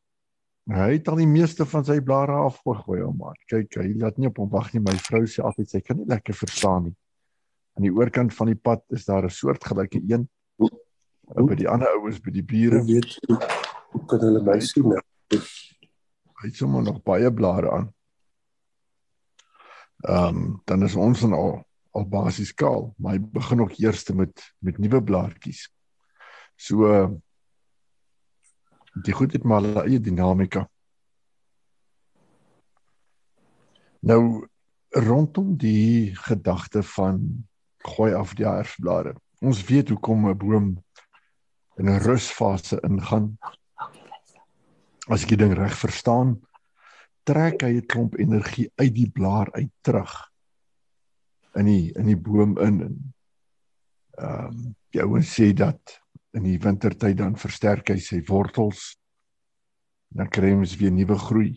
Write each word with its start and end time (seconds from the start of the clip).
Hy 0.72 0.94
het 0.94 1.08
al 1.12 1.20
die 1.20 1.28
meeste 1.28 1.66
van 1.68 1.84
sy 1.84 1.98
blare 2.00 2.38
afgegooi, 2.46 3.02
ou 3.04 3.12
maat. 3.12 3.36
Kyk, 3.52 3.76
hy 3.82 3.90
laat 4.00 4.16
nie 4.16 4.30
op 4.30 4.38
hom 4.40 4.48
wag 4.52 4.70
nie. 4.72 4.80
My 4.80 4.94
vrou 4.96 5.26
sê 5.28 5.44
altyd 5.44 5.68
sy 5.68 5.80
kan 5.84 5.98
nie 6.00 6.08
lekker 6.08 6.36
verstaan 6.38 6.88
nie. 6.88 6.94
Aan 7.76 7.84
die 7.84 7.92
oorkant 7.92 8.32
van 8.32 8.48
die 8.48 8.56
pad 8.56 8.80
is 8.94 9.04
daar 9.04 9.24
'n 9.24 9.30
soort 9.30 9.64
gelyke 9.64 10.00
een. 10.00 10.28
Ou 11.36 11.46
by 11.48 11.54
die 11.54 11.68
ander 11.68 11.88
ouens 11.96 12.20
by 12.20 12.30
die 12.30 12.44
bure 12.44 12.82
weet 12.84 13.16
hoe 13.94 14.04
kan 14.06 14.20
hulle 14.20 14.42
my 14.44 14.58
sien? 14.60 14.92
Hy 15.32 16.48
het 16.48 16.56
sommer 16.58 16.82
nog 16.82 17.02
baie 17.02 17.30
blare 17.32 17.70
aan. 17.70 17.92
Ehm 20.04 20.36
um, 20.36 20.62
dan 20.64 20.84
is 20.84 20.96
ons 20.96 21.20
dan 21.20 21.32
al 21.32 21.62
al 21.94 22.08
basies 22.10 22.50
kaal, 22.54 22.88
maar 22.98 23.14
hy 23.14 23.20
begin 23.20 23.60
ook 23.62 23.76
eers 23.78 24.02
met 24.18 24.42
met 24.58 24.78
nuwe 24.78 25.00
blaartjies. 25.02 25.68
So 26.56 26.88
uh, 26.90 27.08
die 29.02 29.12
goed 29.12 29.32
het 29.32 29.44
maar 29.44 29.62
hulle 29.62 29.82
eie 29.88 30.00
dinamika. 30.00 30.68
Nou 34.04 34.46
rondom 34.94 35.56
die 35.58 36.14
gedagte 36.14 36.82
van 36.82 37.46
gooi 37.84 38.12
af 38.14 38.34
die 38.38 38.46
herfsblare. 38.46 39.14
Ons 39.40 39.64
weet 39.66 39.88
hoekom 39.88 40.28
'n 40.28 40.36
boom 40.38 40.84
in 41.76 41.88
'n 41.90 42.02
rusfase 42.04 42.78
ingaan. 42.80 43.38
As 45.08 45.22
ek 45.22 45.28
die 45.28 45.36
ding 45.36 45.54
reg 45.54 45.76
verstaan, 45.76 46.40
trek 47.24 47.62
hy 47.62 47.80
'n 47.80 47.86
klomp 47.86 48.18
energie 48.18 48.70
uit 48.76 48.94
die 48.94 49.10
blaar 49.10 49.52
uit 49.52 49.72
terug 49.80 50.30
in 51.54 51.64
die 51.64 51.92
in 51.94 52.06
die 52.06 52.16
boom 52.16 52.58
in 52.58 52.80
en 52.80 53.14
ehm 54.14 54.46
um, 54.46 54.76
die 54.90 55.02
ouens 55.02 55.30
sê 55.34 55.52
dat 55.52 56.03
in 56.34 56.42
die 56.42 56.58
wintertyd 56.58 57.18
dan 57.18 57.36
versterk 57.38 57.92
hy 57.92 57.98
sy 58.02 58.20
wortels. 58.28 58.94
Dan 60.14 60.30
kry 60.30 60.52
ons 60.54 60.76
weer 60.78 60.92
nuwe 60.94 61.18
groei 61.18 61.52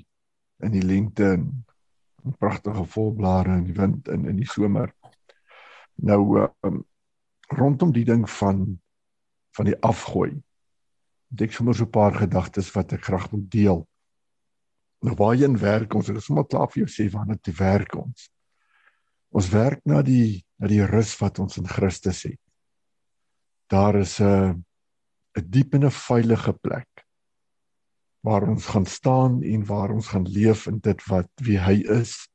in 0.65 0.73
die 0.73 0.85
lente 0.85 1.33
en 1.35 2.35
pragtige 2.39 2.85
volblare 2.89 3.57
in 3.57 3.65
die 3.67 3.77
wind 3.77 4.09
in 4.13 4.25
in 4.29 4.39
die 4.41 4.49
somer. 4.49 4.93
Nou 5.95 6.47
um, 6.65 6.81
rondom 7.53 7.93
die 7.93 8.05
ding 8.05 8.25
van 8.29 8.79
van 9.57 9.65
die 9.65 9.77
afgooi. 9.81 10.35
Ek 11.41 11.53
sommer 11.53 11.75
so 11.75 11.85
'n 11.85 11.91
paar 11.91 12.13
gedagtes 12.13 12.71
wat 12.75 12.93
ek 12.93 13.05
graag 13.05 13.29
wil 13.31 13.45
deel. 13.49 13.87
Nou 15.01 15.15
waarheen 15.15 15.57
werk 15.57 15.93
ons? 15.93 16.09
Ek 16.09 16.17
is 16.17 16.25
sommer 16.25 16.45
klaar 16.45 16.69
vir 16.69 16.85
jou 16.85 16.89
sê 16.89 17.09
waarna 17.11 17.37
toe 17.41 17.53
werk 17.53 17.95
ons. 17.95 18.29
Ons 19.31 19.49
werk 19.49 19.81
na 19.85 20.01
die 20.01 20.45
na 20.59 20.67
die 20.67 20.85
rus 20.85 21.17
wat 21.21 21.39
ons 21.39 21.57
in 21.57 21.67
Christus 21.67 22.23
het. 22.23 22.39
Daar 23.69 23.95
is 23.95 24.19
'n 24.21 24.65
'n 25.37 25.49
diep 25.49 25.73
en 25.73 25.85
'n 25.85 25.91
veilige 25.91 26.53
plek 26.53 27.05
waar 28.27 28.47
ons 28.49 28.65
gaan 28.65 28.85
staan 28.85 29.43
en 29.43 29.65
waar 29.65 29.91
ons 29.91 30.07
gaan 30.07 30.27
leef 30.27 30.65
in 30.67 30.79
dit 30.79 31.03
wat 31.07 31.29
wie 31.45 31.59
hy 31.59 31.77
is 32.01 32.27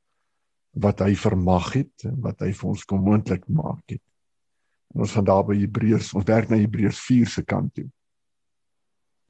wat 0.72 1.02
hy 1.04 1.12
vermag 1.18 1.72
het 1.76 2.06
en 2.08 2.20
wat 2.24 2.40
hy 2.40 2.52
vir 2.56 2.68
ons 2.68 2.84
kom 2.88 3.02
moontlik 3.04 3.42
maak 3.52 3.82
het. 3.92 4.00
En 4.94 5.04
ons 5.04 5.12
gaan 5.12 5.26
daar 5.28 5.44
by 5.44 5.56
Hebreërs, 5.60 6.14
ons 6.16 6.28
werk 6.28 6.48
na 6.48 6.56
Hebreërs 6.56 7.00
4 7.04 7.28
se 7.28 7.44
kant 7.44 7.74
toe. 7.76 7.88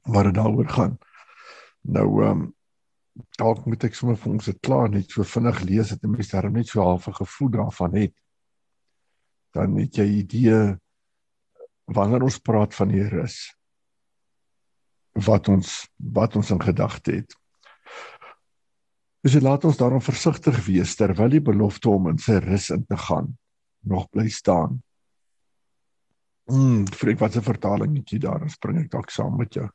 Waar 0.07 0.29
dit 0.29 0.37
daaroor 0.39 0.69
gaan. 0.69 0.97
Nou 1.81 2.07
ehm 2.23 2.43
um, 2.43 2.51
dalk 3.37 3.67
moet 3.69 3.83
ek 3.85 3.93
sommer 3.93 4.15
vir 4.17 4.31
ons 4.31 4.47
dit 4.49 4.59
klaar 4.65 4.87
net 4.89 5.11
so 5.11 5.21
vinnig 5.27 5.59
lees 5.67 5.91
dat 5.91 6.03
'n 6.03 6.11
mens 6.15 6.31
darm 6.31 6.53
net 6.53 6.67
so 6.67 6.81
half 6.81 7.07
'n 7.07 7.19
gevoel 7.19 7.49
daarvan 7.49 7.95
het. 7.95 8.15
Dan 9.53 9.75
het 9.77 9.95
jy 9.95 10.07
idee 10.23 10.79
wanneer 11.85 12.23
ons 12.23 12.39
praat 12.39 12.73
van 12.73 12.87
die 12.87 13.03
rus 13.03 13.53
wat 15.13 15.47
ons 15.47 15.89
wat 15.97 16.35
ons 16.35 16.49
in 16.49 16.61
gedagte 16.61 17.11
het. 17.11 17.35
Dus 19.23 19.39
laat 19.39 19.63
ons 19.63 19.77
daarom 19.77 20.01
versigtig 20.01 20.65
wees 20.65 20.95
terwyl 20.99 21.29
die 21.31 21.41
belofte 21.41 21.89
om 21.89 22.09
in 22.11 22.17
sy 22.19 22.41
rus 22.43 22.69
in 22.73 22.85
te 22.85 22.97
gaan 22.97 23.37
nog 23.87 24.09
bly 24.09 24.27
staan. 24.29 24.81
Mm, 26.51 26.87
vir 26.91 27.13
ek 27.13 27.19
wat 27.19 27.37
'n 27.37 27.45
vertaling 27.45 27.95
het 27.97 28.09
jy 28.11 28.19
daar, 28.19 28.39
dan 28.39 28.49
spring 28.49 28.79
ek 28.79 28.91
dalk 28.91 29.09
saam 29.09 29.37
met 29.37 29.53
jou. 29.53 29.69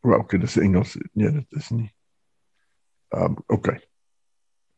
Wel, 0.00 0.18
okay, 0.18 0.38
dis 0.38 0.56
Engels. 0.56 0.96
Nee, 1.12 1.30
dit 1.30 1.52
is 1.52 1.70
nie. 1.70 1.94
Ehm, 3.08 3.24
um, 3.24 3.36
okay. 3.46 3.80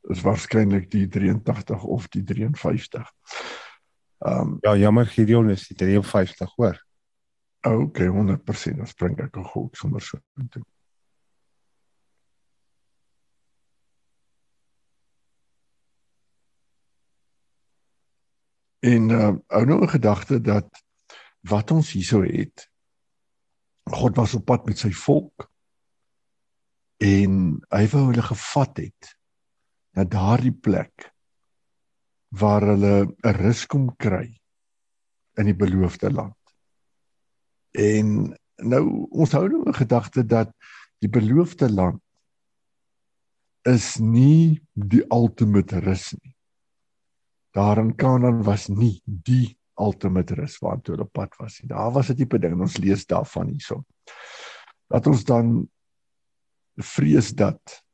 Dis 0.08 0.22
waarskynlik 0.22 0.90
die 0.90 1.08
83 1.08 1.82
of 1.84 2.08
die 2.08 2.22
53. 2.24 3.10
Ehm 4.20 4.40
um, 4.40 4.56
ja, 4.60 4.76
jammer 4.76 5.06
Gideon 5.06 5.50
is 5.50 5.66
die 5.66 5.76
53 5.76 6.54
hoor. 6.54 6.86
Okay, 7.60 8.06
100%. 8.06 8.76
Dan 8.76 8.86
spring 8.86 9.18
ek 9.20 9.36
al 9.36 9.44
goed 9.48 9.76
sommer 9.76 10.00
so 10.04 10.18
toe. 10.48 10.64
En 18.80 19.08
uh 19.10 19.32
ou 19.56 19.64
nou 19.64 19.80
'n 19.82 19.88
gedagte 19.88 20.40
dat 20.40 20.68
wat 21.40 21.70
ons 21.70 21.92
hierso 21.92 22.22
het 22.22 22.68
God 23.84 24.16
was 24.16 24.34
op 24.34 24.44
pad 24.44 24.66
met 24.66 24.78
sy 24.78 24.92
volk 24.92 25.48
en 26.96 27.60
hy 27.72 27.86
wou 27.92 28.04
hulle 28.10 28.22
gevat 28.22 28.76
het 28.76 29.16
na 29.96 30.04
daardie 30.04 30.52
plek 30.52 31.08
waar 32.30 32.62
hulle 32.62 33.10
'n 33.10 33.34
rus 33.42 33.66
kom 33.66 33.90
kry 33.96 34.40
in 35.38 35.46
die 35.46 35.56
beloofde 35.56 36.10
land. 36.10 36.36
En 37.74 38.36
nou 38.56 38.84
ons 39.10 39.32
hou 39.32 39.48
nou 39.48 39.64
'n 39.66 39.74
gedagte 39.74 40.26
dat 40.26 40.52
die 41.00 41.10
beloofde 41.10 41.70
land 41.70 42.02
is 43.62 43.98
nie 43.98 44.60
die 44.74 45.04
ultimate 45.10 45.80
rus 45.80 46.12
nie. 46.22 46.36
Daar 47.52 47.78
in 47.78 47.96
Kanaan 47.96 48.42
was 48.42 48.68
nie 48.68 49.02
die 49.04 49.58
ultimate 49.74 50.34
rus 50.34 50.58
waartoe 50.58 50.94
hulle 50.94 51.08
pad 51.08 51.36
was 51.38 51.60
nie. 51.60 51.68
Daar 51.68 51.92
was 51.92 52.10
'n 52.10 52.16
tipe 52.16 52.38
ding 52.38 52.52
en 52.52 52.60
ons 52.60 52.78
lees 52.78 53.06
daarvan 53.06 53.48
hierso. 53.48 53.84
Dat 54.88 55.06
ons 55.06 55.24
dan 55.24 55.68
vrees 56.76 57.34
dat 57.34 57.84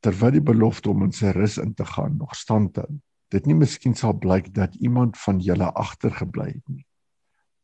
terwyl 0.00 0.30
die 0.30 0.40
belofte 0.40 0.90
om 0.90 1.02
in 1.02 1.12
sy 1.12 1.30
rus 1.30 1.58
in 1.58 1.74
te 1.74 1.84
gaan 1.84 2.16
nog 2.16 2.34
stand 2.34 2.76
hou 2.76 3.02
dit 3.34 3.46
nie 3.46 3.56
miskien 3.58 3.94
sal 3.94 4.14
blyk 4.16 4.52
dat 4.54 4.74
iemand 4.80 5.18
van 5.20 5.40
julle 5.44 5.68
agtergebly 5.72 6.48
het 6.52 6.68
nie. 6.68 6.86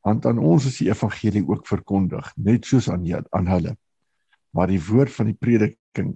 Want 0.05 0.27
aan 0.29 0.39
ons 0.39 0.67
is 0.69 0.83
die 0.83 0.91
evangelie 0.91 1.45
ook 1.49 1.67
verkondig, 1.67 2.29
net 2.37 2.69
soos 2.69 2.91
aan 2.93 3.07
julle, 3.09 3.25
aan 3.33 3.49
hulle. 3.49 3.73
Maar 4.55 4.69
die 4.71 4.83
woord 4.85 5.13
van 5.17 5.31
die 5.31 5.39
prediking 5.39 6.13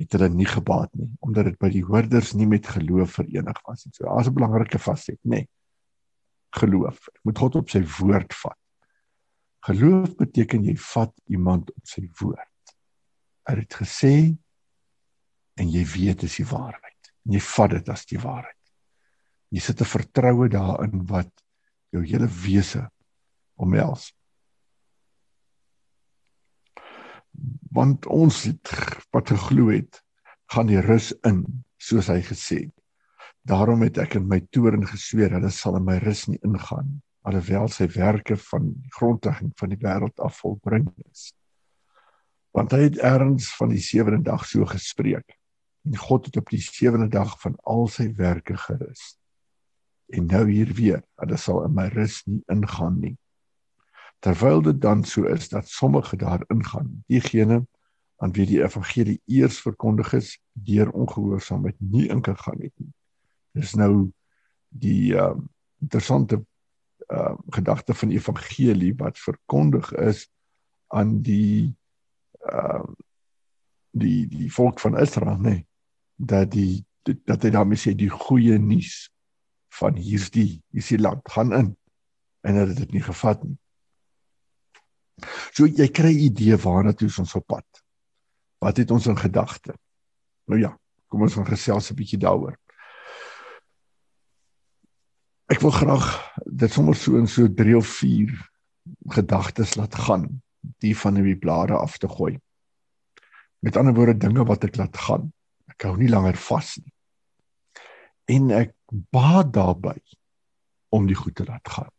het 0.00 0.16
hulle 0.16 0.28
nie 0.32 0.48
gebaat 0.48 0.90
nie, 0.98 1.08
omdat 1.24 1.50
dit 1.50 1.58
by 1.60 1.70
die 1.70 1.84
hoorders 1.86 2.32
nie 2.34 2.48
met 2.50 2.66
geloof 2.66 3.18
verenig 3.20 3.62
was 3.66 3.84
nie. 3.84 3.94
So 3.94 4.04
daar's 4.04 4.28
'n 4.28 4.34
belangrike 4.34 4.78
faset, 4.78 5.18
nê. 5.22 5.30
Nee. 5.30 5.48
Geloof. 6.50 7.08
Ek 7.14 7.20
moet 7.22 7.38
God 7.38 7.54
op 7.54 7.70
sy 7.70 7.82
woord 8.00 8.34
vat. 8.34 8.58
Geloof 9.60 10.16
beteken 10.16 10.64
jy 10.64 10.76
vat 10.76 11.12
iemand 11.28 11.70
op 11.70 11.86
sy 11.86 12.08
woord. 12.20 12.74
Hy 13.46 13.54
het 13.54 13.74
gesê 13.74 14.36
en 15.54 15.68
jy 15.68 15.84
weet 15.84 16.20
dis 16.20 16.36
die 16.36 16.46
waarheid. 16.46 17.12
En 17.26 17.32
jy 17.32 17.40
vat 17.40 17.70
dit 17.70 17.88
as 17.88 18.06
die 18.06 18.18
waarheid. 18.18 18.59
Jy 19.50 19.60
sit 19.60 19.80
'n 19.80 19.92
vertroue 19.92 20.48
daarin 20.48 21.06
wat 21.06 21.30
jou 21.90 22.04
hele 22.04 22.28
wese 22.28 22.90
omhels. 23.56 24.12
Want 27.70 28.06
ons 28.06 28.44
het 28.44 28.70
wat 29.10 29.28
geglo 29.28 29.70
het, 29.70 30.02
gaan 30.46 30.66
die 30.66 30.80
rus 30.80 31.12
in, 31.24 31.64
soos 31.78 32.06
hy 32.06 32.20
gesê 32.22 32.58
het. 32.66 32.76
Daarom 33.42 33.82
het 33.82 33.98
ek 33.98 34.14
in 34.14 34.28
my 34.28 34.40
toorn 34.50 34.86
gesweer, 34.86 35.30
hulle 35.30 35.50
sal 35.50 35.76
in 35.76 35.84
my 35.84 35.98
rus 35.98 36.26
nie 36.28 36.38
ingaan 36.44 37.02
alhoewel 37.26 37.68
sy 37.68 37.86
werke 37.94 38.36
van 38.48 38.70
die 38.72 38.92
grondlegging 38.96 39.52
van 39.60 39.72
die 39.72 39.80
wêreld 39.80 40.22
af 40.24 40.40
volbring 40.40 40.88
is. 41.10 41.30
Want 42.56 42.72
hy 42.74 42.86
het 42.88 42.98
erns 43.06 43.50
van 43.58 43.74
die 43.74 43.82
sewende 43.82 44.24
dag 44.26 44.46
so 44.48 44.66
gespreek. 44.68 45.36
En 45.86 45.96
God 45.96 46.28
het 46.28 46.40
op 46.40 46.50
die 46.52 46.62
sewende 46.62 47.08
dag 47.12 47.36
van 47.40 47.56
al 47.68 47.86
sy 47.92 48.10
werke 48.16 48.56
gerus. 48.66 49.19
En 50.10 50.26
nou 50.26 50.44
hier 50.50 50.72
weer, 50.74 51.02
hulle 51.22 51.36
sal 51.38 51.64
in 51.64 51.74
my 51.74 51.86
rus 51.94 52.22
nie 52.26 52.42
ingaan 52.50 52.98
nie. 53.00 53.16
Terwyl 54.20 54.62
dit 54.62 54.80
dan 54.80 55.04
so 55.04 55.24
is 55.30 55.48
dat 55.48 55.68
sommige 55.68 56.16
daar 56.16 56.42
ingaan, 56.48 57.04
diegene 57.06 57.62
aan 58.20 58.32
wie 58.36 58.46
die 58.46 58.60
evangelie 58.62 59.20
eers 59.24 59.60
verkondig 59.64 60.12
is, 60.12 60.34
deur 60.52 60.90
ongehoorsaamheid 60.90 61.78
nie 61.78 62.08
ingegaan 62.08 62.60
het 62.60 62.74
nie. 62.76 62.92
Dis 63.56 63.72
nou 63.74 64.10
die 64.68 65.14
uh, 65.14 65.34
interessante 65.80 66.44
uh 67.10 67.34
gedagte 67.50 67.94
van 67.94 68.10
evangelie 68.14 68.92
wat 68.94 69.18
verkondig 69.18 69.88
is 69.98 70.28
aan 70.94 71.16
die 71.26 71.74
uh 72.52 72.84
die 73.90 74.28
die 74.30 74.50
volk 74.52 74.78
van 74.80 74.98
Israel 74.98 75.40
nê 75.40 75.50
nee, 75.50 75.66
dat 76.14 76.52
die 76.52 76.84
dat 77.26 77.42
hy 77.42 77.50
daarmee 77.50 77.80
sê 77.80 77.96
die 77.98 78.12
goeie 78.12 78.58
nuus 78.62 79.08
van 79.78 79.96
hier's 79.96 80.30
die 80.34 80.62
hier's 80.74 80.90
die 80.92 80.98
land 80.98 81.26
gaan 81.30 81.52
in 81.52 81.68
en 82.46 82.54
hulle 82.54 82.74
het 82.74 82.82
dit 82.84 82.96
nie 82.96 83.04
gevat 83.04 83.42
nie. 83.44 83.58
So 85.52 85.66
jy 85.66 85.88
kry 85.92 86.12
'n 86.14 86.26
idee 86.30 86.56
waarna 86.56 86.92
toe 86.92 87.10
ons 87.18 87.34
op 87.34 87.46
pad. 87.46 87.66
Wat 88.60 88.76
het 88.76 88.90
ons 88.90 89.06
in 89.06 89.16
gedagte? 89.16 89.74
Nou 90.46 90.60
ja, 90.60 90.76
kom 91.08 91.22
ons 91.22 91.34
gaan 91.34 91.46
gesels 91.46 91.90
'n 91.90 91.96
bietjie 91.96 92.18
daaroor. 92.18 92.56
Ek 95.50 95.60
wil 95.60 95.70
graag 95.70 96.06
dit 96.46 96.72
sommer 96.72 96.94
so 96.94 97.16
in 97.18 97.26
so 97.26 97.48
3 97.48 97.76
of 97.76 97.86
4 97.86 98.50
gedagtes 99.08 99.74
laat 99.74 99.94
gaan, 99.94 100.42
die 100.78 100.96
van 100.96 101.14
die 101.14 101.36
blare 101.36 101.76
af 101.76 101.98
te 101.98 102.08
gooi. 102.08 102.38
Met 103.58 103.76
ander 103.76 103.94
woorde 103.94 104.16
dinge 104.16 104.44
wat 104.44 104.64
ek 104.64 104.76
laat 104.76 104.96
gaan. 104.96 105.32
Ek 105.66 105.82
hou 105.82 105.96
nie 105.96 106.08
langer 106.08 106.36
vas 106.36 106.76
nie. 106.76 106.92
En 108.30 108.50
ek 108.54 108.74
baat 109.12 109.50
daarbey 109.54 110.00
om 110.94 111.06
die 111.06 111.18
goed 111.18 111.34
te 111.38 111.46
laat 111.46 111.68
gaan. 111.68 111.90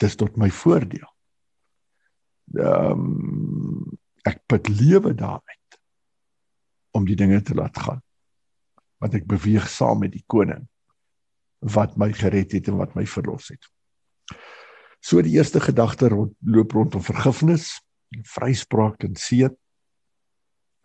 Dis 0.00 0.16
tot 0.20 0.36
my 0.40 0.50
voordeel. 0.52 1.08
Ehm 2.58 3.06
um, 3.06 3.98
ek 4.28 4.42
put 4.52 4.68
lewe 4.68 5.14
daaruit 5.16 5.76
om 6.92 7.06
die 7.08 7.16
dinge 7.16 7.38
te 7.40 7.54
laat 7.56 7.78
gaan. 7.80 8.02
Want 9.00 9.14
ek 9.16 9.24
beweeg 9.24 9.64
saam 9.72 10.02
met 10.04 10.12
die 10.12 10.24
koning 10.28 10.66
wat 11.60 11.96
my 12.00 12.10
gered 12.12 12.52
het 12.52 12.68
en 12.68 12.76
wat 12.80 12.92
my 12.96 13.06
verlos 13.08 13.48
het. 13.52 13.64
So 15.00 15.22
die 15.24 15.38
eerste 15.38 15.60
gedagte 15.64 16.10
rond, 16.12 16.34
loop 16.44 16.72
rondom 16.76 17.04
vergifnis, 17.04 17.78
vryspraak 18.34 19.04
en 19.08 19.16
seën. 19.16 19.56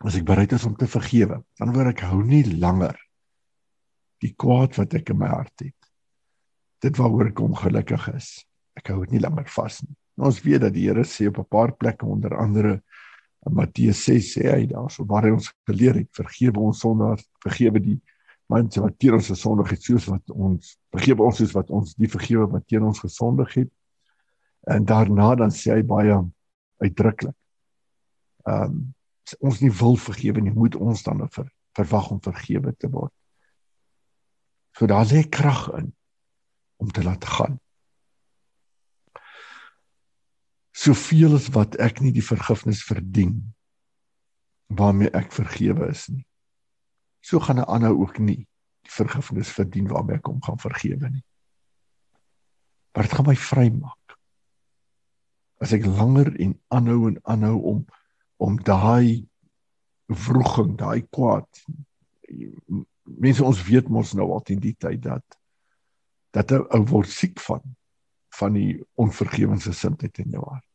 As 0.04 0.16
ek 0.16 0.24
bereid 0.28 0.52
is 0.56 0.64
om 0.68 0.76
te 0.76 0.88
vergewe, 0.88 1.42
dan 1.60 1.72
word 1.76 1.92
ek 1.92 2.04
hou 2.08 2.22
nie 2.24 2.44
langer 2.56 2.96
die 4.24 4.32
kwaad 4.38 4.76
wat 4.78 4.94
ek 4.94 5.10
in 5.12 5.20
my 5.20 5.28
hart 5.28 5.64
het. 5.64 5.90
Dit 6.82 6.96
waaroor 7.00 7.30
ek 7.30 7.40
ongelukkig 7.40 8.08
is. 8.14 8.30
Ek 8.76 8.92
hou 8.92 9.02
dit 9.04 9.16
nie 9.16 9.24
langer 9.24 9.48
vas 9.48 9.80
nie. 9.82 9.94
Ons 10.16 10.40
weet 10.44 10.62
dat 10.64 10.72
die 10.72 10.86
Here 10.88 11.04
sê 11.04 11.28
op 11.28 11.38
'n 11.38 11.48
paar 11.48 11.72
plekke 11.76 12.06
onder 12.06 12.36
andere 12.36 12.80
in 13.46 13.54
Matteus 13.54 14.02
6 14.04 14.32
sê 14.34 14.50
hy 14.50 14.66
daarso 14.66 15.04
waar 15.06 15.26
hy 15.26 15.32
ons 15.36 15.52
geleer 15.68 16.00
het 16.00 16.10
vergewe 16.16 16.60
ons 16.60 16.80
sondaars, 16.82 17.24
vergewe 17.44 17.80
die 17.82 17.98
mense 18.50 18.80
wat 18.82 18.98
teen 18.98 19.16
ons 19.18 19.30
gesondig 19.30 19.70
het 19.74 19.82
soos 19.82 20.06
wat 20.10 20.34
ons 20.34 20.74
vergewe 20.94 21.26
ons 21.26 21.40
soos 21.40 21.54
wat 21.54 21.70
ons 21.70 21.94
die 21.98 22.10
vergewe 22.10 22.46
wat 22.50 22.66
teen 22.70 22.86
ons 22.86 23.02
gesondig 23.02 23.54
het 23.60 23.70
en 24.74 24.86
daarna 24.86 25.34
dan 25.42 25.54
sê 25.54 25.76
hy 25.76 25.82
baie 25.86 26.18
uitdruklik 26.82 27.34
ehm 28.46 28.70
um, 28.70 28.84
ons 29.42 29.58
nie 29.58 29.72
wil 29.74 29.96
vergewe 29.98 30.38
nie 30.38 30.52
moet 30.54 30.76
ons 30.78 31.00
dan 31.02 31.24
ver, 31.34 31.48
verwag 31.74 32.12
om 32.14 32.20
vergewe 32.22 32.70
te 32.78 32.90
word 32.90 33.10
so 34.76 34.86
daar 34.86 35.06
lê 35.08 35.24
krag 35.28 35.68
in 35.80 35.92
om 36.76 36.92
te 36.92 37.04
laat 37.04 37.24
gaan 37.24 37.60
soveel 40.76 41.38
as 41.38 41.48
wat 41.56 41.78
ek 41.80 42.02
nie 42.04 42.12
die 42.12 42.24
vergifnis 42.24 42.84
verdien 42.84 43.38
waarmee 44.66 45.12
ek 45.16 45.32
vergewe 45.32 45.88
is 45.94 46.08
nie 46.12 46.26
so 47.26 47.40
gaan 47.40 47.58
'n 47.60 47.70
ander 47.76 47.96
ook 47.96 48.18
nie 48.18 48.46
die 48.86 48.94
vergifnis 48.94 49.50
verdien 49.50 49.88
waarmee 49.90 50.20
ek 50.20 50.30
hom 50.30 50.42
gaan 50.42 50.60
vergewe 50.62 51.10
nie. 51.10 51.24
Maar 52.94 53.08
dit 53.08 53.16
gaan 53.18 53.28
my 53.28 53.36
vrymaak. 53.36 54.16
As 55.60 55.72
ek 55.76 55.88
langer 55.88 56.30
en 56.40 56.54
aanhou 56.68 57.08
en 57.10 57.20
aanhou 57.24 57.56
om 57.72 57.86
om 58.36 58.58
daai 58.60 59.24
vroeging, 60.12 60.74
daai 60.76 61.00
kwaad 61.08 61.48
mense 63.06 63.44
ons 63.44 63.62
weet 63.66 63.88
mos 63.88 64.14
nou 64.14 64.30
al 64.34 64.42
teen 64.42 64.60
die 64.60 64.76
tyd 64.78 65.02
dat 65.02 65.38
dat 66.36 66.52
'n 66.52 66.66
ou 66.74 66.84
word 66.84 67.08
siek 67.08 67.40
van 67.40 67.62
van 68.36 68.52
die 68.52 68.84
onvergewensgesindheid 69.00 70.18
in 70.18 70.30
jou 70.30 70.42
hart. 70.44 70.66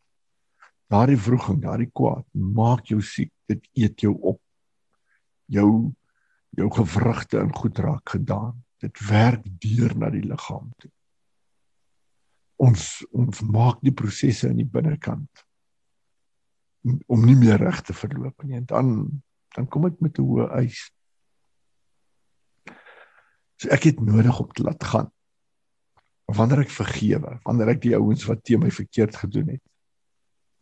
Daardie 0.90 1.18
vroeging, 1.18 1.62
daardie 1.62 1.92
kwaad 1.94 2.26
maak 2.32 2.90
jou 2.90 3.02
siek, 3.02 3.32
dit 3.46 3.68
eet 3.74 4.02
jou 4.02 4.16
op. 4.22 4.42
Jou 5.46 5.94
jou 6.58 6.68
gewrigte 6.72 7.40
in 7.40 7.54
goed 7.56 7.78
raak 7.78 8.10
gedaan. 8.10 8.64
Dit 8.82 9.00
werk 9.08 9.44
deur 9.46 9.96
na 9.98 10.10
die 10.10 10.26
liggaam 10.26 10.72
toe. 10.78 10.92
Ons 12.56 13.06
ons 13.12 13.42
maak 13.42 13.80
die 13.82 13.94
prosesse 13.94 14.50
in 14.50 14.58
die 14.58 14.68
binnekant 14.68 15.46
om 17.08 17.26
nie 17.26 17.38
meer 17.38 17.62
reg 17.62 17.82
te 17.86 17.94
verloop 17.94 18.44
nie 18.44 18.58
en 18.58 18.66
dan 18.66 18.96
dan 19.56 19.68
kom 19.68 19.84
dit 19.84 20.02
met 20.02 20.18
'n 20.18 20.24
hoë 20.24 20.48
eis. 20.64 20.92
So 23.62 23.70
ek 23.70 23.92
het 23.92 24.00
nodig 24.02 24.40
om 24.42 24.50
te 24.50 24.64
laat 24.66 24.84
gaan. 24.90 25.10
Wanneer 26.32 26.64
ek 26.64 26.74
vergewe, 26.74 27.36
wanneer 27.46 27.76
ek 27.76 27.84
die 27.84 27.94
ouens 27.98 28.24
wat 28.26 28.42
teen 28.48 28.64
my 28.64 28.72
verkeerd 28.74 29.20
gedoen 29.22 29.52
het, 29.54 29.64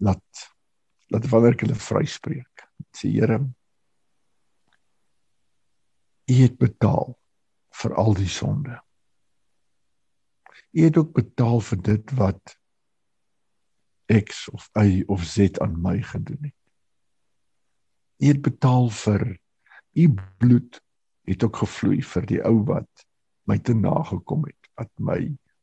laat 0.04 0.48
laat 1.10 1.26
wanneer 1.32 1.56
ek 1.56 1.64
hulle 1.66 1.78
vryspreek. 1.80 2.68
Sê 2.94 3.10
Here, 3.16 3.40
U 6.30 6.36
het 6.38 6.60
betaal 6.62 7.16
vir 7.80 7.96
al 7.98 8.14
die 8.20 8.30
sonde. 8.30 8.76
U 10.78 10.84
het 10.84 10.98
ook 11.02 11.16
betaal 11.16 11.64
vir 11.66 11.80
dit 11.88 12.12
wat 12.20 12.54
X 14.14 14.44
of 14.54 14.68
Y 14.78 15.02
of 15.10 15.26
Z 15.26 15.58
aan 15.64 15.80
my 15.82 15.96
gedoen 16.06 16.52
het. 16.52 16.58
U 18.22 18.30
het 18.30 18.42
betaal 18.46 18.90
vir 18.94 19.26
u 19.98 20.06
bloed 20.38 20.82
het 21.30 21.44
ook 21.46 21.62
gevloei 21.62 22.02
vir 22.04 22.26
die 22.26 22.42
ou 22.46 22.64
wat 22.68 23.06
my 23.50 23.58
te 23.60 23.74
nagekom 23.74 24.46
het, 24.46 24.70
wat 24.78 24.92
my 24.98 25.20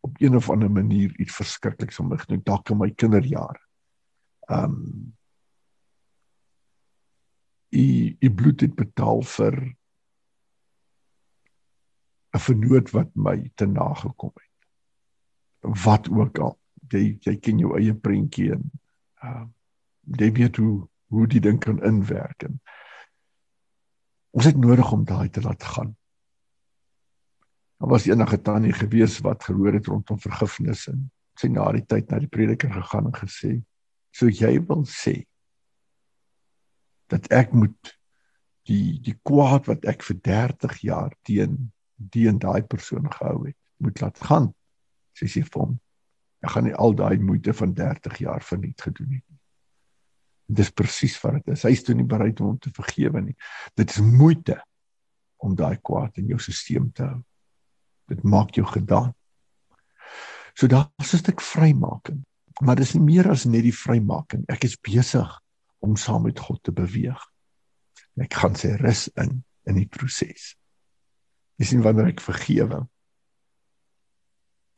op 0.07 0.21
een 0.23 0.37
of 0.39 0.51
ander 0.51 0.71
manier 0.71 1.15
iets 1.21 1.35
verskrikliks 1.35 1.99
om 1.99 2.11
my 2.13 2.19
gedoen, 2.23 2.43
dalk 2.47 2.71
in 2.71 2.79
my 2.79 2.91
kinderjare. 2.95 3.61
Um 4.51 5.15
u 7.75 8.17
u 8.21 8.31
bloed 8.31 8.61
het 8.61 8.75
betaal 8.75 9.23
vir 9.23 9.57
'n 12.37 12.39
vernoot 12.39 12.91
wat 12.91 13.11
my 13.15 13.51
te 13.55 13.67
nagekom 13.67 14.33
het. 14.35 14.69
Wat 15.85 16.11
ook 16.11 16.39
al, 16.39 16.59
jy 16.89 17.19
jy 17.21 17.37
ken 17.37 17.59
jou 17.59 17.77
eie 17.79 17.95
prentjie 17.95 18.53
en 18.53 18.71
uh 19.23 19.47
jy 20.19 20.33
weet 20.33 20.57
hoe 20.57 20.89
hoe 21.11 21.27
die 21.27 21.41
ding 21.41 21.59
kan 21.59 21.83
inwerk 21.83 22.43
en 22.43 22.61
ons 24.37 24.45
het 24.45 24.59
nodig 24.61 24.91
om 24.93 25.05
daai 25.09 25.29
te 25.33 25.41
laat 25.41 25.63
gaan. 25.65 25.95
Daar 27.81 27.93
was 27.93 28.07
enige 28.09 28.41
tannie 28.41 28.73
gewees 28.73 29.19
wat 29.25 29.45
gehoor 29.45 29.73
het 29.77 29.89
rondom 29.89 30.21
vergifnis 30.21 30.87
en 30.93 31.07
sy 31.37 31.49
na 31.53 31.69
die 31.77 31.85
tyd 31.85 32.11
na 32.11 32.21
die 32.21 32.33
prediker 32.33 32.73
gegaan 32.73 33.11
en 33.11 33.17
gesê, 33.17 33.63
"So 34.13 34.29
jy 34.29 34.61
wil 34.69 34.85
sê 34.85 35.25
dat 37.09 37.27
ek 37.31 37.53
moet 37.53 37.97
die 38.67 38.99
die 39.01 39.17
kwaad 39.23 39.69
wat 39.71 39.85
ek 39.85 40.03
vir 40.03 40.21
30 40.27 40.79
jaar 40.83 41.15
teen 41.23 41.73
die 41.97 42.27
en 42.29 42.39
daai 42.39 42.63
persoon 42.63 43.07
gehou 43.13 43.47
het, 43.47 43.57
moet 43.77 44.01
laat 44.01 44.21
gaan. 44.21 44.51
Sy 45.17 45.29
sê 45.31 45.45
vir 45.47 45.63
hom, 45.63 45.77
ek 46.45 46.51
gaan 46.51 46.67
nie 46.69 46.75
al 46.75 46.97
daai 46.99 47.17
moeite 47.19 47.55
van 47.57 47.73
30 47.75 48.19
jaar 48.19 48.45
verniet 48.45 48.83
gedoen 48.83 49.15
het 49.17 49.25
nie. 49.25 49.36
Dis 50.47 50.71
presies 50.71 51.17
wat 51.23 51.41
dit 51.41 51.55
is. 51.57 51.65
Hy 51.67 51.73
is 51.75 51.83
toe 51.83 51.95
nie 51.95 52.07
bereid 52.07 52.41
om 52.41 52.53
hom 52.53 52.59
te 52.63 52.71
vergewe 52.75 53.23
nie. 53.23 53.37
Dit 53.75 53.91
is 53.91 54.03
moeite 54.03 54.61
om 55.43 55.57
daai 55.59 55.77
kwaad 55.83 56.19
in 56.23 56.31
jou 56.33 56.39
stelsel 56.41 56.91
te 56.95 57.07
hou. 57.07 57.23
Dit 58.11 58.23
maak 58.23 58.55
jou 58.55 58.67
gedaan. 58.67 59.13
So 60.55 60.67
daar's 60.67 61.13
'n 61.13 61.19
stuk 61.19 61.41
vrymaking, 61.41 62.25
maar 62.61 62.77
dis 62.77 62.95
nie 62.95 63.03
meer 63.03 63.31
as 63.31 63.45
net 63.45 63.63
die 63.63 63.75
vrymaking. 63.75 64.45
Ek 64.49 64.65
is 64.65 64.77
besig 64.77 65.29
om 65.81 65.97
saam 65.97 66.23
met 66.23 66.39
God 66.39 66.63
te 66.63 66.73
beweeg. 66.73 67.21
Ek 68.17 68.35
gaan 68.35 68.55
sy 68.55 68.77
rus 68.81 69.09
in 69.17 69.45
in 69.67 69.75
die 69.75 69.89
proses. 69.91 70.55
Jy 71.59 71.67
sien 71.67 71.83
wanneer 71.83 72.07
ek 72.07 72.21
vergewe, 72.21 72.87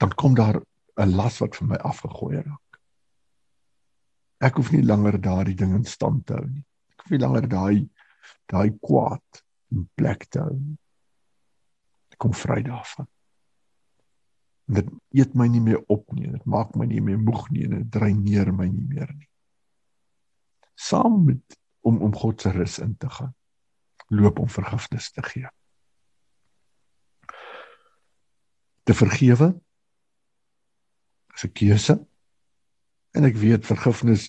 dan 0.01 0.15
kom 0.15 0.35
daar 0.35 0.63
'n 0.97 1.15
las 1.15 1.39
wat 1.39 1.57
van 1.57 1.69
my 1.69 1.77
afgegooi 1.77 2.43
raak. 2.43 2.68
Ek 4.39 4.59
hoef 4.59 4.71
nie 4.71 4.85
langer 4.87 5.19
daardie 5.21 5.57
ding 5.59 5.75
in 5.75 5.85
stand 5.85 6.27
te 6.27 6.37
hou 6.39 6.47
nie. 6.47 6.65
Ek 6.95 7.03
hoef 7.03 7.15
nie 7.15 7.23
langer 7.23 7.49
daai 7.51 7.79
daai 8.49 8.71
kwaad 8.81 9.43
in 9.75 9.89
plek 9.99 10.29
te 10.33 10.41
hou. 10.41 10.59
Ek 12.15 12.21
kom 12.23 12.35
vry 12.37 12.63
daarvan. 12.67 13.09
En 14.69 14.79
dit 14.79 14.93
eet 15.21 15.35
my 15.37 15.49
nie 15.51 15.63
meer 15.65 15.81
op 15.89 16.07
nie. 16.15 16.29
Dit 16.31 16.45
maak 16.47 16.75
my 16.77 16.87
nie 16.89 17.03
meer 17.05 17.21
moeg 17.21 17.49
nie 17.51 17.67
en 17.67 17.79
dit 17.81 17.91
dreineer 17.93 18.53
my 18.55 18.69
nie 18.71 18.87
meer 18.87 19.11
nie. 19.15 19.29
Saam 20.79 21.25
met 21.27 21.59
om 21.89 22.03
om 22.05 22.15
God 22.15 22.41
se 22.41 22.53
rus 22.55 22.79
in 22.85 22.97
te 22.97 23.11
gaan. 23.11 23.35
Loop 24.09 24.39
om 24.39 24.49
vergifnis 24.49 25.11
te 25.13 25.23
gee. 25.23 25.49
Te 28.85 28.95
vergewe 28.95 29.53
is 31.35 31.45
'n 31.45 31.53
keuse. 31.53 32.07
En 33.17 33.25
ek 33.29 33.39
weet 33.41 33.67
vergifnis 33.67 34.29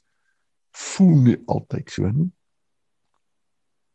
voel 0.76 1.16
nie 1.26 1.38
altyd 1.52 1.92
so 1.92 2.12
nie. 2.14 2.30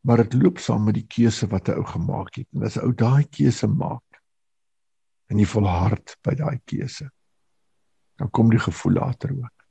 Maar 0.05 0.25
dit 0.25 0.37
loop 0.43 0.61
saam 0.61 0.85
met 0.85 0.99
die 0.99 1.07
keuse 1.09 1.49
wat 1.49 1.69
'n 1.69 1.79
ou 1.81 1.85
gemaak 1.89 2.35
het. 2.35 2.49
En 2.53 2.63
as 2.63 2.77
'n 2.77 2.85
ou 2.85 2.93
daai 2.93 3.25
keuse 3.25 3.67
maak 3.67 4.21
en 5.31 5.39
jy 5.39 5.47
volhard 5.47 6.17
by 6.23 6.35
daai 6.35 6.61
keuse, 6.65 7.11
dan 8.17 8.31
kom 8.31 8.51
die 8.51 8.59
gevoel 8.59 8.93
later 8.93 9.31
ook. 9.33 9.67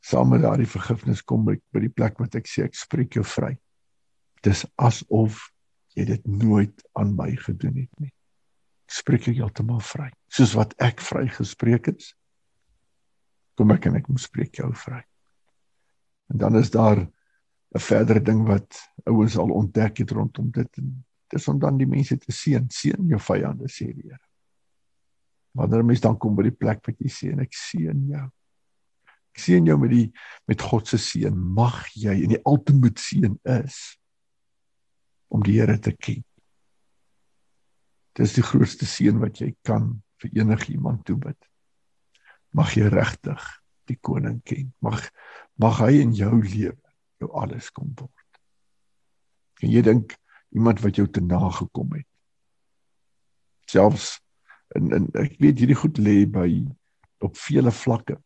Saam 0.00 0.28
met 0.28 0.42
daardie 0.42 0.66
vergifnis 0.66 1.22
kom 1.22 1.48
ek 1.48 1.62
by 1.72 1.80
die 1.80 1.92
plek 1.92 2.18
wat 2.18 2.34
ek 2.34 2.46
sê 2.46 2.64
ek 2.64 2.74
spreek 2.74 3.14
jou 3.14 3.24
vry. 3.24 3.58
Dis 4.42 4.66
asof 4.76 5.52
jy 5.94 6.04
dit 6.04 6.26
nooit 6.26 6.88
aan 6.92 7.14
my 7.16 7.36
gedoen 7.36 7.76
het 7.76 8.00
nie 8.00 8.12
spreek 8.94 9.28
ek 9.32 9.40
heeltemal 9.40 9.82
vry. 9.82 10.10
Soos 10.30 10.54
wat 10.58 10.74
ek 10.82 11.02
vry 11.02 11.26
gespreek 11.32 11.90
is, 11.94 12.12
kom 13.58 13.72
ek 13.74 13.88
en 13.90 13.98
ek 13.98 14.10
moet 14.10 14.22
spreek 14.22 14.60
jou 14.60 14.70
vry. 14.84 15.02
En 16.32 16.40
dan 16.42 16.58
is 16.58 16.70
daar 16.74 17.00
'n 17.00 17.82
verdere 17.82 18.22
ding 18.22 18.46
wat 18.46 18.70
ouens 19.06 19.36
al 19.36 19.50
ontdek 19.50 19.98
het 19.98 20.10
rondom 20.10 20.50
dit 20.50 20.78
en 20.78 21.04
dis 21.28 21.48
om 21.48 21.58
dan 21.58 21.78
die 21.78 21.86
mense 21.86 22.16
te 22.18 22.32
seën, 22.32 22.70
seën 22.70 23.08
jou 23.08 23.18
vyande 23.20 23.68
sê 23.68 23.90
die 23.92 24.08
Here. 24.08 24.22
Wanneer 25.54 25.82
'n 25.82 25.86
mens 25.86 26.00
dan 26.00 26.18
kom 26.18 26.36
by 26.36 26.42
die 26.42 26.58
plek 26.58 26.86
wat 26.86 26.98
jy 26.98 27.08
sê 27.08 27.32
en 27.32 27.40
ek 27.40 27.52
seën 27.52 28.08
jou. 28.08 28.30
Ek 29.34 29.38
seën 29.38 29.66
jou 29.66 29.78
met 29.78 29.90
die 29.90 30.12
met 30.46 30.62
God 30.62 30.86
se 30.86 30.98
seën. 30.98 31.34
Mag 31.34 31.88
jy 31.94 32.22
in 32.22 32.28
die 32.28 32.42
ultimate 32.46 33.00
seën 33.00 33.38
is 33.44 33.98
om 35.28 35.42
die 35.42 35.58
Here 35.58 35.78
te 35.78 35.92
ken. 35.92 36.24
Dis 38.14 38.36
die 38.36 38.44
grootste 38.46 38.86
seën 38.86 39.18
wat 39.18 39.40
jy 39.42 39.50
kan 39.66 39.90
vir 40.22 40.30
enigiemand 40.38 41.02
toebid. 41.08 41.38
Mag 42.54 42.76
jy 42.78 42.86
regtig 42.92 43.42
die 43.90 43.98
koning 43.98 44.40
ken. 44.46 44.70
Mag 44.84 45.08
mag 45.58 45.78
hy 45.82 46.00
in 46.02 46.14
jou 46.14 46.34
lewe 46.42 46.78
jou 47.22 47.30
alles 47.38 47.70
kom 47.74 47.92
word. 47.98 48.38
En 49.62 49.70
jy 49.70 49.82
dink 49.86 50.16
iemand 50.54 50.82
wat 50.82 50.98
jou 50.98 51.06
te 51.10 51.22
nagekom 51.22 51.94
het. 51.98 52.08
Selfs 53.70 54.18
en 54.78 54.92
en 54.94 55.08
ek 55.18 55.38
weet 55.42 55.62
hierdie 55.62 55.78
goed 55.78 55.98
lê 55.98 56.22
by 56.26 56.48
op 57.24 57.38
vele 57.38 57.72
vlakke. 57.74 58.18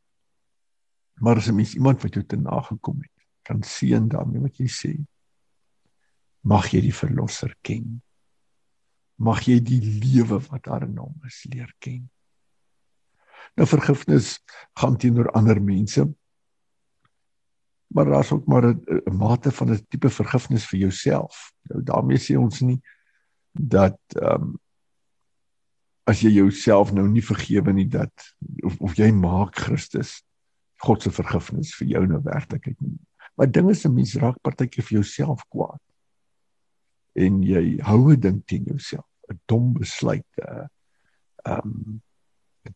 Maar 1.21 1.41
as 1.41 1.49
'n 1.49 1.57
mens 1.57 1.75
iemand 1.75 2.03
wat 2.03 2.15
jou 2.15 2.25
te 2.25 2.37
nagekom 2.37 3.01
het, 3.03 3.17
kan 3.43 3.63
seën 3.63 4.09
daarmee 4.09 4.41
wat 4.41 4.57
jy 4.57 4.69
sê. 4.69 4.93
Mag 6.45 6.73
jy 6.73 6.81
die 6.81 6.95
verlosser 6.95 7.55
ken 7.63 8.03
mag 9.19 9.43
jy 9.47 9.59
die 9.61 9.81
lewe 9.83 10.39
wat 10.49 10.65
daarin 10.69 10.97
hom 11.01 11.15
is 11.27 11.43
leer 11.51 11.71
ken. 11.83 12.07
Nou 13.59 13.67
vergifnis 13.67 14.37
gaan 14.79 14.97
teenoor 14.97 15.31
ander 15.35 15.61
mense. 15.63 16.07
Maar 17.95 18.13
daar's 18.13 18.31
ook 18.33 18.47
maar 18.47 18.75
'n 18.75 19.17
mate 19.17 19.51
van 19.51 19.73
'n 19.73 19.87
tipe 19.89 20.11
vergifnis 20.11 20.67
vir 20.67 20.79
jouself. 20.79 21.53
Nou 21.63 21.83
daarmee 21.83 22.19
sê 22.19 22.39
ons 22.39 22.61
nie 22.61 22.81
dat 23.53 23.99
ehm 24.15 24.43
um, 24.43 24.59
as 26.09 26.21
jy 26.21 26.31
jouself 26.31 26.93
nou 26.93 27.09
nie 27.09 27.25
vergewe 27.25 27.73
nie 27.73 27.89
dat 27.89 28.35
of 28.65 28.81
of 28.81 28.97
jy 28.97 29.11
maak 29.13 29.57
Christus 29.57 30.23
God 30.77 31.03
se 31.03 31.11
vergifnis 31.11 31.75
vir 31.75 31.89
jou 31.89 32.07
nou 32.07 32.21
werklikheid 32.23 32.81
nie. 32.81 32.99
Maar 33.37 33.51
dinge 33.51 33.71
is 33.71 33.85
'n 33.85 33.95
mens 33.95 34.15
raak 34.15 34.41
partykeer 34.43 34.85
vir 34.85 34.99
jouself 34.99 35.45
kwaad. 35.49 35.83
En 37.19 37.43
jy 37.43 37.79
hou 37.83 38.13
'n 38.13 38.21
ding 38.21 38.43
teen 38.47 38.65
jouself. 38.65 39.07
'n 39.29 39.41
dom 39.47 39.73
besluit 39.73 40.27
'n 40.37 40.69
ehm 41.45 41.61
um, 41.65 42.03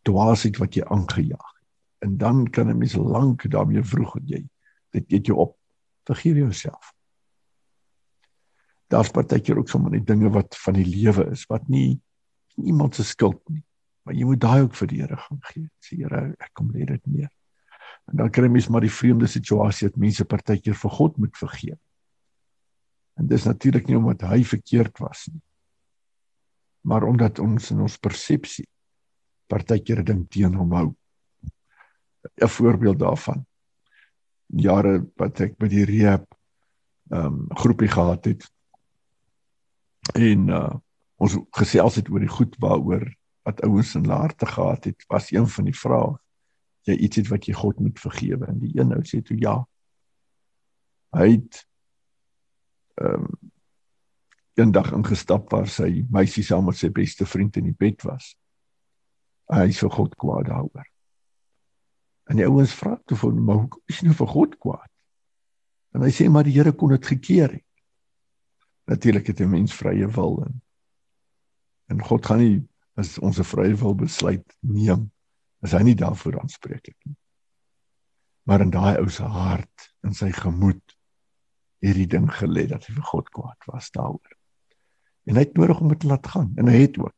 dwaasheid 0.03 0.57
wat 0.57 0.75
jy 0.75 0.85
aangejaag 0.85 1.51
het. 1.59 1.69
En 1.99 2.17
dan 2.17 2.51
kan 2.51 2.69
'n 2.69 2.79
mens 2.79 2.95
lank 2.95 3.51
daarmee 3.51 3.83
vroeg 3.83 4.17
en 4.17 4.27
jy 4.27 4.49
dit 4.91 5.13
eet 5.13 5.27
jou 5.27 5.39
op. 5.39 5.59
Vergeef 6.05 6.37
jouself. 6.37 6.95
Daar's 8.87 9.11
partykeer 9.11 9.59
ook 9.59 9.69
sommer 9.69 9.91
net 9.91 10.07
dinge 10.07 10.31
wat 10.31 10.59
van 10.59 10.75
die 10.75 10.87
lewe 10.87 11.31
is 11.31 11.47
wat 11.47 11.69
nie 11.69 12.01
iemand 12.57 12.95
se 12.95 13.05
skuld 13.05 13.49
nie. 13.49 13.65
Maar 14.03 14.15
jy 14.15 14.25
moet 14.25 14.41
daai 14.41 14.63
ook 14.63 14.75
vir 14.75 14.89
die 14.89 15.01
Here 15.01 15.17
gaan 15.17 15.39
gee. 15.41 15.69
Sê 15.79 15.97
Here, 15.97 16.35
ek 16.39 16.51
kom 16.53 16.71
lê 16.75 16.85
dit 16.85 17.07
neer. 17.07 17.31
En 18.11 18.17
dan 18.17 18.31
kry 18.31 18.49
mens 18.51 18.69
maar 18.69 18.81
die 18.81 18.93
vreemde 18.93 19.27
situasie 19.27 19.89
dat 19.89 19.97
mense 19.97 20.25
partykeer 20.25 20.75
vir 20.75 20.91
God 20.91 21.17
moet 21.17 21.37
vergeef. 21.39 21.79
En 23.23 23.31
dis 23.31 23.47
natuurlik 23.47 23.87
nie 23.87 23.97
omdat 23.97 24.26
hy 24.33 24.43
verkeerd 24.43 24.99
was 24.99 25.29
nie 25.31 25.41
maar 26.83 27.02
omdat 27.02 27.38
ons 27.38 27.71
in 27.71 27.81
ons 27.81 27.99
persepsie 28.02 28.67
partykeer 29.50 30.02
ding 30.05 30.25
teen 30.31 30.55
hom 30.59 30.73
hou. 30.75 30.88
'n 32.43 32.49
Voorbeeld 32.49 32.99
daarvan. 32.99 33.45
Jare 34.47 35.07
wat 35.17 35.41
ek 35.41 35.57
by 35.59 35.69
die 35.69 35.85
rehab 35.85 36.26
ehm 37.12 37.26
um, 37.26 37.47
groepie 37.59 37.88
gehad 37.88 38.25
het 38.25 38.47
en 40.19 40.49
uh, 40.49 40.75
ons 41.17 41.37
gesels 41.50 41.97
het 42.00 42.09
oor 42.11 42.21
die 42.21 42.31
goed 42.31 42.57
waaroor 42.59 43.05
wat 43.47 43.62
ouens 43.62 43.95
in 43.95 44.07
laarte 44.07 44.47
gehad 44.47 44.85
het, 44.85 45.05
was 45.09 45.31
een 45.31 45.47
van 45.47 45.64
die 45.64 45.76
vrae 45.76 46.17
jy 46.88 46.95
iets 46.95 47.17
het 47.17 47.29
wat 47.29 47.47
jy 47.47 47.55
God 47.55 47.79
moet 47.81 48.00
vergewe 48.00 48.47
en 48.47 48.59
die 48.59 48.73
een 48.79 48.88
nou 48.88 49.02
sê 49.07 49.23
toe 49.23 49.37
ja. 49.38 49.62
Hy 51.14 51.29
het 51.31 51.67
ehm 53.01 53.27
um, 53.27 53.51
eendag 54.61 54.91
ingestap 54.93 55.51
waar 55.53 55.69
sy 55.69 56.03
meisie 56.13 56.43
saam 56.45 56.67
met 56.69 56.77
sy 56.77 56.91
beste 56.93 57.25
vriend 57.25 57.57
in 57.57 57.71
die 57.71 57.79
bed 57.79 58.03
was. 58.05 58.35
Hy 59.49 59.71
is 59.73 59.81
vir 59.81 59.93
God 59.95 60.17
kwaad 60.21 60.51
daaroor. 60.51 60.89
En 62.29 62.37
die 62.37 62.47
ouens 62.47 62.75
vra 62.77 62.99
toe 63.07 63.17
vir 63.17 63.31
hom, 63.31 63.45
"Maar 63.45 63.63
hoekom 63.63 63.81
is 63.89 64.01
jy 64.01 64.07
nou 64.07 64.15
vir 64.15 64.27
God 64.27 64.59
kwaad?" 64.59 64.91
En 65.95 66.03
hy 66.03 66.11
sê, 66.11 66.29
"Maar 66.31 66.45
die 66.45 66.53
Here 66.53 66.73
kon 66.73 66.89
dit 66.89 67.07
gekeer 67.07 67.51
het." 67.53 67.65
Natuurlik 68.87 69.27
het 69.27 69.41
'n 69.41 69.51
mens 69.51 69.73
vrye 69.73 70.07
wil 70.07 70.45
en 70.45 70.63
en 71.89 72.03
God 72.03 72.27
gaan 72.27 72.39
nie 72.39 72.69
as 72.97 73.19
ons 73.19 73.39
'n 73.39 73.45
vrye 73.45 73.75
wil 73.75 73.95
besluit 73.95 74.57
neem, 74.61 75.11
as 75.63 75.73
hy 75.73 75.83
nie 75.83 75.95
daarvoor 75.95 76.41
aanspreeklik 76.41 76.97
nie. 77.05 77.17
Maar 78.47 78.61
in 78.61 78.71
daai 78.71 78.99
ou 78.99 79.09
se 79.09 79.23
hart, 79.23 79.95
in 80.05 80.15
sy 80.15 80.31
gemoed, 80.31 80.97
hierdie 81.83 82.09
ding 82.11 82.29
gelê 82.31 82.67
dat 82.71 82.87
hy 82.87 82.95
vir 82.95 83.09
God 83.11 83.31
kwaad 83.35 83.67
was 83.71 83.91
daaroor. 83.95 84.37
En 85.27 85.39
hy 85.39 85.47
het 85.47 85.57
nodig 85.59 85.81
om 85.81 85.91
dit 85.93 86.01
te 86.03 86.11
laat 86.11 86.27
gaan 86.27 86.53
en 86.59 86.71
hy 86.71 86.85
het 86.85 86.99
ook. 86.99 87.15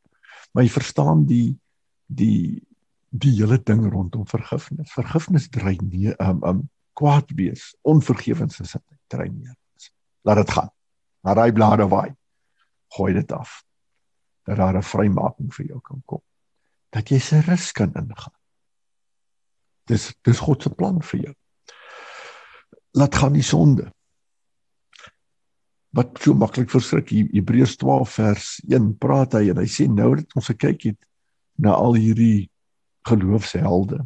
Maar 0.53 0.65
jy 0.65 0.73
verstaan 0.73 1.25
die 1.29 1.57
die 2.05 2.63
die 3.15 3.31
hele 3.37 3.57
ding 3.63 3.85
rondom 3.91 4.25
vergifnis. 4.27 4.91
Vergifnis 4.91 5.47
dry 5.53 5.77
nie 5.81 6.11
um 6.21 6.41
um 6.43 6.63
kwaad 6.97 7.31
wees 7.37 7.73
onvergewens 7.81 8.59
is 8.63 8.75
dit 8.75 8.83
dry 9.11 9.27
nie 9.29 9.53
laat 10.25 10.41
dit 10.41 10.51
gaan. 10.51 10.71
Maar 11.21 11.43
hy 11.45 11.51
blare 11.53 11.87
waai. 11.87 12.15
Gooi 12.97 13.13
dit 13.13 13.31
af. 13.31 13.63
Dat 14.45 14.57
daar 14.57 14.77
'n 14.77 14.83
vrymaking 14.83 15.53
vir 15.53 15.65
jou 15.65 15.81
kan 15.81 16.01
kom. 16.05 16.21
Dat 16.89 17.09
jy 17.09 17.19
se 17.19 17.39
rus 17.41 17.71
kan 17.71 17.93
ingaan. 17.93 18.33
Dis 19.83 20.13
dis 20.21 20.39
God 20.39 20.61
se 20.61 20.69
plan 20.69 21.01
vir 21.01 21.19
jou. 21.19 21.35
Laat 22.91 23.15
gaan 23.15 23.33
die 23.33 23.43
sonde 23.43 23.93
wat 25.95 26.19
so 26.21 26.35
maklik 26.35 26.69
verskrik 26.73 27.13
Hebreërs 27.15 27.77
12 27.81 28.17
vers 28.19 28.49
1 28.67 28.91
praat 28.99 29.37
hy 29.39 29.49
en 29.53 29.61
hy 29.63 29.69
sê 29.71 29.87
nou 29.87 30.15
dat 30.19 30.35
ons 30.35 30.51
gekyk 30.51 30.89
het 30.91 30.99
na 31.55 31.75
al 31.75 31.95
hierdie 31.95 32.49
geloofshelde 33.07 34.03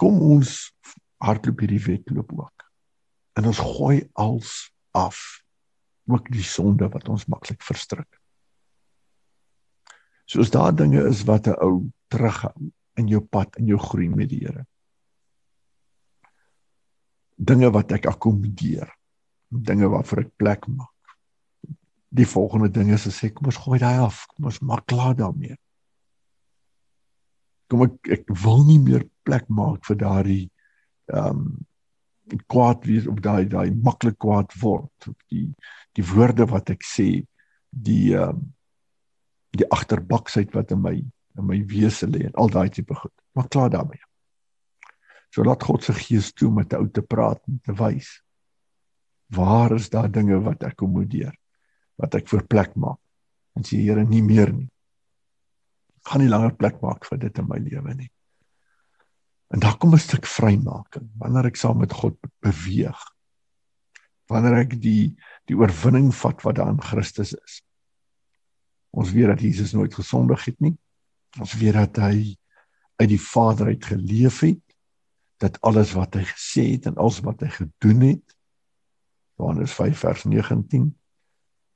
kom 0.00 0.20
ons 0.24 0.72
hardloop 1.24 1.60
hierdie 1.64 1.84
wedloop 1.84 2.32
ook 2.38 2.54
En 3.34 3.46
ons 3.50 3.58
gooi 3.58 4.08
als 4.12 4.70
af 4.90 5.42
ook 6.06 6.28
die 6.30 6.44
sonde 6.44 6.88
wat 6.88 7.08
ons 7.08 7.26
maklik 7.26 7.62
verstrik. 7.62 8.20
Soos 10.24 10.52
daar 10.54 10.74
dinge 10.74 11.02
is 11.08 11.24
wat 11.26 11.46
'n 11.46 11.58
ou 11.58 11.90
terughou 12.08 12.70
in 12.94 13.08
jou 13.08 13.20
pad 13.20 13.56
in 13.56 13.66
jou 13.66 13.78
groei 13.78 14.08
met 14.08 14.28
die 14.28 14.46
Here. 14.46 14.66
Dinge 17.34 17.70
wat 17.74 17.92
ek 17.96 18.08
akkommodeer. 18.10 18.88
Dinge 19.48 19.90
waarvoor 19.92 20.24
ek 20.24 20.32
plek 20.40 20.66
maak. 20.70 20.90
Die 22.14 22.28
volgende 22.30 22.70
ding 22.70 22.92
is 22.94 23.08
as 23.10 23.22
ek 23.26 23.36
kom 23.38 23.50
ons 23.50 23.60
gooi 23.64 23.80
daai 23.82 24.04
af. 24.04 24.24
Kom 24.34 24.50
ons 24.50 24.62
maak 24.62 24.86
klaar 24.90 25.16
daarmee. 25.18 25.56
Kom 27.70 27.86
ek 27.88 28.12
ek 28.20 28.34
wil 28.44 28.66
nie 28.68 28.80
meer 28.82 29.06
plek 29.26 29.48
maak 29.48 29.84
vir 29.88 30.02
daardie 30.02 30.42
ehm 31.12 31.46
um, 31.46 31.46
kwaad 32.48 32.86
wees 32.88 33.04
op 33.04 33.18
daai 33.20 33.44
daai 33.52 33.68
maklik 33.84 34.16
kwaad 34.24 34.54
word 34.56 35.08
die 35.28 35.50
die 35.92 36.04
woorde 36.08 36.46
wat 36.48 36.70
ek 36.72 36.86
sê 36.88 37.08
die 37.68 38.14
ehm 38.14 38.38
um, 38.38 38.46
die 39.54 39.68
agterbaksheid 39.70 40.54
wat 40.54 40.72
in 40.74 40.80
my 40.82 40.94
in 41.38 41.46
my 41.46 41.60
wese 41.70 42.06
lê 42.10 42.24
en 42.26 42.34
al 42.38 42.50
daai 42.50 42.70
tipe 42.70 42.94
goed. 42.94 43.12
Maar 43.34 43.48
klaar 43.48 43.70
daarmee. 43.70 44.02
So 45.34 45.42
laat 45.42 45.64
God 45.66 45.82
se 45.82 45.92
gees 45.98 46.30
toe 46.30 46.52
met 46.54 46.76
ou 46.78 46.86
te 46.86 47.02
praat 47.02 47.40
en 47.50 47.58
te 47.58 47.74
wys. 47.74 48.20
Waar 49.34 49.74
is 49.74 49.88
daar 49.90 50.06
dinge 50.12 50.38
wat 50.44 50.62
ek 50.62 50.76
akkommodeer? 50.76 51.32
Wat 51.98 52.14
ek 52.14 52.28
vir 52.30 52.44
plek 52.46 52.76
maak? 52.78 53.00
En 53.58 53.66
sê 53.66 53.80
Here 53.82 54.04
nie 54.06 54.22
meer 54.22 54.52
nie. 54.54 54.68
Ek 55.98 56.12
gaan 56.12 56.22
nie 56.22 56.30
langer 56.30 56.54
plek 56.54 56.78
maak 56.84 57.08
vir 57.08 57.18
dit 57.26 57.42
in 57.42 57.48
my 57.50 57.58
lewe 57.58 57.96
nie. 57.98 58.10
En 59.50 59.62
daar 59.62 59.74
kom 59.78 59.94
'n 59.94 59.98
stuk 59.98 60.26
vrymaking 60.26 61.10
wanneer 61.18 61.46
ek 61.50 61.56
saam 61.56 61.78
met 61.78 61.92
God 61.92 62.14
beweeg. 62.42 63.00
Wanneer 64.30 64.60
ek 64.62 64.80
die 64.80 65.16
die 65.46 65.58
oorwinning 65.58 66.14
vat 66.14 66.42
wat 66.42 66.56
daar 66.56 66.70
in 66.70 66.80
Christus 66.80 67.34
is. 67.34 67.62
Ons 68.94 69.10
weet 69.10 69.26
dat 69.26 69.40
Jesus 69.40 69.72
nooit 69.72 69.94
gesondig 69.94 70.44
het 70.44 70.60
nie. 70.60 70.78
Ons 71.40 71.54
weet 71.58 71.74
dat 71.74 71.96
hy 71.96 72.38
uit 73.02 73.08
die 73.08 73.20
Vader 73.20 73.66
uit 73.66 73.84
geleef 73.84 74.40
het 74.40 74.63
dat 75.42 75.60
alles 75.60 75.92
wat 75.92 76.14
hy 76.14 76.24
gesê 76.28 76.64
het 76.74 76.86
en 76.86 77.00
alles 77.00 77.20
wat 77.26 77.40
hy 77.40 77.50
gedoen 77.52 78.00
het 78.00 78.34
Johannes 79.36 79.72
5 79.72 79.98
vers 79.98 80.24
19 80.24 80.98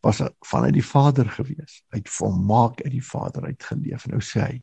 was 0.01 0.23
vanuit 0.41 0.73
die 0.73 0.87
Vader 0.87 1.31
gewees. 1.31 1.83
Hy 1.91 1.99
het 1.99 2.11
volmaak 2.11 2.83
uit 2.83 2.93
die 2.93 3.05
Vader 3.05 3.45
uit 3.45 3.63
geleef. 3.63 4.07
Nou 4.07 4.21
sê 4.23 4.41
hy: 4.41 4.63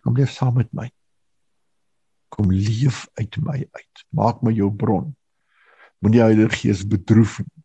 "Kom 0.00 0.16
leef 0.16 0.30
saam 0.30 0.54
met 0.54 0.70
my. 0.72 0.90
Kom 2.28 2.52
leef 2.52 3.08
uit 3.14 3.36
my 3.42 3.58
uit. 3.70 4.04
Maak 4.08 4.42
my 4.42 4.52
jou 4.52 4.70
bron. 4.70 5.16
Moenie 5.98 6.20
die 6.20 6.24
Heilige 6.24 6.56
Gees 6.56 6.86
bedroef 6.86 7.38
nie." 7.42 7.64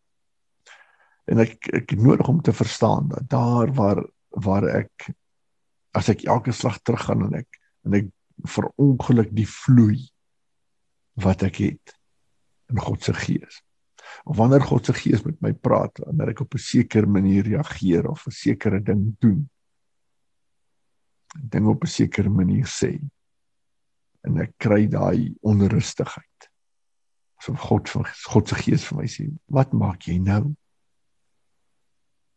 En 1.28 1.40
ek 1.44 1.68
ek 1.74 1.96
nodig 1.96 2.28
om 2.28 2.42
te 2.42 2.54
verstaan 2.54 3.08
dat 3.08 3.30
daar 3.30 3.74
waar 3.74 4.04
waar 4.30 4.64
ek 4.64 5.10
as 5.92 6.10
ek 6.10 6.24
elke 6.24 6.52
slag 6.52 6.80
teruggaan 6.82 7.26
en 7.28 7.34
ek 7.44 7.62
en 7.86 7.94
ek 7.94 8.10
verongeluk 8.46 9.30
die 9.36 9.48
vloei 9.48 10.02
wat 11.18 11.44
ek 11.48 11.62
het 11.64 11.96
in 12.72 12.80
God 12.80 13.04
se 13.04 13.14
gees. 13.14 13.62
Of 14.24 14.38
wanneer 14.38 14.62
God 14.62 14.86
se 14.86 14.94
gees 14.94 15.24
met 15.26 15.40
my 15.42 15.54
praat, 15.54 16.00
wanneer 16.06 16.34
ek 16.34 16.44
op 16.46 16.54
'n 16.54 16.62
sekere 16.62 17.08
manier 17.08 17.44
reageer 17.44 18.10
of 18.10 18.28
'n 18.28 18.32
sekere 18.32 18.80
ding 18.84 19.16
doen. 19.20 19.50
Ding 21.34 21.68
op 21.68 21.84
'n 21.84 21.88
sekere 21.88 22.30
manier 22.30 22.66
sê 22.66 23.00
en 24.22 24.38
ek 24.42 24.58
kry 24.58 24.88
daai 24.88 25.36
onrustigheid. 25.42 26.50
Asof 27.40 27.60
God 27.60 27.90
van 27.90 28.06
God 28.06 28.48
se 28.48 28.56
gees 28.56 28.86
vir 28.86 28.98
my 28.98 29.08
sê, 29.08 29.30
"Wat 29.46 29.74
maak 29.74 30.02
jy 30.08 30.18
nou?" 30.18 30.56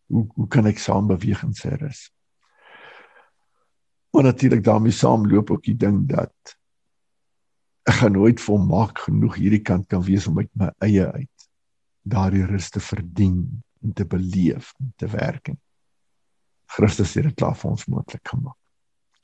Hoe 0.08 0.26
hoe 0.34 0.48
kan 0.48 0.66
ek 0.66 0.78
saam 0.78 1.06
beweeg 1.06 1.42
in 1.42 1.54
sy 1.54 1.68
rus? 1.68 2.10
Maar 4.12 4.22
natuurlik 4.22 4.64
daarmee 4.64 4.92
saamloop 4.92 5.50
ook 5.50 5.62
die 5.62 5.76
ding 5.76 6.06
dat 6.08 6.59
ek 7.90 7.96
gaan 7.98 8.14
nooit 8.14 8.40
volmaak 8.40 9.02
genoeg 9.06 9.40
hierdie 9.40 9.64
kant 9.66 9.88
kan 9.90 10.02
wees 10.06 10.28
om 10.30 10.38
uit 10.38 10.50
my 10.58 10.70
eie 10.86 11.06
uit 11.10 11.46
daardie 12.10 12.46
rus 12.46 12.70
te 12.70 12.80
verdien 12.80 13.42
en 13.82 13.92
te 13.96 14.06
beleef 14.06 14.70
en 14.80 14.92
te 14.96 15.08
werk. 15.10 15.50
Christus 16.70 17.16
het 17.18 17.26
dit 17.28 17.36
klaar 17.36 17.56
vir 17.58 17.70
ons 17.70 17.86
moontlik 17.90 18.22
gemaak. 18.30 18.56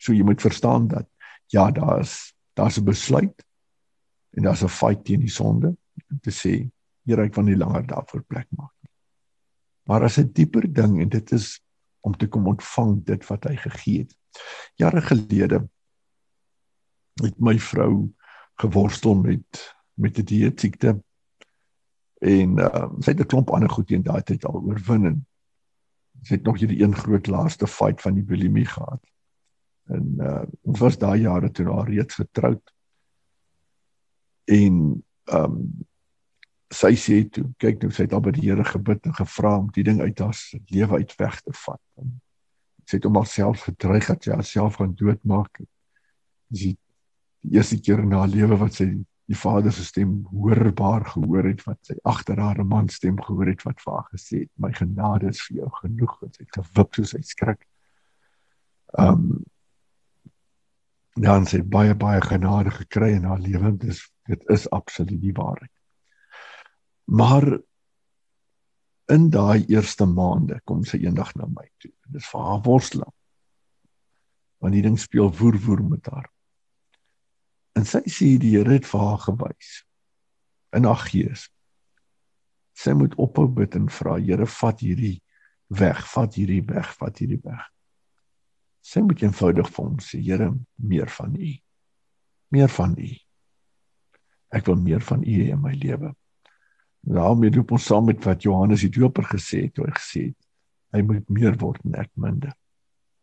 So 0.03 0.13
jy 0.13 0.27
moet 0.27 0.43
verstaan 0.43 0.89
dat 0.91 1.07
ja, 1.55 1.71
daar's 1.71 2.35
daar's 2.57 2.79
'n 2.79 2.85
besluit 2.85 3.45
en 4.37 4.43
daar's 4.43 4.65
'n 4.65 4.69
fight 4.69 5.05
teen 5.05 5.21
die 5.21 5.31
sonde 5.31 5.77
om 6.11 6.19
te 6.21 6.31
sê 6.31 6.69
Here 7.07 7.23
ek 7.23 7.37
wil 7.37 7.45
nie 7.45 7.57
langer 7.57 7.87
daarvoor 7.87 8.23
plek 8.27 8.49
maak 8.51 8.73
nie. 8.83 8.91
Maar 9.87 10.05
as 10.05 10.19
'n 10.19 10.33
dieper 10.33 10.67
ding 10.73 11.01
en 11.01 11.09
dit 11.09 11.33
is 11.33 11.61
om 12.01 12.17
te 12.17 12.27
kom 12.27 12.47
ontvang 12.47 13.05
dit 13.05 13.27
wat 13.27 13.45
hy 13.45 13.57
gegee 13.57 13.99
het. 13.99 14.17
Jare 14.75 15.01
gelede 15.01 15.69
het 17.23 17.39
my 17.39 17.59
vrou 17.59 18.11
geworstel 18.62 19.14
met 19.14 19.64
met 19.97 20.14
die 20.14 20.25
dieetsiekte 20.25 20.90
en 22.21 22.59
uh, 22.61 22.88
sy 23.01 23.12
het 23.12 23.21
'n 23.21 23.31
klomp 23.33 23.51
ander 23.51 23.71
goed 23.71 23.87
teen 23.88 24.03
daai 24.03 24.23
tyd 24.23 24.45
al 24.45 24.61
oorwin 24.61 25.07
en 25.07 25.27
sy 26.23 26.35
het 26.35 26.45
nog 26.45 26.59
hierdie 26.61 26.83
een 26.83 26.95
groot 26.97 27.27
laaste 27.27 27.66
fight 27.66 28.01
van 28.01 28.14
die 28.14 28.25
bulimie 28.25 28.66
gehad. 28.66 29.03
En 29.87 30.14
uh, 30.19 30.45
ons 30.62 30.81
was 30.81 30.99
daai 30.99 31.21
jare 31.21 31.51
toe 31.51 31.69
al 31.69 31.85
reeds 31.85 32.14
getroud. 32.14 32.73
En 34.45 35.03
ehm 35.25 35.45
um, 35.45 35.85
sy 36.75 36.97
sê 36.99 37.21
toe 37.31 37.45
kyk 37.62 37.83
nou 37.83 37.92
sy 37.95 38.07
het 38.07 38.14
al 38.16 38.23
by 38.25 38.33
die 38.35 38.49
Here 38.49 38.64
gebid 38.66 39.05
en 39.07 39.14
gevra 39.14 39.53
om 39.61 39.69
die 39.75 39.85
ding 39.87 40.01
uit 40.03 40.19
haar 40.19 40.38
lewe 40.75 40.99
uit 40.99 41.12
weg 41.21 41.37
te 41.40 41.53
vat. 41.55 41.83
En 42.03 42.16
sy 42.85 42.99
het 42.99 43.07
hom 43.07 43.19
alself 43.21 43.69
gedreig 43.69 44.09
dat 44.11 44.27
sy 44.27 44.33
haarself 44.35 44.81
gaan 44.81 44.95
doodmaak. 44.99 45.62
Dis 46.51 46.64
die, 46.64 46.75
die 47.47 47.59
eerste 47.59 47.79
keer 47.81 48.03
in 48.03 48.15
haar 48.17 48.31
lewe 48.31 48.59
wat 48.59 48.79
sy 48.79 48.89
die 49.27 49.39
Vader 49.39 49.73
se 49.75 49.85
stem 49.85 50.21
hoorbaar 50.31 51.05
gehoor 51.11 51.49
het 51.49 51.65
wat 51.67 51.81
sy 51.89 51.97
agter 52.07 52.39
haar 52.39 52.63
man 52.67 52.89
stem 52.93 53.19
gehoor 53.23 53.51
het 53.51 53.65
wat 53.67 53.81
vir 53.83 53.97
haar 53.97 54.09
gesê 54.13 54.43
het 54.45 54.53
my 54.63 54.71
genade 54.75 55.33
is 55.33 55.43
vir 55.49 55.63
jou 55.63 55.71
genoeg 55.81 56.15
en 56.23 56.33
sy 56.35 56.45
het 56.45 56.59
gewip 56.61 56.99
soos 56.99 57.15
hy 57.17 57.23
skrik. 57.27 57.67
Ehm 58.99 59.29
um, 59.29 59.45
dan 61.17 61.47
sy 61.49 61.63
baie 61.65 61.95
baie 61.97 62.21
genade 62.21 62.71
gekry 62.77 63.15
in 63.17 63.25
haar 63.25 63.41
lewe. 63.41 63.71
Dis 63.81 64.03
dit 64.29 64.43
is 64.53 64.67
absoluut 64.77 65.21
die 65.23 65.33
waarheid. 65.33 65.73
Maar 67.09 67.47
in 69.15 69.31
daai 69.31 69.65
eerste 69.73 70.05
maande 70.05 70.61
kom 70.69 70.85
sy 70.85 71.01
eendag 71.07 71.33
na 71.39 71.49
my 71.49 71.65
toe. 71.81 71.93
Dit 72.11 72.21
is 72.21 72.29
vir 72.29 72.45
haar 72.45 72.61
worsteling. 72.67 73.15
Want 74.61 74.77
die 74.77 74.83
ding 74.85 74.99
speel 75.01 75.33
woer 75.41 75.57
woer 75.65 75.83
met 75.89 76.11
haar. 76.13 76.29
En 77.77 77.85
sy 77.89 78.03
sê 78.09 78.33
die 78.41 78.55
Here 78.57 78.73
het 78.73 78.89
vir 78.89 79.05
haar 79.05 79.21
gewys 79.27 79.83
in 80.77 80.85
haar 80.89 81.03
gees. 81.09 81.47
Sy 82.77 82.93
moet 82.97 83.15
ophou 83.21 83.47
bid 83.49 83.77
en 83.79 83.89
vra 83.93 84.17
Here 84.21 84.49
vat 84.59 84.83
hierdie 84.85 85.19
weg, 85.73 86.03
vat 86.12 86.37
hierdie 86.37 86.62
weg, 86.67 86.91
vat 87.01 87.21
hierdie 87.21 87.41
weg. 87.45 87.62
Sy 88.87 89.03
moet 89.03 89.23
eenvoudig 89.25 89.71
vir 89.73 89.85
hom 89.85 90.01
sê 90.05 90.21
Here 90.23 90.51
meer 90.77 91.12
van 91.19 91.37
U. 91.37 91.53
Meer 92.55 92.73
van 92.73 92.97
U. 92.99 93.12
Ek 94.57 94.69
wil 94.71 94.81
meer 94.81 95.05
van 95.05 95.25
U 95.27 95.37
in 95.45 95.62
my 95.62 95.75
lewe. 95.77 96.15
Daarmee 97.07 97.55
loop 97.55 97.77
ons 97.77 97.87
saam 97.87 98.09
met 98.09 98.25
wat 98.25 98.43
Johannes 98.43 98.83
die 98.83 98.93
Doper 98.95 99.27
gesê 99.31 99.67
het, 99.67 99.77
toe 99.77 99.87
hy 99.87 99.95
gesê 99.95 100.29
het 100.31 100.47
hy 100.97 101.03
moet 101.05 101.29
meer 101.33 101.57
word 101.61 101.83
en 101.87 101.97
ek 102.01 102.11
minder. 102.21 102.55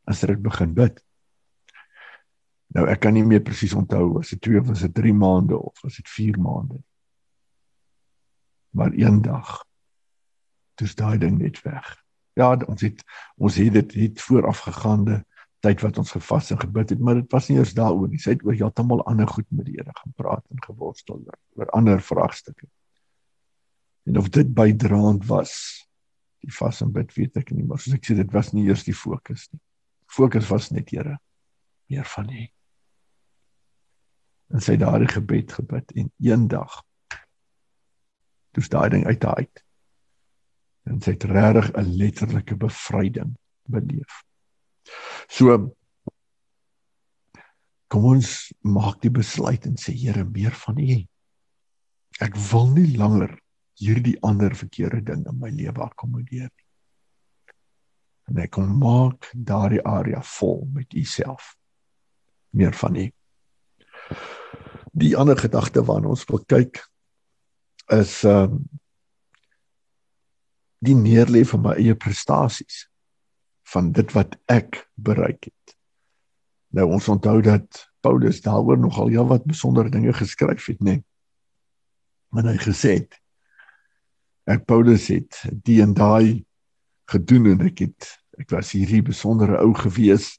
As 0.10 0.22
dit 0.26 0.40
begin 0.44 0.76
bid. 0.78 1.00
Nou 2.74 2.88
ek 2.90 3.04
kan 3.06 3.14
nie 3.14 3.26
meer 3.26 3.44
presies 3.46 3.76
onthou 3.78 4.18
as 4.20 4.32
dit 4.34 4.42
2 4.50 4.62
of 4.64 4.72
as 4.74 4.82
dit 4.88 4.94
3 4.98 5.14
maande 5.14 5.58
of 5.58 5.84
as 5.86 6.00
dit 6.02 6.10
4 6.10 6.40
maande. 6.42 6.80
Maar 8.74 8.96
eendag 8.98 9.60
dis 10.82 10.96
daai 10.98 11.20
ding 11.22 11.38
net 11.38 11.62
weg. 11.62 11.92
Ja, 12.34 12.56
ons 12.66 12.82
het 12.82 13.04
ons 13.38 13.60
het 13.62 13.76
dit 13.78 13.94
het 14.02 14.22
voorafgegaande 14.26 15.22
tyd 15.64 15.84
wat 15.86 16.00
ons 16.02 16.12
gevas 16.12 16.50
en 16.52 16.60
gebid 16.60 16.90
het, 16.96 17.00
maar 17.00 17.22
dit 17.22 17.30
was 17.32 17.48
nie 17.48 17.60
eers 17.60 17.76
daaroor 17.78 18.10
nie. 18.10 18.20
Sy 18.20 18.34
het 18.34 18.42
oor 18.44 18.58
heeltemal 18.58 19.04
ander 19.08 19.30
goed 19.30 19.48
met 19.54 19.70
die 19.70 19.78
Here 19.78 19.94
gaan 19.94 20.16
praat 20.18 20.44
en 20.50 20.64
geworstel 20.66 21.22
oor 21.56 21.70
ander 21.78 22.02
vraagstukke. 22.02 22.68
En 24.10 24.18
of 24.20 24.32
dit 24.34 24.50
bydraend 24.54 25.30
was 25.30 25.54
die 26.44 26.52
vas 26.52 26.82
en 26.84 26.92
bid 26.92 27.14
weet 27.16 27.38
ek 27.40 27.54
nie 27.56 27.64
maar 27.64 27.80
soos 27.80 27.96
ek 27.96 28.10
sê 28.10 28.18
dit 28.18 28.34
was 28.34 28.52
nie 28.52 28.66
eers 28.66 28.84
die 28.84 28.98
fokus 28.98 29.46
nie. 29.54 29.62
Fokus 30.12 30.50
was 30.50 30.74
net 30.74 30.90
Here 30.92 31.20
meer 31.88 32.10
van 32.18 32.34
U. 32.34 32.44
En 34.54 34.62
sy 34.62 34.76
daardie 34.78 35.10
gebed 35.10 35.54
gebid 35.58 35.94
en 35.98 36.12
eendag 36.22 36.82
toe 38.54 38.66
daai 38.70 38.90
ding 38.94 39.06
uit 39.10 39.24
haar 39.26 39.42
uit. 39.42 39.64
En 40.84 41.00
sy 41.02 41.16
het 41.16 41.24
regtig 41.24 41.72
'n 41.74 41.96
letterlike 41.98 42.56
bevryding 42.56 43.34
beleef. 43.66 44.24
So 45.28 45.74
kom 47.88 48.06
ons 48.06 48.54
maak 48.62 49.02
die 49.02 49.12
besluit 49.12 49.66
en 49.66 49.78
sê 49.78 49.94
Here 49.94 50.24
meer 50.26 50.54
van 50.66 50.78
U. 50.78 51.08
Ek 52.22 52.36
wil 52.52 52.70
nie 52.74 52.98
langer 52.98 53.40
hierdie 53.80 54.18
ander 54.22 54.56
verkeerde 54.56 55.02
ding 55.02 55.26
in 55.28 55.40
my 55.40 55.50
lewe 55.50 55.82
akkommodeer 55.82 56.50
nie. 56.50 56.68
En 58.30 58.38
ek 58.38 58.54
kom 58.56 58.70
maak 58.80 59.32
daardie 59.34 59.82
area 59.84 60.22
vol 60.38 60.64
met 60.74 60.94
u 60.94 61.04
self. 61.04 61.56
Meer 62.50 62.74
van 62.74 62.96
u. 62.96 63.10
Die 64.94 65.16
ander 65.18 65.38
gedagte 65.38 65.84
waarna 65.86 66.14
ons 66.14 66.26
wil 66.30 66.44
kyk 66.46 66.84
is 67.92 68.22
ehm 68.24 68.58
um, 68.58 68.64
die 70.84 70.96
neerlê 71.00 71.46
van 71.48 71.62
my 71.64 71.74
eie 71.80 71.96
prestasies 71.96 72.90
van 73.72 73.94
dit 73.96 74.10
wat 74.12 74.36
ek 74.52 74.82
bereik 75.00 75.48
het. 75.48 75.76
Nou 76.76 76.90
ons 76.98 77.08
onthou 77.08 77.38
dat 77.46 77.86
Paulus 78.04 78.42
daaroor 78.44 78.82
nogal 78.82 79.14
ja 79.14 79.24
wat 79.24 79.46
besondere 79.48 79.90
dinge 79.94 80.12
geskryf 80.14 80.66
het, 80.68 80.82
né? 80.84 80.98
Nee. 80.98 81.04
Maar 82.34 82.50
hy 82.52 82.58
gesê 82.66 82.98
het 82.98 83.20
ek 84.50 84.66
Paulus 84.68 85.08
het 85.08 85.40
die 85.64 85.80
en 85.82 85.94
daai 85.96 86.44
gedoen 87.12 87.54
en 87.54 87.68
ek 87.70 87.86
het 87.86 88.10
ek 88.42 88.50
was 88.52 88.74
hierdie 88.76 89.04
besondere 89.06 89.60
ou 89.62 89.72
gewees 89.78 90.34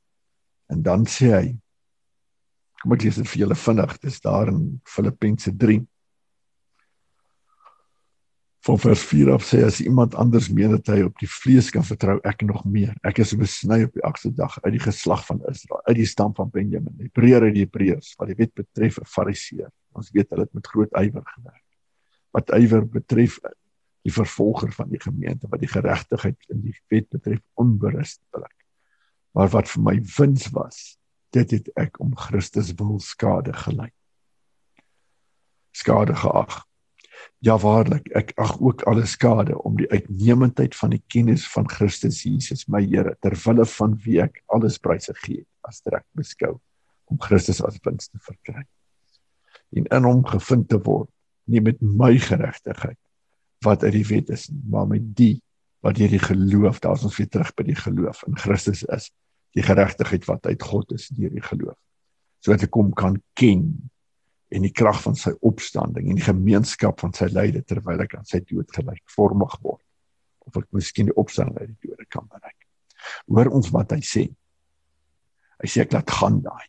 en 0.68 0.82
dan 0.84 1.06
sê 1.08 1.30
hy 1.32 1.46
kom 2.84 2.94
ek 2.96 3.06
lees 3.06 3.16
dit 3.16 3.32
vir 3.32 3.46
julle 3.46 3.56
vinnig 3.56 3.98
dis 4.04 4.20
daar 4.20 4.52
in 4.52 4.62
Filippense 4.84 5.52
3 5.64 5.80
van 8.64 8.78
vers 8.80 9.02
4 9.08 9.30
af 9.34 9.44
sê 9.44 9.60
as 9.64 9.80
iemand 9.84 10.14
anders 10.20 10.48
meen 10.48 10.72
dat 10.72 10.88
hy 10.92 11.02
op 11.04 11.18
die 11.20 11.28
vlees 11.28 11.66
kan 11.72 11.84
vertrou, 11.84 12.14
ek 12.24 12.46
nog 12.48 12.62
meer. 12.64 12.94
Ek 13.04 13.20
is 13.20 13.34
besny 13.36 13.82
op 13.84 13.92
die 13.92 14.04
agste 14.08 14.30
dag 14.32 14.56
uit 14.62 14.72
die 14.78 14.80
geslag 14.80 15.20
van 15.26 15.42
Israel, 15.50 15.82
uit 15.84 15.98
die 15.98 16.08
stam 16.08 16.32
van 16.36 16.48
Benjamin. 16.52 16.94
Hebreëre 17.02 17.50
die 17.52 17.66
Hebreërs, 17.66 18.14
wat 18.16 18.32
die 18.32 18.38
wet 18.38 18.54
betref, 18.56 18.96
'n 19.02 19.10
Fariseer. 19.10 19.68
Ons 19.92 20.08
weet 20.16 20.32
hulle 20.32 20.48
het 20.48 20.54
met 20.56 20.66
groot 20.66 20.96
ywer 20.96 21.26
gewerk. 21.34 21.64
Wat 22.32 22.56
ywer 22.56 22.88
betref 22.88 23.38
die 24.04 24.12
vervolger 24.12 24.72
van 24.72 24.88
die 24.88 25.00
gemeente, 25.00 25.48
wat 25.50 25.60
die 25.60 25.68
geregtigheid 25.68 26.40
in 26.48 26.64
die 26.64 26.76
wet 26.88 27.08
betref, 27.12 27.40
onberustelik. 27.60 28.56
Maar 29.36 29.48
wat 29.48 29.68
vir 29.68 29.82
my 29.82 30.00
wins 30.16 30.48
was, 30.56 30.96
dit 31.34 31.56
het 31.58 31.70
ek 31.80 31.98
om 32.02 32.14
Christus 32.16 32.72
wil 32.78 33.00
skade 33.02 33.52
gelei. 33.64 33.90
Skade 35.74 36.14
geag 36.14 36.62
Ja 37.44 37.56
waarlik, 37.60 38.08
ek 38.16 38.32
ag 38.40 38.54
ook 38.60 38.82
alle 38.88 39.04
skade 39.06 39.56
om 39.68 39.76
die 39.76 39.88
uitnemendheid 39.92 40.76
van 40.76 40.94
die 40.94 41.02
kennis 41.12 41.44
van 41.52 41.68
Christus 41.70 42.22
Jesus 42.24 42.66
my 42.72 42.82
Here 42.84 43.16
ter 43.20 43.36
wille 43.44 43.66
van 43.74 43.96
wie 44.04 44.20
ek 44.24 44.40
alles 44.54 44.78
pryse 44.80 45.12
gee 45.24 45.44
as 45.68 45.82
trek 45.84 46.06
beskou 46.16 46.54
om 47.12 47.20
Christus 47.20 47.60
as 47.64 47.76
wins 47.84 48.08
te 48.08 48.20
verkry. 48.24 48.64
En 49.76 49.88
in 49.92 50.08
hom 50.08 50.22
gevind 50.28 50.68
te 50.72 50.80
word, 50.80 51.10
nie 51.44 51.60
met 51.60 51.80
my 51.82 52.14
geregtigheid 52.20 52.98
wat 53.64 53.84
uit 53.84 53.94
die 53.96 54.06
wet 54.08 54.30
is, 54.32 54.48
maar 54.68 54.88
met 54.88 55.04
die 55.16 55.38
wat 55.84 55.98
deur 55.98 56.08
die 56.08 56.22
geloof, 56.22 56.80
daar's 56.80 57.04
ons 57.04 57.16
weer 57.20 57.28
terug 57.28 57.50
by 57.56 57.66
die 57.68 57.76
geloof 57.76 58.22
in 58.28 58.36
Christus 58.40 58.86
is, 58.88 59.10
die 59.54 59.64
geregtigheid 59.64 60.26
wat 60.28 60.46
uit 60.50 60.62
God 60.62 60.92
is 60.96 61.08
deur 61.14 61.32
die 61.32 61.44
geloof. 61.44 61.78
Sodat 62.44 62.66
ek 62.66 62.78
hom 62.78 62.92
kan 62.96 63.20
ken 63.38 63.68
en 64.54 64.66
die 64.66 64.74
krag 64.74 65.00
van 65.02 65.16
sy 65.18 65.32
opstanding 65.46 66.10
en 66.10 66.20
die 66.20 66.26
gemeenskap 66.26 67.00
van 67.02 67.14
sy 67.16 67.30
lyde 67.32 67.64
terwyl 67.66 68.02
ek 68.04 68.18
aan 68.18 68.28
sy 68.28 68.42
dood 68.44 68.70
gelyk 68.74 69.02
vormig 69.14 69.56
word 69.62 69.82
of 70.44 70.58
ek 70.60 70.68
miskien 70.76 71.08
die 71.08 71.16
opstanding 71.20 71.56
uit 71.56 71.72
die 71.72 71.90
dode 71.90 72.06
kan 72.12 72.26
bereik. 72.28 72.66
Hoor 73.30 73.50
ons 73.56 73.70
wat 73.74 73.94
hy 73.94 74.02
sê. 74.04 74.26
Hy 75.62 75.70
sê 75.70 75.84
ek 75.84 75.94
laat 75.96 76.12
gaan 76.12 76.42
daai. 76.44 76.66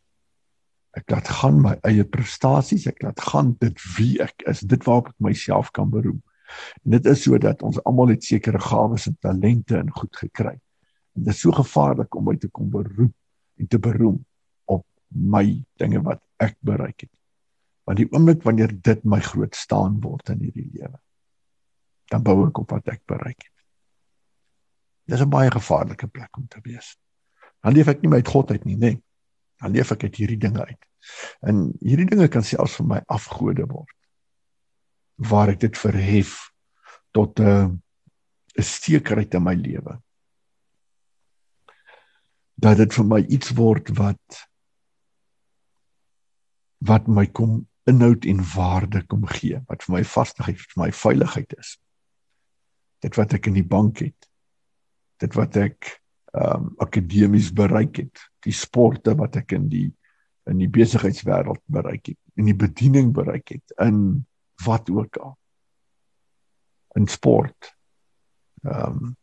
Ek 0.96 1.10
laat 1.12 1.28
gaan 1.28 1.58
my 1.60 1.74
eie 1.84 2.06
prestasies, 2.08 2.86
ek 2.88 3.02
laat 3.04 3.20
gaan 3.20 3.52
dit 3.60 3.82
wie 3.98 4.14
ek 4.24 4.46
is, 4.48 4.64
dit 4.64 4.86
waarop 4.88 5.10
ek 5.12 5.18
myself 5.26 5.68
kan 5.76 5.90
beroem. 5.92 6.22
En 6.86 6.96
dit 6.96 7.08
is 7.12 7.24
sodat 7.26 7.60
ons 7.66 7.78
almal 7.84 8.14
het 8.14 8.24
sekere 8.24 8.60
gawes 8.62 9.08
en 9.10 9.18
talente 9.20 9.76
en 9.76 9.92
goed 9.92 10.16
gekry. 10.16 10.54
Dit 11.16 11.32
is 11.32 11.40
so 11.40 11.54
gevaarlik 11.56 12.14
om 12.14 12.26
my 12.28 12.36
te 12.36 12.50
kom 12.52 12.68
beroep 12.70 13.14
en 13.56 13.68
te 13.72 13.80
beroem 13.80 14.18
op 14.68 14.84
my 15.08 15.44
dinge 15.80 16.02
wat 16.04 16.20
ek 16.42 16.56
bereik 16.60 17.06
het. 17.06 17.12
Want 17.88 18.02
die 18.02 18.08
oomblik 18.10 18.42
wanneer 18.44 18.74
dit 18.74 19.04
my 19.08 19.20
groot 19.24 19.54
staan 19.56 20.00
word 20.04 20.34
in 20.34 20.42
hierdie 20.44 20.68
lewe, 20.74 20.98
dan 22.12 22.24
bou 22.26 22.40
ek 22.48 22.58
op 22.60 22.74
wat 22.74 22.90
ek 22.92 23.02
bereik 23.08 23.38
het. 23.38 23.54
Dis 25.06 25.22
'n 25.22 25.30
baie 25.30 25.50
gevaarlike 25.50 26.06
plek 26.06 26.36
om 26.36 26.46
te 26.48 26.60
wees. 26.62 26.96
Dan 27.62 27.72
leef 27.72 27.88
ek 27.88 28.02
nie 28.02 28.10
met 28.10 28.28
God 28.28 28.50
uit 28.50 28.64
nie, 28.64 28.76
nê. 28.76 28.78
Nee. 28.78 29.02
Dan 29.60 29.72
leef 29.72 29.90
ek 29.92 30.02
uit 30.02 30.16
hierdie 30.16 30.38
dinge 30.38 30.66
uit. 30.66 30.82
En 31.40 31.72
hierdie 31.80 32.06
dinge 32.06 32.28
kan 32.28 32.42
selfs 32.42 32.76
vir 32.76 32.86
my 32.86 33.00
afgode 33.06 33.66
word. 33.66 33.94
Waar 35.16 35.48
ek 35.48 35.60
dit 35.60 35.78
verhef 35.78 36.50
tot 37.12 37.40
'n 37.40 37.80
'n 38.58 38.62
sekerheid 38.62 39.34
in 39.34 39.42
my 39.42 39.54
lewe. 39.54 40.02
Dat 42.56 42.80
dit 42.80 42.92
vir 42.96 43.06
my 43.06 43.20
iets 43.28 43.52
word 43.56 43.92
wat 43.98 44.42
wat 46.86 47.08
my 47.08 47.26
kom 47.26 47.64
inhoud 47.88 48.24
en 48.28 48.42
waarde 48.54 49.02
kom 49.06 49.26
gee 49.30 49.60
wat 49.70 49.84
vir 49.86 49.98
my 49.98 50.02
vastigheid 50.04 50.60
vir 50.60 50.80
my 50.82 50.88
veiligheid 50.92 51.54
is. 51.58 51.76
Dit 53.04 53.18
wat 53.20 53.36
ek 53.36 53.48
in 53.50 53.58
die 53.58 53.66
bank 53.66 54.02
het. 54.04 54.28
Dit 55.22 55.36
wat 55.38 55.56
ek 55.60 55.94
ehm 56.36 56.66
um, 56.66 56.72
akademies 56.84 57.52
bereik 57.56 58.02
het. 58.02 58.24
Die 58.44 58.52
sporte 58.52 59.14
wat 59.16 59.38
ek 59.40 59.54
in 59.56 59.70
die 59.72 59.88
in 60.46 60.60
die 60.60 60.70
besigheidswêreld 60.70 61.62
bereik 61.72 62.12
het. 62.12 62.18
In 62.38 62.46
die 62.50 62.56
bediening 62.56 63.12
bereik 63.14 63.48
het. 63.56 63.72
In 63.82 64.26
wat 64.64 64.90
ook 64.90 65.16
al. 65.16 65.36
In 66.96 67.08
sport. 67.08 67.72
Ehm 68.64 69.04
um, 69.04 69.14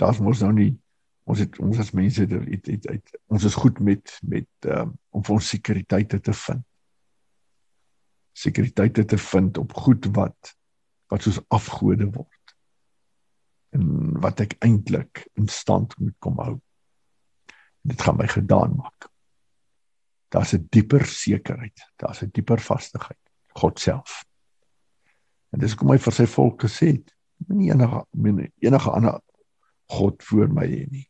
daar's 0.00 0.20
mos 0.24 0.40
nou 0.40 0.52
nie 0.56 0.72
ons 1.30 1.42
het 1.42 1.58
ons 1.62 1.78
as 1.82 1.92
mense 1.96 2.22
het, 2.22 2.32
het, 2.32 2.66
het, 2.66 2.88
het 2.90 3.14
ons 3.30 3.44
is 3.46 3.58
goed 3.58 3.78
met 3.84 4.16
met 4.26 4.68
um, 4.74 4.96
om 5.14 5.24
vir 5.26 5.36
ons 5.36 5.52
sekuriteite 5.54 6.20
te 6.26 6.34
vind. 6.44 6.64
Sekuriteite 8.40 9.04
te 9.04 9.18
vind 9.18 9.60
op 9.62 9.76
goed 9.84 10.10
wat 10.16 10.54
wat 11.10 11.26
soos 11.26 11.40
afgode 11.50 12.06
word 12.14 12.54
en 13.74 13.86
wat 14.22 14.42
ek 14.42 14.56
eintlik 14.66 15.24
in 15.38 15.46
stand 15.50 15.94
moet 15.98 16.16
kom 16.22 16.38
hou. 16.42 16.56
Dit 17.86 18.02
gaan 18.02 18.18
my 18.18 18.26
gedaan 18.30 18.74
maak. 18.78 19.08
Daar's 20.30 20.54
'n 20.54 20.66
dieper 20.70 21.06
sekerheid. 21.06 21.78
Daar's 21.96 22.22
'n 22.22 22.30
dieper 22.32 22.60
vastigheid. 22.60 23.22
God 23.54 23.78
self. 23.78 24.24
En 25.50 25.58
dis 25.58 25.74
kom 25.74 25.90
hy 25.90 25.98
vir 25.98 26.12
sy 26.12 26.26
volk 26.26 26.62
gesê 26.62 26.86
het 26.86 27.14
nie 27.48 27.70
enige 27.70 28.06
enige 28.60 28.90
ander 28.90 29.20
God 29.90 30.22
voor 30.22 30.48
my 30.48 30.66
hê 30.66 30.86
nie 30.90 31.09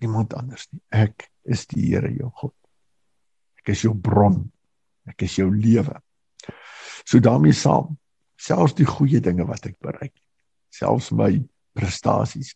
iemand 0.00 0.34
anders 0.34 0.68
nie 0.72 0.82
ek 0.90 1.30
is 1.44 1.66
die 1.66 1.92
Here 1.92 2.10
jou 2.12 2.30
God 2.34 2.54
ek 3.62 3.74
is 3.74 3.82
jou 3.82 3.94
bron 3.94 4.50
ek 5.06 5.22
is 5.22 5.38
jou 5.38 5.50
lewe 5.50 6.00
So 7.06 7.20
daarmee 7.22 7.54
saam, 7.54 7.94
selfs 8.36 8.74
die 8.74 8.86
goeie 8.86 9.20
dinge 9.22 9.46
wat 9.46 9.68
ek 9.68 9.78
bereik, 9.84 10.14
selfs 10.74 11.12
my 11.14 11.38
prestasies. 11.76 12.54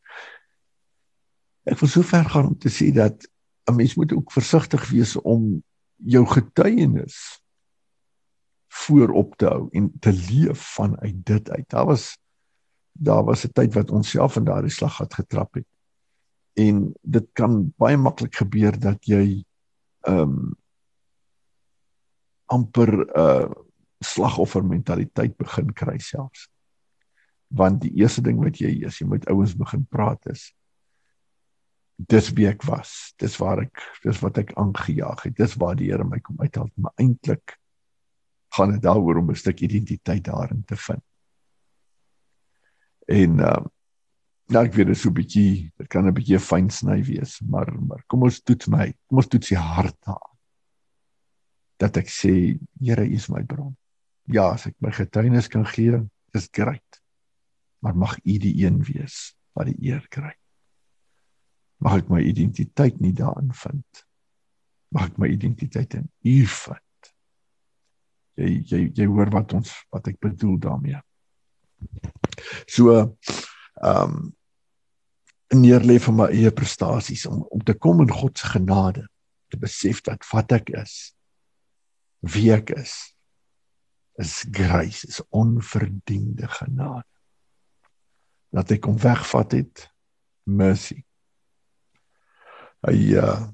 Ek 1.70 1.78
wil 1.78 1.90
so 1.92 2.02
ver 2.06 2.26
gaan 2.32 2.50
om 2.50 2.56
te 2.58 2.72
sê 2.72 2.90
dat 2.94 3.26
'n 3.68 3.76
mens 3.76 3.94
moet 3.94 4.12
ook 4.12 4.32
versigtig 4.32 4.88
wees 4.90 5.14
om 5.16 5.62
jou 5.96 6.24
getuienis 6.26 7.38
voorop 8.68 9.36
te 9.36 9.46
hou 9.46 9.68
en 9.72 9.92
te 10.00 10.12
leef 10.12 10.58
vanuit 10.74 11.26
dit 11.26 11.50
uit. 11.50 11.68
Daar 11.68 11.86
was 11.86 12.18
daar 12.92 13.24
was 13.24 13.44
'n 13.44 13.52
tyd 13.52 13.74
wat 13.74 13.90
ons 13.90 14.10
self 14.10 14.36
in 14.36 14.44
daardie 14.44 14.70
slag 14.70 14.96
gehad 14.96 15.14
getrap 15.14 15.54
het. 15.54 15.66
En 16.60 16.86
dit 17.02 17.26
kan 17.38 17.58
baie 17.80 17.98
maklik 18.00 18.40
gebeur 18.42 18.78
dat 18.80 19.06
jy 19.08 19.24
ehm 20.08 20.22
um, 20.22 20.38
amper 22.50 22.90
uh 23.14 23.50
slagoffer 24.00 24.64
mentaliteit 24.64 25.36
begin 25.36 25.74
kry 25.76 25.98
selfs. 26.00 26.46
Want 27.52 27.82
die 27.84 27.92
eerste 28.00 28.22
ding 28.24 28.38
wat 28.40 28.56
jy 28.58 28.70
is, 28.88 28.96
jy 28.98 29.06
moet 29.06 29.26
ouens 29.28 29.52
begin 29.54 29.84
praat 29.92 30.24
is 30.32 30.48
dis 32.08 32.30
wie 32.36 32.48
ek 32.48 32.64
was. 32.68 33.12
Dis 33.20 33.36
waar 33.40 33.64
ek 33.64 33.82
dis 34.04 34.20
wat 34.24 34.38
ek 34.40 34.54
aangejaag 34.60 35.26
het. 35.26 35.36
Dis 35.36 35.56
waar 35.60 35.76
die 35.78 35.90
Here 35.90 36.06
my 36.06 36.20
kom 36.24 36.40
uithaal, 36.40 36.70
maar 36.80 36.94
eintlik 37.00 37.56
gaan 38.56 38.74
dit 38.74 38.82
daaroor 38.82 39.20
om 39.20 39.30
'n 39.30 39.36
stuk 39.36 39.60
identiteit 39.60 40.24
daarin 40.24 40.64
te 40.64 40.76
vind. 40.76 41.04
En 43.06 43.38
uh 43.38 43.60
nou 44.50 44.64
ek 44.66 44.74
weet 44.74 44.86
dit 44.92 44.98
so 44.98 45.10
'n 45.10 45.14
bietjie, 45.14 45.72
dit 45.78 45.88
kan 45.88 46.06
'n 46.06 46.14
bietjie 46.14 46.38
fyn 46.38 46.70
sny 46.70 47.02
wees, 47.02 47.40
maar 47.40 47.70
maar 47.80 48.02
kom 48.06 48.22
ons 48.22 48.42
toets 48.42 48.66
my. 48.66 48.92
Kom 49.08 49.18
ons 49.18 49.28
toets 49.28 49.48
die 49.48 49.58
hart 49.58 49.96
daar. 50.06 50.30
Dat 51.78 51.96
ek 51.96 52.08
sê, 52.08 52.58
Here, 52.80 53.04
U 53.04 53.14
is 53.14 53.28
my 53.28 53.42
bron 53.42 53.76
ja, 54.32 54.50
as 54.54 54.66
ek 54.70 54.76
my 54.84 54.92
getuienis 54.94 55.48
kan 55.50 55.66
gee, 55.68 56.00
is 56.36 56.48
great. 56.54 57.00
Maar 57.84 57.96
mag 57.96 58.16
U 58.22 58.36
die 58.42 58.54
een 58.64 58.80
wees 58.86 59.32
wat 59.56 59.70
die 59.70 59.90
eer 59.90 60.04
kry. 60.12 60.32
Mag 61.80 62.02
ek 62.02 62.10
my 62.12 62.20
identiteit 62.22 63.00
nie 63.00 63.12
daarin 63.16 63.52
vind. 63.56 64.04
Mag 64.94 65.10
ek 65.10 65.20
my 65.22 65.30
identiteit 65.32 65.96
in 65.98 66.10
U 66.26 66.36
vind. 66.54 67.12
Jy 68.40 68.50
jy 68.68 68.82
jy 68.96 69.06
hoor 69.08 69.32
wat 69.32 69.54
ons 69.56 69.72
wat 69.92 70.10
ek 70.12 70.20
bedoel 70.22 70.58
daarmee. 70.60 71.00
So 72.68 72.92
ehm 73.00 73.16
um, 73.80 74.20
neerlê 75.54 75.98
vir 75.98 76.14
my 76.14 76.28
eie 76.30 76.50
prestasies 76.54 77.26
om 77.26 77.42
om 77.50 77.62
te 77.64 77.74
kom 77.74 78.02
in 78.04 78.12
God 78.12 78.38
se 78.38 78.46
genade 78.52 79.06
te 79.50 79.58
besef 79.58 80.02
dat 80.06 80.26
wat 80.30 80.52
ek 80.52 80.70
is 80.78 81.12
wie 82.20 82.50
ek 82.54 82.70
is 82.76 83.14
is 84.20 84.44
grace 84.52 85.06
is 85.06 85.20
onverdiende 85.28 86.48
genade. 86.48 87.06
Dat 88.50 88.68
hy 88.68 88.76
kom 88.82 88.98
wegvat 89.00 89.54
het 89.56 89.86
mercy. 90.44 90.98
Hy 92.84 92.96
uh, 93.16 93.46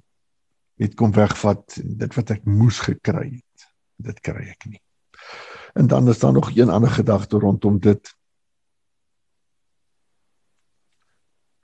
het 0.80 0.96
kom 0.98 1.12
wegvat 1.14 1.78
dit 1.85 2.16
wat 2.18 2.32
ek 2.35 2.48
moes 2.48 2.80
gekry 2.85 3.28
het 3.37 3.68
dit 3.96 4.18
kry 4.20 4.50
ek 4.52 4.66
nie. 4.68 4.80
En 5.76 5.87
dan 5.88 6.09
is 6.09 6.18
daar 6.20 6.32
nog 6.32 6.50
een 6.56 6.72
ander 6.72 6.90
gedagte 6.90 7.38
rondom 7.38 7.78
dit 7.80 8.15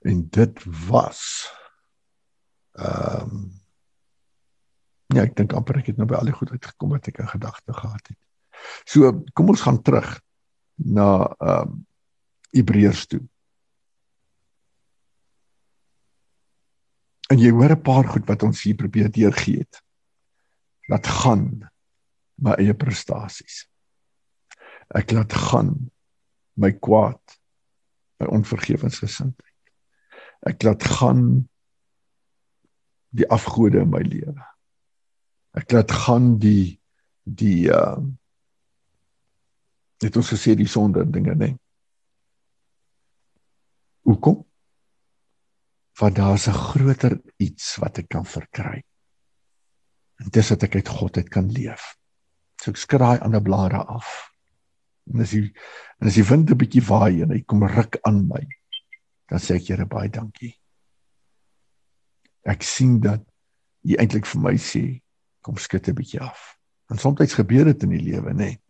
en 0.03 0.23
dit 0.29 0.63
was 0.89 1.21
ehm 2.73 3.35
um, 3.35 3.51
ja 5.13 5.21
ek 5.27 5.35
dink 5.37 5.53
amper 5.53 5.77
ek 5.77 5.91
het 5.91 5.97
nou 5.99 6.07
by 6.09 6.17
al 6.17 6.25
die 6.25 6.33
goed 6.33 6.51
uitgekom 6.55 6.95
wat 6.95 7.07
ek 7.11 7.19
in 7.21 7.29
gedagte 7.29 7.73
gehad 7.73 8.07
het 8.09 8.19
so 8.89 9.11
kom 9.37 9.51
ons 9.53 9.61
gaan 9.61 9.81
terug 9.81 10.19
na 10.75 11.09
ehm 11.39 11.73
um, 11.73 11.81
Hebreërs 12.53 13.07
toe 13.09 13.23
En 17.33 17.39
jy 17.41 17.49
hoor 17.49 17.71
'n 17.73 17.81
paar 17.81 18.05
goed 18.05 18.27
wat 18.29 18.43
ons 18.43 18.61
hier 18.61 18.75
probeer 18.75 19.09
deurgee 19.11 19.63
het. 19.63 19.81
Laat 20.85 21.07
gaan 21.07 21.69
my 22.35 22.53
eie 22.61 22.73
prestasies. 22.73 23.65
Ek 24.93 25.11
laat 25.11 25.33
gaan 25.33 25.91
my 26.53 26.71
kwaad, 26.71 27.39
my 28.19 28.27
onvergewensgesindheid. 28.27 29.52
Ek 30.43 30.63
laat 30.63 30.83
gaan 30.83 31.49
die 33.13 33.27
afgode 33.29 33.83
in 33.83 33.91
my 33.93 34.01
lewe. 34.03 34.35
Ek 35.53 35.71
laat 35.71 35.91
gaan 35.91 36.37
die 36.39 36.79
die 37.23 37.69
uh 37.71 37.99
dit 40.03 40.17
ons 40.19 40.33
gesê 40.33 40.51
die 40.59 40.67
sonde 40.67 41.05
dinge, 41.07 41.31
nee. 41.39 41.53
Hoekom? 44.03 44.41
want 45.93 46.15
daar's 46.15 46.47
'n 46.47 46.51
groter 46.51 47.21
iets 47.37 47.75
wat 47.75 47.97
ek 47.97 48.07
kan 48.07 48.25
verkry. 48.25 48.83
En 50.15 50.29
dis 50.29 50.47
dat 50.47 50.63
ek 50.63 50.75
uit 50.75 50.87
God 50.87 51.17
uit 51.17 51.29
kan 51.29 51.51
leef. 51.51 51.97
So 52.61 52.71
ek 52.71 52.77
skraai 52.77 53.19
aan 53.19 53.35
'n 53.35 53.43
blare 53.43 53.83
af. 53.85 54.31
En 55.13 55.21
as 55.21 55.31
jy 55.31 55.53
en 55.99 56.07
as 56.07 56.13
die 56.13 56.23
wind 56.23 56.49
'n 56.49 56.57
bietjie 56.57 56.85
waai 56.87 57.21
en 57.21 57.29
hy 57.29 57.41
kom 57.41 57.63
ruk 57.63 57.97
aan 58.01 58.27
my, 58.27 58.47
dan 59.33 59.41
sê 59.41 59.57
ek 59.57 59.71
Here 59.71 59.87
baie 59.89 60.11
dankie. 60.13 60.53
Ek 62.45 62.61
sien 62.61 62.99
dat 63.01 63.23
jy 63.81 63.97
eintlik 63.97 64.29
vir 64.29 64.43
my 64.45 64.53
sê 64.61 65.01
kom 65.41 65.57
skud 65.57 65.89
'n 65.89 65.97
bietjie 65.97 66.21
af. 66.21 66.53
En 66.93 67.01
soms 67.01 67.33
gebeur 67.33 67.65
dit 67.65 67.83
in 67.83 67.89
die 67.97 68.05
lewe, 68.13 68.29
nê, 68.33 68.37
nee, 68.37 68.61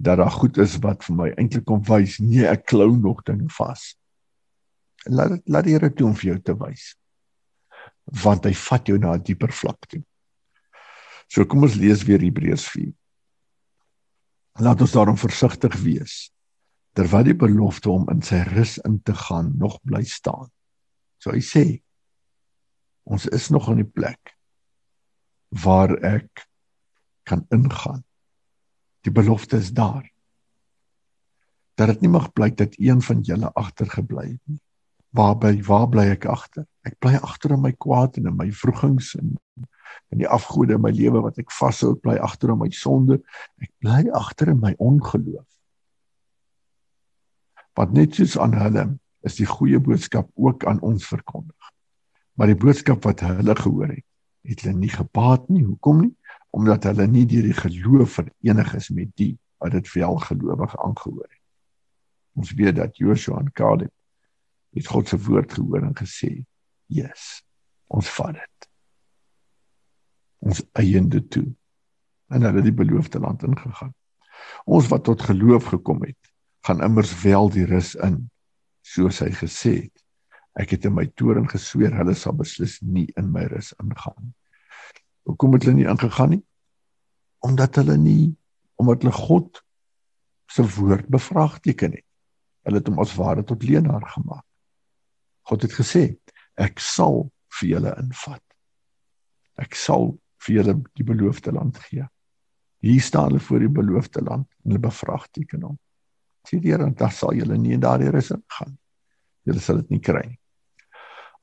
dat 0.00 0.16
daar 0.16 0.32
goed 0.32 0.56
is 0.56 0.78
wat 0.80 1.04
vir 1.04 1.16
my 1.16 1.28
eintlik 1.36 1.66
kom 1.68 1.82
wys, 1.84 2.18
nee, 2.18 2.46
ek 2.48 2.64
klou 2.72 2.96
nog 2.96 3.22
dinge 3.28 3.52
vas 3.58 4.00
laat 5.08 5.40
laat 5.44 5.64
die 5.64 5.72
Here 5.76 5.90
toe 5.92 6.08
om 6.08 6.16
vir 6.16 6.34
jou 6.34 6.40
te 6.44 6.56
wys 6.60 6.94
want 8.24 8.44
hy 8.44 8.52
vat 8.58 8.88
jou 8.88 8.98
na 8.98 9.14
'n 9.14 9.22
dieper 9.22 9.52
vlak 9.52 9.86
toe. 9.86 10.02
So 11.28 11.44
kom 11.44 11.62
ons 11.62 11.76
lees 11.78 12.02
weer 12.02 12.18
Hebreërs 12.18 12.66
4. 12.68 12.90
Laat 14.58 14.80
ons 14.80 14.92
daarom 14.92 15.16
versigtig 15.16 15.76
wees 15.84 16.32
terwyl 16.98 17.26
die 17.26 17.36
belofte 17.38 17.90
om 17.90 18.08
in 18.12 18.22
sy 18.26 18.42
rus 18.50 18.78
in 18.86 19.00
te 19.02 19.14
gaan 19.14 19.52
nog 19.58 19.78
bly 19.86 20.02
staan. 20.04 20.50
So 21.22 21.34
hy 21.34 21.42
sê 21.44 21.64
ons 23.10 23.26
is 23.30 23.48
nog 23.50 23.68
aan 23.70 23.82
die 23.82 23.88
plek 23.88 24.34
waar 25.62 25.96
ek 26.06 26.46
kan 27.26 27.44
ingaan. 27.50 28.02
Die 29.06 29.12
belofte 29.14 29.58
is 29.58 29.72
daar. 29.74 30.04
Dat 31.74 31.94
dit 31.94 32.02
nie 32.04 32.12
mag 32.12 32.32
blyk 32.32 32.58
dat 32.58 32.76
een 32.78 33.00
van 33.02 33.22
julle 33.26 33.50
agtergebly 33.54 34.26
het 34.34 34.42
nie 34.44 34.60
waar 35.10 35.36
by 35.38 35.54
waar 35.66 35.88
bly 35.90 36.06
ek 36.14 36.26
agter? 36.30 36.66
Ek 36.86 36.96
bly 37.02 37.18
agter 37.18 37.54
in 37.56 37.62
my 37.64 37.72
kwaad 37.74 38.18
en 38.20 38.30
in 38.30 38.36
my 38.38 38.48
vroegings 38.54 39.14
en 39.18 39.34
in 40.14 40.22
die 40.22 40.28
afgode 40.30 40.76
in 40.76 40.82
my 40.82 40.92
lewe 40.94 41.22
wat 41.24 41.38
ek 41.42 41.50
vashou, 41.54 41.96
bly 41.98 42.16
agter 42.22 42.52
in 42.54 42.60
my 42.62 42.70
sonde. 42.74 43.20
Ek 43.62 43.70
bly 43.82 44.04
agter 44.14 44.52
in 44.54 44.60
my 44.62 44.72
ongeloof. 44.78 45.46
Wat 47.80 47.94
net 47.96 48.18
soos 48.18 48.36
aan 48.36 48.52
hulle 48.60 48.84
is 49.24 49.38
die 49.38 49.48
goeie 49.48 49.78
boodskap 49.80 50.28
ook 50.36 50.66
aan 50.68 50.82
ons 50.84 51.06
verkondig. 51.08 51.70
Maar 52.36 52.52
die 52.52 52.60
boodskap 52.60 53.06
wat 53.08 53.22
hulle 53.24 53.54
gehoor 53.56 53.94
het, 53.94 54.04
het 54.44 54.64
hulle 54.66 54.76
nie 54.76 54.92
gebaat 54.92 55.48
nie. 55.48 55.62
Hoekom 55.64 56.02
nie? 56.04 56.12
Omdat 56.56 56.90
hulle 56.90 57.06
nie 57.08 57.24
deur 57.30 57.46
die 57.48 57.56
geloof 57.56 58.18
verenig 58.18 58.74
is 58.76 58.90
met 58.92 59.14
die 59.16 59.32
wat 59.60 59.72
dit 59.76 59.88
wel 59.94 60.20
gelowig 60.26 60.76
aangehoor 60.76 61.24
het. 61.24 61.40
Ons 62.36 62.52
weet 62.56 62.76
dat 62.76 63.00
Joshua 63.00 63.40
en 63.40 63.52
Caleb 63.52 63.92
het 64.76 64.86
God 64.86 65.08
se 65.08 65.18
woord 65.18 65.52
gehoor 65.52 65.82
en 65.82 65.96
gesê: 65.96 66.44
"Yes, 66.86 67.42
ons 67.88 68.08
vat 68.16 68.36
dit. 68.36 68.68
Ons 70.38 70.62
eiende 70.72 71.20
toe." 71.28 71.48
En 72.28 72.42
hulle 72.42 72.60
het 72.60 72.68
die 72.68 72.76
beloofde 72.84 73.20
land 73.20 73.42
ingegaan. 73.42 73.94
Ons 74.64 74.88
wat 74.88 75.04
tot 75.04 75.22
geloof 75.22 75.72
gekom 75.72 76.04
het, 76.04 76.19
gaan 76.66 76.82
immers 76.84 77.14
wel 77.22 77.50
die 77.50 77.64
rus 77.68 77.94
in, 77.94 78.22
soos 78.82 79.20
hy 79.24 79.30
gesê 79.36 79.72
het. 79.86 80.04
Ek 80.60 80.74
het 80.74 80.84
in 80.88 80.96
my 80.96 81.06
toren 81.16 81.48
gesweer 81.48 81.94
hulle 81.96 82.14
sal 82.18 82.34
beslis 82.36 82.80
nie 82.82 83.08
in 83.20 83.30
my 83.32 83.46
rus 83.52 83.72
ingaan. 83.80 84.32
Hoekom 85.28 85.54
het 85.56 85.66
hulle 85.66 85.78
nie 85.78 85.88
ingegaan 85.88 86.34
nie? 86.36 86.44
Omdat 87.46 87.80
hulle 87.80 87.96
nie 88.00 88.36
omdat 88.80 89.02
hulle 89.04 89.12
God 89.12 89.60
se 90.48 90.64
woord 90.64 91.08
bevraagteken 91.12 91.92
het. 91.92 92.06
Hulle 92.64 92.80
het 92.80 92.88
hom 92.88 93.00
as 93.02 93.12
ware 93.18 93.44
tot 93.44 93.62
leenaar 93.62 94.06
gemaak. 94.14 94.44
God 95.48 95.66
het 95.66 95.74
gesê, 95.76 96.04
ek 96.56 96.80
sal 96.80 97.26
vir 97.58 97.68
julle 97.74 97.92
invat. 98.00 98.42
Ek 99.60 99.76
sal 99.76 100.14
vir 100.46 100.56
julle 100.56 100.74
die 100.96 101.04
beloofde 101.04 101.52
land 101.52 101.76
gee. 101.84 102.06
Hier 102.80 103.04
staan 103.04 103.28
hulle 103.28 103.44
voor 103.44 103.66
die 103.66 103.74
beloofde 103.80 104.24
land 104.24 104.48
en 104.64 104.72
hulle 104.72 104.84
bevraagteken 104.88 105.68
hom. 105.68 105.78
Sê 106.48 106.58
die 106.60 106.72
Here, 106.72 106.90
dan 106.90 107.10
sal 107.12 107.34
julle 107.36 107.58
nie 107.58 107.74
in 107.76 107.82
daardie 107.84 108.10
rus 108.12 108.30
ingaan. 108.34 108.76
Julle 109.48 109.60
sal 109.64 109.82
dit 109.82 109.96
nie 109.96 110.04
kry 110.04 110.22
nie. 110.26 110.38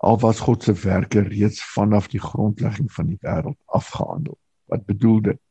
Al 0.06 0.20
was 0.22 0.40
God 0.46 0.64
se 0.64 0.74
werke 0.78 1.24
reeds 1.26 1.64
vanaf 1.74 2.10
die 2.14 2.22
grondlegging 2.22 2.90
van 2.94 3.10
die 3.10 3.18
wêreld 3.26 3.58
afgehandel. 3.66 4.38
Wat 4.70 4.86
bedoel 4.86 5.22
dit? 5.32 5.42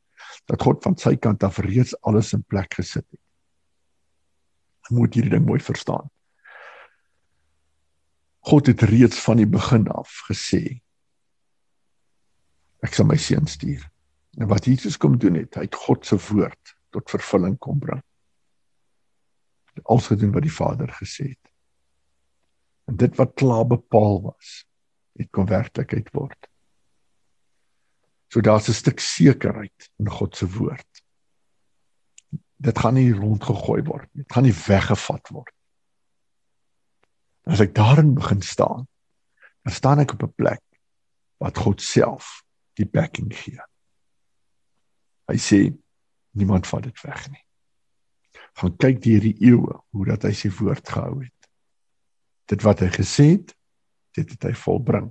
Dat 0.46 0.62
God 0.62 0.82
van 0.86 0.94
sy 0.98 1.16
kant 1.18 1.42
af 1.42 1.58
reeds 1.58 1.96
alles 2.06 2.32
in 2.36 2.44
plek 2.46 2.78
gesit 2.78 3.06
het. 3.10 3.22
Jy 4.86 4.96
moet 5.00 5.18
hierdie 5.18 5.34
ding 5.34 5.46
mooi 5.46 5.58
verstaan. 5.60 6.06
God 8.46 8.70
het 8.70 8.86
reeds 8.86 9.18
van 9.24 9.42
die 9.42 9.50
begin 9.50 9.88
af 9.90 10.22
gesê 10.28 10.78
ek 12.86 12.94
sal 12.94 13.08
my 13.10 13.16
seun 13.18 13.48
stuur. 13.50 13.82
En 14.38 14.46
wat 14.46 14.68
Jesus 14.68 14.98
kom 15.00 15.16
doen 15.18 15.40
het, 15.40 15.56
hy 15.58 15.64
het 15.66 15.74
God 15.74 16.06
se 16.06 16.14
woord 16.28 16.76
tot 16.94 17.10
vervulling 17.10 17.56
kom 17.58 17.80
bring. 17.82 18.02
Alles 19.82 20.06
gedoen 20.06 20.32
wat 20.32 20.42
die 20.42 20.52
Vader 20.52 20.88
gesê 20.88 21.28
het. 21.28 21.52
En 22.86 22.96
dit 22.96 23.16
wat 23.16 23.34
klaar 23.34 23.66
bepaal 23.66 24.22
was, 24.22 24.66
het 25.16 25.30
kom 25.30 25.46
werklikheid 25.46 26.10
word. 26.12 26.48
So 28.28 28.40
daar's 28.40 28.68
'n 28.68 28.72
stuk 28.72 29.00
sekerheid 29.00 29.90
in 29.98 30.10
God 30.10 30.36
se 30.36 30.46
woord. 30.46 31.02
Dit 32.56 32.78
gaan 32.78 32.94
nie 32.94 33.12
rondgegooi 33.12 33.82
word 33.82 34.08
nie. 34.12 34.22
Dit 34.22 34.32
gaan 34.32 34.42
nie 34.42 34.56
weggevat 34.66 35.28
word 35.28 35.56
As 37.46 37.62
ek 37.62 37.76
daarin 37.78 38.14
begin 38.14 38.42
staan, 38.42 38.88
dan 39.62 39.74
staan 39.74 40.02
ek 40.02 40.12
op 40.12 40.22
'n 40.22 40.34
plek 40.34 40.62
wat 41.38 41.58
God 41.58 41.82
self 41.82 42.42
die 42.74 42.86
backing 42.86 43.30
gee. 43.30 43.60
Hy 45.30 45.38
sê 45.38 45.74
niemand 46.34 46.66
vat 46.66 46.82
dit 46.82 47.00
weg 47.00 47.30
nie. 47.30 47.44
Gaan 48.56 48.76
kyk 48.80 49.02
deur 49.04 49.20
die 49.20 49.36
eeue 49.44 49.78
hoe 49.92 50.06
dat 50.08 50.24
hy 50.24 50.32
sy 50.36 50.50
woord 50.56 50.88
gehou 50.88 51.20
het. 51.20 51.48
Dit 52.48 52.62
wat 52.64 52.80
hy 52.80 52.88
gesê 52.94 53.26
het, 53.34 53.52
dit 54.16 54.30
het 54.32 54.48
hy 54.48 54.54
volbring. 54.56 55.10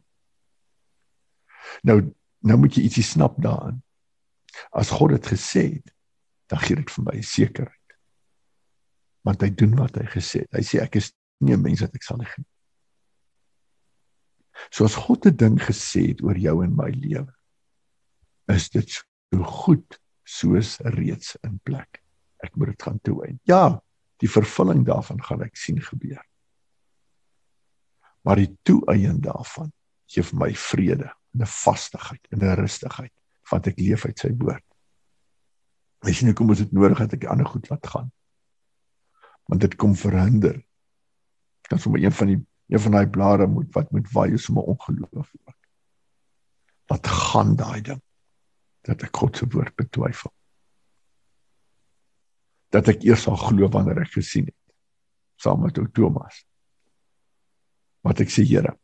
Nou 1.85 2.01
nou 2.45 2.59
moet 2.61 2.75
jy 2.77 2.83
ietsie 2.85 3.05
snap 3.05 3.39
daarin. 3.41 3.79
As 4.69 4.91
God 4.93 5.15
dit 5.15 5.29
gesê 5.33 5.63
het, 5.79 5.93
dan 6.51 6.61
gee 6.61 6.77
dit 6.77 6.91
vir 6.93 7.05
my 7.07 7.21
sekerheid. 7.25 7.95
Want 9.25 9.41
hy 9.41 9.49
doen 9.57 9.73
wat 9.79 9.97
hy 9.97 10.05
gesê 10.11 10.43
het. 10.43 10.51
Hy 10.53 10.61
sê 10.61 10.81
ek 10.83 10.99
is 11.01 11.09
nie 11.41 11.55
'n 11.55 11.61
mens 11.61 11.81
wat 11.81 11.95
ek 11.95 12.05
sal 12.05 12.21
nie 12.21 12.29
geniet. 12.29 12.51
So 14.69 14.85
as 14.85 14.95
God 14.95 15.25
'n 15.25 15.35
ding 15.35 15.57
gesê 15.59 16.13
het 16.13 16.21
oor 16.21 16.37
jou 16.37 16.63
en 16.63 16.75
my 16.75 16.89
lewe, 16.89 17.33
is 18.47 18.69
dit 18.69 18.89
so 18.89 19.43
goed 19.43 19.99
soos 20.23 20.77
reeds 20.79 21.35
in 21.43 21.59
plek. 21.63 22.04
Ek 22.45 22.55
moet 22.55 22.73
dit 22.73 22.85
gaan 22.87 23.01
toewyn. 23.01 23.39
Ja, 23.49 23.65
Die 24.23 24.31
vervulling 24.31 24.85
daarvan 24.87 25.19
gaan 25.23 25.43
ek 25.43 25.57
sien 25.59 25.81
gebeur. 25.83 26.23
Maar 28.25 28.41
die 28.41 28.51
toeëien 28.65 29.19
daarvan 29.21 29.73
gee 30.09 30.23
vir 30.23 30.39
my 30.39 30.51
vrede, 30.55 31.11
'n 31.35 31.45
vastigheid, 31.45 32.27
'n 32.31 32.55
rustigheid, 32.55 33.13
want 33.51 33.67
ek 33.67 33.79
leef 33.79 34.05
uit 34.05 34.19
sy 34.19 34.31
woord. 34.39 34.63
Jy 36.05 36.25
nie 36.25 36.33
kom 36.33 36.49
ons 36.49 36.59
dit 36.59 36.71
nodig 36.71 36.97
dat 36.97 37.13
ek 37.13 37.19
die 37.19 37.29
ander 37.29 37.45
goed 37.45 37.69
laat 37.69 37.87
gaan. 37.87 38.11
Want 39.49 39.61
dit 39.61 39.75
kom 39.75 39.95
verhinder. 39.95 40.63
Kan 41.67 41.79
sommer 41.79 42.03
een 42.03 42.11
van 42.11 42.27
die 42.27 42.45
een 42.67 42.79
van 42.79 42.91
daai 42.91 43.07
blare 43.07 43.47
moet 43.47 43.73
wat 43.73 43.91
moet 43.91 44.11
waai 44.11 44.37
sommer 44.37 44.63
ongeloof 44.63 45.33
ook. 45.45 45.57
Wat 46.87 47.07
gaan 47.07 47.55
daai 47.55 47.81
ding? 47.81 48.01
Dat 48.81 49.03
ek 49.03 49.17
God 49.17 49.37
se 49.37 49.45
woord 49.47 49.75
betwyfel 49.75 50.31
dat 52.73 52.87
ek 52.91 53.03
eers 53.05 53.25
sal 53.27 53.37
glo 53.39 53.69
wanneer 53.71 54.01
ek 54.03 54.15
gesien 54.17 54.49
het. 54.49 54.61
Saam 55.41 55.61
met 55.61 55.77
ou 55.77 55.87
Thomas. 55.91 56.43
Wat 58.05 58.21
ek 58.23 58.31
sê 58.31 58.45
Here 58.47 58.75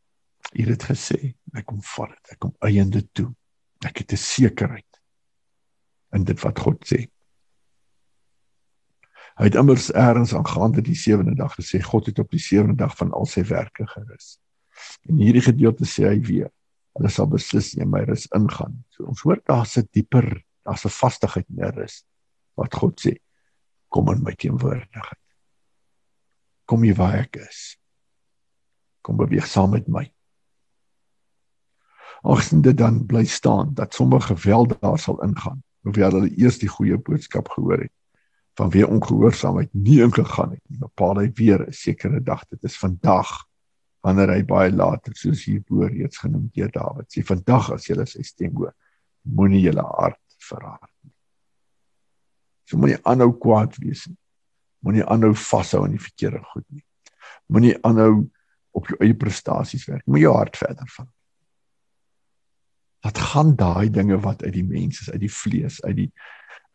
u 0.51 0.65
het 0.67 0.83
gesê 0.83 1.35
ek 1.55 1.65
kom 1.69 1.79
vat 1.95 2.11
dit 2.11 2.33
ek 2.35 2.39
kom 2.43 2.53
eiende 2.65 3.01
toe. 3.15 3.29
Ek 3.85 4.03
het 4.03 4.13
'n 4.13 4.17
sekerheid 4.17 5.01
in 6.13 6.23
dit 6.23 6.39
wat 6.43 6.59
God 6.59 6.83
sê. 6.85 7.07
Hy 9.37 9.45
het 9.47 9.55
immers 9.55 9.93
eers 9.93 10.33
aangaande 10.33 10.81
die 10.81 10.95
sewende 10.95 11.35
dag 11.35 11.55
gesê 11.55 11.81
God 11.81 12.05
het 12.05 12.19
op 12.19 12.31
die 12.31 12.39
sewende 12.39 12.75
dag 12.75 12.97
van 12.97 13.11
al 13.11 13.25
sy 13.25 13.43
werke 13.43 13.87
gerus. 13.87 14.39
En 15.07 15.17
hierdie 15.17 15.41
gedeelte 15.41 15.85
sê 15.85 16.07
hy 16.07 16.19
weer 16.19 16.51
hulle 16.97 17.09
sal 17.09 17.29
beslis 17.31 17.73
in 17.79 17.89
my 17.91 18.03
rus 18.07 18.27
ingaan 18.35 18.81
so 18.91 19.07
ons 19.07 19.21
hoor 19.25 19.39
daar's 19.47 19.77
'n 19.77 19.87
dieper 19.95 20.43
daar's 20.65 20.85
'n 20.85 20.89
vastigheid 20.89 21.47
in 21.49 21.61
die 21.63 21.71
rus 21.71 22.03
wat 22.55 22.73
God 22.73 22.99
sê 22.99 23.15
kom 23.91 24.09
in 24.13 24.23
my 24.23 24.33
teenwoordigheid. 24.39 25.19
Kom 26.65 26.85
hier 26.87 26.95
waar 26.95 27.19
ek 27.25 27.41
is. 27.43 27.75
Kom 29.03 29.19
beweeg 29.19 29.47
saam 29.49 29.73
met 29.75 29.89
my. 29.91 30.05
Agsin 32.21 32.61
dit 32.63 32.77
dan 32.77 33.01
bly 33.09 33.25
staan 33.25 33.73
dat 33.75 33.97
sommige 33.97 34.35
geweld 34.35 34.77
daar 34.81 34.99
sal 34.99 35.19
ingaan, 35.25 35.63
hoewel 35.81 36.19
hulle 36.19 36.31
eers 36.37 36.61
die 36.61 36.69
goeie 36.69 36.97
boodskap 36.97 37.49
gehoor 37.49 37.81
het 37.87 37.95
van 38.59 38.69
wie 38.69 38.83
ongehoorsaamheid 38.87 39.71
nie 39.73 40.01
ingegaan 40.03 40.51
het 40.51 40.61
nie. 40.67 40.77
Bepaal 40.79 41.21
hy 41.23 41.29
weer 41.39 41.63
'n 41.67 41.73
sekere 41.73 42.19
dag. 42.21 42.43
Dit 42.49 42.63
is 42.63 42.77
vandag 42.77 43.47
wanneer 44.03 44.29
hy 44.29 44.43
baie 44.43 44.71
later 44.71 45.15
soos 45.15 45.45
hierbo 45.45 45.87
reeds 45.87 46.17
genoem 46.17 46.49
deur 46.53 46.71
Dawid 46.71 47.07
sê 47.13 47.23
vandag 47.25 47.71
as 47.71 47.87
jy 47.87 48.05
sy 48.05 48.23
stem 48.23 48.55
hoor, 48.55 48.73
moenie 49.21 49.61
jou 49.61 49.75
hart 49.77 50.21
verraad 50.49 50.81
nie. 50.81 50.90
So 52.71 52.79
moenie 52.79 52.99
aanhou 53.03 53.33
kwaad 53.35 53.75
wees 53.83 54.05
nie. 54.07 54.15
Moenie 54.87 55.03
aanhou 55.03 55.33
vashou 55.35 55.83
aan 55.83 55.97
die 55.97 56.03
verkeerde 56.03 56.39
goed 56.53 56.63
nie. 56.71 56.85
Moenie 57.51 57.75
aanhou 57.83 58.29
op 58.71 58.87
jou 58.87 58.99
eie 59.03 59.17
prestasies 59.19 59.83
werk. 59.89 60.05
Moet 60.07 60.23
jou 60.23 60.31
hart 60.37 60.55
verder 60.55 60.87
van. 60.95 61.09
Wat 63.03 63.19
gaan 63.31 63.55
daai 63.59 63.89
dinge 63.91 64.21
wat 64.23 64.45
uit 64.45 64.53
die 64.55 64.63
mens 64.63 65.01
is, 65.03 65.11
uit 65.11 65.25
die 65.25 65.33
vlees, 65.33 65.81
uit 65.83 65.97
die 66.05 66.11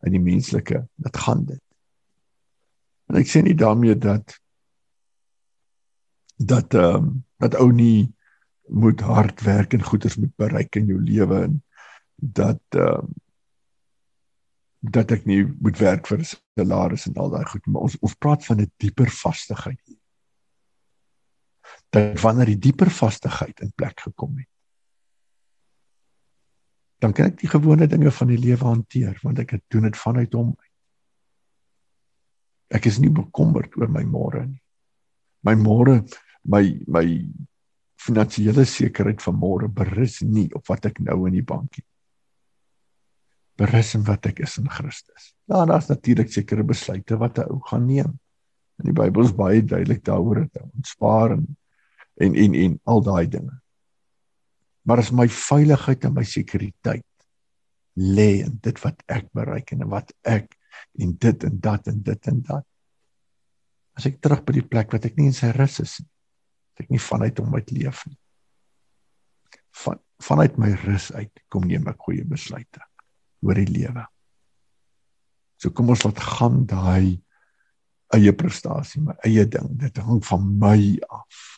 uit 0.05 0.13
die 0.13 0.21
menslike, 0.21 0.83
dit 1.01 1.15
gaan 1.17 1.39
dit. 1.49 1.61
En 3.09 3.17
ek 3.17 3.31
sê 3.31 3.41
nie 3.41 3.57
daarmee 3.57 3.97
dat 3.97 4.35
dat 6.37 6.77
ehm 6.77 7.07
um, 7.07 7.13
dat 7.41 7.57
ou 7.57 7.71
nie 7.73 8.13
moet 8.69 9.01
hard 9.01 9.41
werk 9.45 9.73
en 9.73 9.85
goeders 9.85 10.17
moet 10.21 10.33
bereik 10.37 10.77
in 10.77 10.89
jou 10.89 10.99
lewe 11.01 11.41
en 11.47 11.63
dat 12.15 12.61
ehm 12.77 13.07
um, 13.09 13.15
dat 14.91 15.11
ek 15.11 15.25
nie 15.25 15.43
moet 15.45 15.77
werk 15.79 16.07
vir 16.07 16.19
'n 16.19 16.29
salaris 16.57 17.07
en 17.07 17.15
al 17.15 17.29
daai 17.29 17.45
goed 17.45 17.65
maar 17.67 17.81
ons 17.81 17.97
ons 18.01 18.15
praat 18.15 18.45
van 18.45 18.61
'n 18.61 18.71
dieper 18.77 19.09
vastigheid 19.11 19.79
hier. 19.85 19.99
Dat 21.89 22.21
wanneer 22.21 22.45
die 22.45 22.59
dieper 22.59 22.89
vastigheid 22.89 23.59
in 23.59 23.71
plek 23.75 23.99
gekom 23.99 24.37
het 24.37 24.47
dan 26.99 27.13
kan 27.13 27.29
ek 27.29 27.41
die 27.41 27.49
gewone 27.49 27.87
dinge 27.87 28.11
van 28.11 28.31
die 28.31 28.39
lewe 28.41 28.65
hanteer 28.65 29.19
want 29.23 29.39
ek 29.39 29.57
het 29.57 29.63
doen 29.73 29.85
dit 29.87 29.97
vanuit 29.97 30.33
hom. 30.33 30.55
Ek 32.73 32.87
is 32.89 32.97
nie 32.99 33.11
bekommerd 33.13 33.77
oor 33.77 33.91
my 33.91 34.03
môre 34.07 34.45
nie. 34.47 34.61
My 35.45 35.53
môre 35.55 36.01
my 36.43 36.63
my 36.87 37.05
finansiële 38.01 38.65
sekerheid 38.65 39.21
van 39.21 39.37
môre 39.37 39.69
berus 39.69 40.21
nie 40.21 40.47
op 40.57 40.67
wat 40.69 40.89
ek 40.89 40.99
nou 41.05 41.25
in 41.29 41.37
die 41.37 41.45
bank 41.45 41.79
het 41.79 41.85
berus 43.57 43.95
in 43.97 44.05
wat 44.07 44.29
ek 44.29 44.41
is 44.45 44.57
in 44.61 44.69
Christus. 44.69 45.31
Ja, 45.49 45.65
daar's 45.65 45.89
natuurlik 45.89 46.31
sekere 46.33 46.63
besluite 46.63 47.17
wat 47.17 47.39
'n 47.39 47.49
ou 47.51 47.59
gaan 47.69 47.85
neem. 47.85 48.19
In 48.77 48.85
die 48.85 48.93
Bybel 48.93 49.25
is 49.25 49.33
baie 49.33 49.63
duidelik 49.63 50.03
daaroor 50.03 50.45
dat 50.45 50.63
ons 50.63 50.89
spaar 50.89 51.31
en 51.31 51.57
en 52.17 52.35
en, 52.35 52.53
en 52.53 52.79
al 52.83 53.01
daai 53.01 53.27
dinge. 53.27 53.61
Maar 54.81 54.97
as 54.97 55.11
my 55.11 55.27
veiligheid 55.27 56.05
en 56.05 56.13
my 56.13 56.23
sekuriteit 56.23 57.05
lê 57.93 58.41
in 58.45 58.57
dit 58.61 58.79
wat 58.81 59.03
ek 59.05 59.29
bereik 59.33 59.71
en 59.71 59.89
wat 59.89 60.13
ek 60.23 60.57
en 60.99 61.17
dit 61.17 61.43
en 61.43 61.59
dat 61.59 61.87
en 61.87 62.01
dit 62.03 62.27
en 62.27 62.41
dat. 62.41 62.65
As 63.97 64.05
ek 64.05 64.21
terug 64.21 64.45
by 64.45 64.53
die 64.53 64.67
plek 64.67 64.91
wat 64.93 65.05
ek 65.05 65.17
nie 65.17 65.25
in 65.25 65.33
sy 65.33 65.51
rus 65.51 65.79
is 65.79 65.99
nie. 65.99 66.09
Ek 66.77 66.89
nie 66.89 67.01
vanuit 67.01 67.37
hom 67.37 67.55
uit 67.55 67.71
leef 67.71 68.05
nie. 68.05 68.17
Van 69.83 69.99
vanuit 70.17 70.57
my 70.57 70.71
rus 70.85 71.11
uit 71.11 71.43
kom 71.49 71.67
neem 71.67 71.87
ek 71.87 72.01
goeie 72.01 72.25
besluite 72.25 72.86
oor 73.47 73.59
die 73.59 73.69
lewe. 73.71 74.03
So 75.57 75.71
kom 75.73 75.89
ons 75.93 76.03
laat 76.05 76.19
gaan 76.21 76.65
daai 76.69 77.17
eie 78.15 78.31
prestasie, 78.35 79.01
my 79.03 79.17
eie 79.27 79.45
ding, 79.49 79.73
dit 79.81 79.97
hang 79.99 80.21
van 80.23 80.45
my 80.61 80.79
af. 81.11 81.57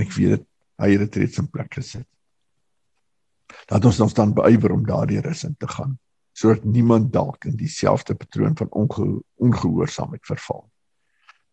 Ek 0.00 0.10
weet 0.16 0.34
dit, 0.34 0.46
hy 0.82 0.90
het 0.92 1.04
dit 1.06 1.20
reeds 1.22 1.40
in 1.40 1.48
plek 1.52 1.70
gesit. 1.78 2.08
Laat 3.70 3.86
ons 3.86 4.00
ons 4.04 4.16
dan 4.16 4.34
beywer 4.36 4.74
om 4.74 4.84
daardie 4.84 5.22
rus 5.24 5.44
in 5.48 5.56
te 5.60 5.70
gaan 5.70 5.98
sodat 6.34 6.64
niemand 6.66 7.12
dalk 7.14 7.44
in 7.46 7.54
dieselfde 7.54 8.16
patroon 8.18 8.56
van 8.58 8.66
onge 8.74 9.04
ongehoorsaamheid 9.38 10.24
verval. 10.26 10.64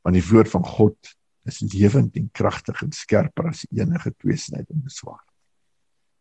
Want 0.02 0.18
die 0.18 0.24
woord 0.26 0.50
van 0.50 0.64
God 0.66 1.12
is 1.46 1.60
lewend 1.62 2.18
en 2.18 2.32
kragtig 2.34 2.82
en 2.82 2.90
skerper 2.90 3.52
as 3.52 3.62
enige 3.70 4.10
tweesnydende 4.18 4.90
swaard 4.90 5.31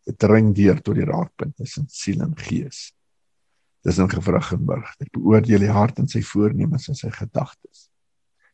dring 0.05 0.55
deur 0.57 0.81
tot 0.83 0.97
die 0.97 1.07
raakpunt 1.07 1.57
tussen 1.57 1.87
siel 1.89 2.23
en 2.25 2.35
gees. 2.39 2.91
Dis 3.85 3.99
'n 3.99 4.09
gevrug 4.09 4.53
en 4.53 4.65
burg. 4.65 4.97
Dit 4.99 5.11
beoordeel 5.13 5.59
die 5.59 5.73
hart 5.73 5.99
en 5.99 6.09
sy 6.09 6.23
voornemens 6.23 6.89
en 6.89 6.95
sy 6.95 7.11
gedagtes. 7.11 7.91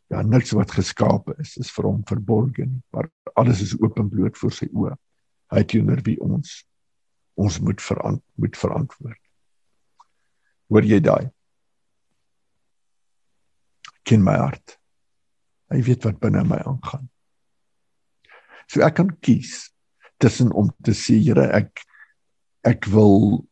Ja, 0.09 0.23
niks 0.23 0.53
wat 0.55 0.71
geskape 0.71 1.35
is 1.39 1.57
is 1.57 1.71
vir 1.71 1.85
hom 1.85 2.05
verborge 2.07 2.65
nie, 2.67 2.83
maar 2.93 3.11
alles 3.35 3.61
is 3.61 3.75
openbloot 3.81 4.39
voor 4.39 4.53
sy 4.53 4.69
oë. 4.73 4.95
Hy 5.51 5.63
teenoor 5.65 6.03
wie 6.03 6.21
ons 6.21 6.65
ons 7.37 7.59
moet 7.61 7.83
verant 7.83 8.23
moet 8.35 8.57
verantwoord. 8.57 9.21
Hoor 10.69 10.83
jy 10.83 11.01
daai? 11.01 11.31
Ken 14.05 14.23
my 14.25 14.37
hart. 14.39 14.79
Hy 15.71 15.83
weet 15.83 16.05
wat 16.05 16.21
binne 16.23 16.45
my 16.45 16.63
aangaan. 16.65 17.11
So 18.71 18.81
ek 18.87 18.95
kan 18.95 19.11
kies 19.21 19.76
tussen 20.23 20.53
om 20.53 20.71
te 20.85 20.95
sê 20.97 21.19
Here 21.21 21.49
ek 21.57 21.85
ek 22.67 22.89
wil 22.91 23.45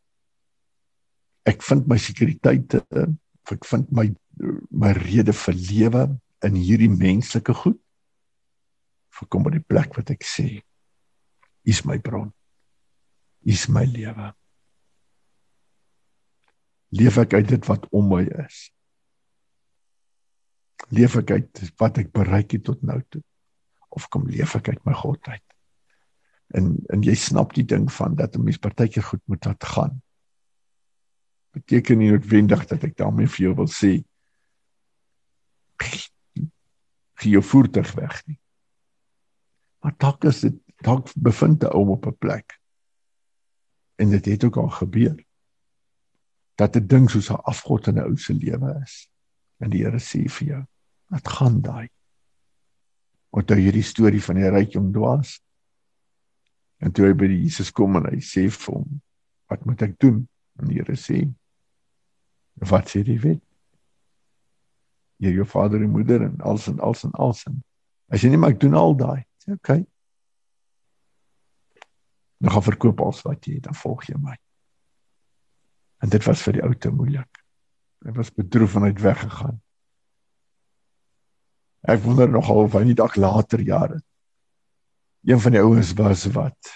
ek 1.47 1.63
vind 1.63 1.89
my 1.91 1.99
sekuriteit 2.01 2.79
ek 3.53 3.67
vind 3.71 3.91
my 3.93 4.09
my 4.71 4.93
rede 4.97 5.35
vir 5.45 5.59
lewe 5.71 6.05
in 6.45 6.57
hierdie 6.59 6.91
menslike 6.93 7.55
goed 7.65 7.81
vir 9.15 9.29
kom 9.31 9.45
by 9.47 9.55
die 9.55 9.67
plek 9.67 9.95
wat 9.99 10.11
ek 10.15 10.25
sê 10.27 10.49
is 11.65 11.85
my 11.89 11.99
bron 12.03 12.33
is 13.45 13.69
my 13.69 13.85
lewe. 13.85 14.33
Leef 16.97 17.19
ek 17.21 17.37
uit 17.37 17.49
dit 17.51 17.67
wat 17.69 17.85
om 17.93 18.07
my 18.09 18.23
is? 18.45 18.61
Leef 20.95 21.17
ek 21.21 21.35
uit 21.37 21.63
wat 21.81 22.01
ek 22.01 22.13
bereik 22.15 22.57
het 22.57 22.65
tot 22.65 22.81
nou 22.87 23.01
toe? 23.13 23.23
Of 23.95 24.09
kom 24.13 24.25
leef 24.31 24.57
ek 24.59 24.73
uit 24.73 24.81
my 24.89 24.95
godheid 24.97 25.44
en 26.55 26.73
en 26.95 27.03
jy 27.03 27.15
snap 27.19 27.55
die 27.55 27.67
ding 27.67 27.91
van 27.93 28.15
dat 28.15 28.37
'n 28.37 28.45
mens 28.45 28.59
partykeer 28.59 29.03
goed 29.03 29.23
moet 29.25 29.45
laat 29.45 29.65
gaan. 29.65 30.03
Beteken 31.51 31.99
nie 31.99 32.11
noodwendig 32.11 32.67
dat 32.67 32.85
ek 32.85 32.97
daarmee 32.97 33.29
vir 33.29 33.47
jou 33.47 33.55
wil 33.55 33.69
sê 33.69 34.03
gee 37.15 37.31
jou 37.31 37.43
voertuig 37.43 37.93
weg 37.93 38.27
nie. 38.27 38.39
Maar 39.81 39.95
dalk 39.97 40.25
is 40.25 40.41
dit 40.41 40.57
dalk 40.85 41.09
bevind 41.17 41.65
'n 41.65 41.73
ou 41.73 41.89
op 41.89 42.07
'n 42.07 42.17
plek. 42.19 42.61
En 43.97 44.11
dit 44.11 44.25
het 44.25 44.45
ook 44.45 44.57
al 44.57 44.71
gebeur. 44.71 45.25
Dat 46.55 46.77
'n 46.77 46.87
ding 46.87 47.11
soos 47.11 47.31
'n 47.31 47.45
afgod 47.45 47.87
in 47.87 47.99
'n 47.99 48.05
ou 48.05 48.17
se 48.17 48.35
lewe 48.35 48.81
is. 48.83 49.09
En 49.59 49.71
die 49.71 49.85
Here 49.85 49.99
sê 49.99 50.31
vir 50.31 50.49
jou, 50.49 50.65
"Wat 51.09 51.29
gaan 51.29 51.61
daai?" 51.61 51.89
Onthou 53.31 53.59
hierdie 53.59 53.83
storie 53.83 54.23
van 54.23 54.35
die 54.35 54.49
ryk 54.49 54.73
jong 54.73 54.93
dwaas? 54.93 55.41
En 56.85 56.93
toe 56.93 57.09
hy 57.09 57.15
by 57.17 57.31
die 57.31 57.41
Jesus 57.47 57.73
kom 57.73 57.97
en 57.97 58.11
hy 58.11 58.21
sê 58.21 58.45
vir 58.53 58.75
hom, 58.75 59.01
"Wat 59.49 59.65
moet 59.65 59.83
ek 59.83 59.99
doen?" 59.99 60.29
En 60.61 60.69
die 60.69 60.77
Here 60.77 60.97
sê, 60.97 61.33
"Wat 62.61 62.87
sê 62.89 63.03
die 63.03 63.19
wet?" 63.19 63.43
eer 65.19 65.33
jou 65.33 65.47
vader 65.47 65.83
en 65.83 65.91
moeder 65.91 66.23
en 66.23 66.41
alles 66.41 66.67
en 66.67 66.81
alles 66.81 67.05
en 67.05 67.13
alles. 67.13 67.45
As 68.09 68.23
jy 68.23 68.31
nie 68.31 68.37
maar 68.37 68.51
ek 68.51 68.61
doen 68.61 68.75
al 68.75 68.97
daai. 68.97 69.25
Sê 69.43 69.53
okay. 69.53 69.85
Dan 72.39 72.53
gaan 72.53 72.63
verkoop 72.63 73.01
alles 73.01 73.23
wat 73.23 73.47
jy 73.47 73.55
het, 73.55 73.63
dan 73.63 73.75
volg 73.75 74.05
jy 74.09 74.19
my. 74.21 74.37
En 76.05 76.09
dit 76.09 76.25
was 76.25 76.43
vir 76.43 76.59
die 76.59 76.65
ou 76.67 76.75
te 76.75 76.91
moeilik. 76.91 77.45
Hy 78.05 78.13
was 78.19 78.35
bedroef 78.35 78.75
en 78.77 78.83
hy 78.83 78.89
het 78.93 79.01
weggegaan. 79.01 79.61
Ek 81.89 82.03
wonder 82.05 82.29
nogal 82.29 82.65
of 82.65 82.77
hy 82.77 82.85
nie 82.85 82.97
dalk 82.99 83.17
later 83.17 83.61
jare 83.65 84.03
een 85.25 85.41
van 85.41 85.53
die 85.53 85.61
ouens 85.61 85.93
was 85.93 86.25
wat 86.25 86.73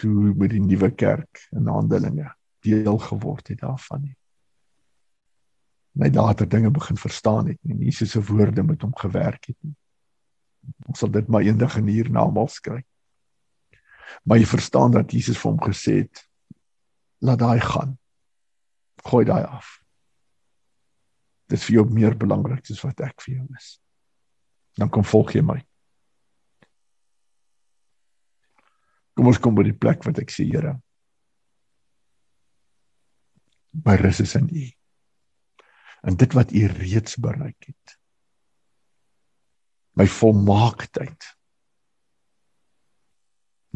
toe 0.00 0.34
met 0.34 0.50
die 0.50 0.62
nuwe 0.62 0.90
kerk 0.94 1.46
in 1.50 1.66
Handelinge 1.66 2.30
deel 2.64 2.98
geword 2.98 3.48
het 3.48 3.60
daarvan 3.60 4.02
nie. 4.02 4.16
Net 5.92 6.14
later 6.14 6.48
dinge 6.48 6.70
begin 6.70 6.96
verstaan 6.96 7.48
het 7.48 7.58
nie. 7.62 7.84
Jesus 7.84 8.10
se 8.10 8.22
woorde 8.24 8.62
met 8.62 8.82
hom 8.82 8.94
gewerk 8.96 9.50
het 9.50 9.56
nie. 9.60 9.74
Ons 10.86 11.02
sal 11.02 11.10
dit 11.10 11.28
maar 11.28 11.42
eendag 11.42 11.76
in 11.80 11.88
hier 11.88 12.10
namal 12.10 12.48
skryf. 12.48 12.86
Maar 14.22 14.38
jy 14.38 14.46
verstaan 14.46 14.94
dat 14.94 15.12
Jesus 15.12 15.38
vir 15.38 15.50
hom 15.50 15.60
gesê 15.64 15.96
het 16.04 16.22
laat 17.18 17.38
daai 17.38 17.60
gaan. 17.60 17.96
Gooi 19.04 19.24
daai 19.24 19.44
af. 19.44 19.78
Dit 21.50 21.58
is 21.58 21.66
vir 21.66 21.80
jou 21.80 21.86
meer 21.90 22.16
belangrik 22.16 22.70
as 22.70 22.82
wat 22.84 23.00
ek 23.04 23.22
vir 23.24 23.34
jou 23.40 23.46
is. 23.58 23.80
Dan 24.78 24.88
kom 24.88 25.04
volg 25.04 25.34
jy 25.34 25.42
my. 25.42 25.58
Kom 29.20 29.28
ons 29.28 29.36
kom 29.36 29.52
by 29.52 29.66
die 29.66 29.76
plek 29.76 30.00
wat 30.08 30.16
ek 30.22 30.30
sê, 30.32 30.46
Here. 30.48 30.78
My 33.84 33.98
rus 34.00 34.22
is 34.24 34.32
in 34.38 34.46
U. 34.48 34.62
En 36.08 36.16
dit 36.16 36.36
wat 36.38 36.54
U 36.56 36.62
reeds 36.72 37.18
bereik 37.20 37.68
het. 37.68 37.94
My 40.00 40.08
volmaaktheid. 40.08 41.28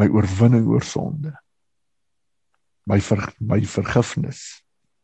My 0.01 0.09
oorwinning 0.17 0.65
oor 0.73 0.89
sonde. 0.89 1.37
My 2.89 3.03
ver, 3.05 3.29
my 3.37 3.61
vergifnis 3.69 4.47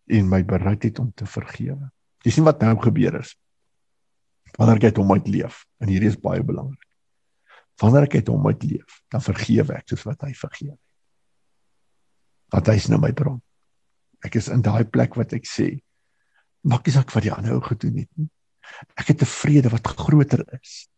en 0.08 0.32
my 0.32 0.40
bereidheid 0.40 1.04
om 1.04 1.12
te 1.12 1.28
vergewe. 1.28 1.92
Jy 2.24 2.38
sien 2.38 2.48
wat 2.48 2.64
nou 2.64 2.78
gebeur 2.80 3.20
is. 3.20 3.36
Wanneer 4.56 4.88
ek 4.88 5.04
hom 5.04 5.12
uitleef 5.12 5.66
en 5.84 5.92
hierdie 5.92 6.14
is 6.16 6.22
baie 6.24 6.40
belangrik. 6.40 6.80
Wanneer 7.80 8.08
ek 8.08 8.28
hom 8.28 8.46
uitleef, 8.46 9.00
dan 9.08 9.22
vergewe 9.24 9.74
ek 9.78 9.88
soos 9.88 10.04
wat 10.04 10.26
hy 10.26 10.34
vergewe 10.36 10.74
het. 10.74 10.86
Want 12.52 12.66
hy 12.66 12.76
is 12.76 12.88
nou 12.92 13.00
my 13.00 13.12
bron. 13.16 13.40
Ek 14.26 14.36
is 14.36 14.50
in 14.52 14.62
daai 14.62 14.84
plek 14.84 15.16
wat 15.16 15.32
ek 15.32 15.46
sê, 15.48 15.80
maak 16.60 16.84
nie 16.84 16.92
saak 16.92 17.12
wat 17.14 17.24
die 17.24 17.32
ander 17.32 17.56
ou 17.56 17.62
gedoen 17.64 18.02
het 18.02 18.10
nie. 18.20 18.28
Ek 19.00 19.08
het 19.08 19.22
'n 19.22 19.26
vrede 19.26 19.70
wat 19.72 19.86
groter 19.96 20.44
is 20.60 20.90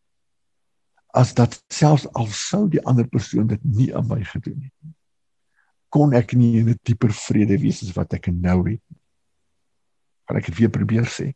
as 1.13 1.35
dat 1.37 1.59
selfs 1.69 2.07
al 2.17 2.27
sou 2.33 2.69
die 2.73 2.81
ander 2.89 3.07
persoon 3.09 3.47
dit 3.47 3.65
nie 3.65 3.91
aan 3.97 4.09
my 4.09 4.23
gedoen 4.25 4.63
het 4.65 4.73
nie. 4.81 4.95
Kon 5.93 6.15
ek 6.17 6.33
nie 6.33 6.59
in 6.61 6.71
'n 6.71 6.81
dieper 6.83 7.13
vrede 7.13 7.59
wees 7.61 7.83
as 7.83 7.93
wat 7.93 8.15
ek 8.15 8.33
nou 8.33 8.65
het. 8.71 8.81
Kan 10.27 10.37
ek 10.37 10.47
dit 10.47 10.59
weer 10.59 10.71
probeer 10.71 11.05
sê? 11.05 11.35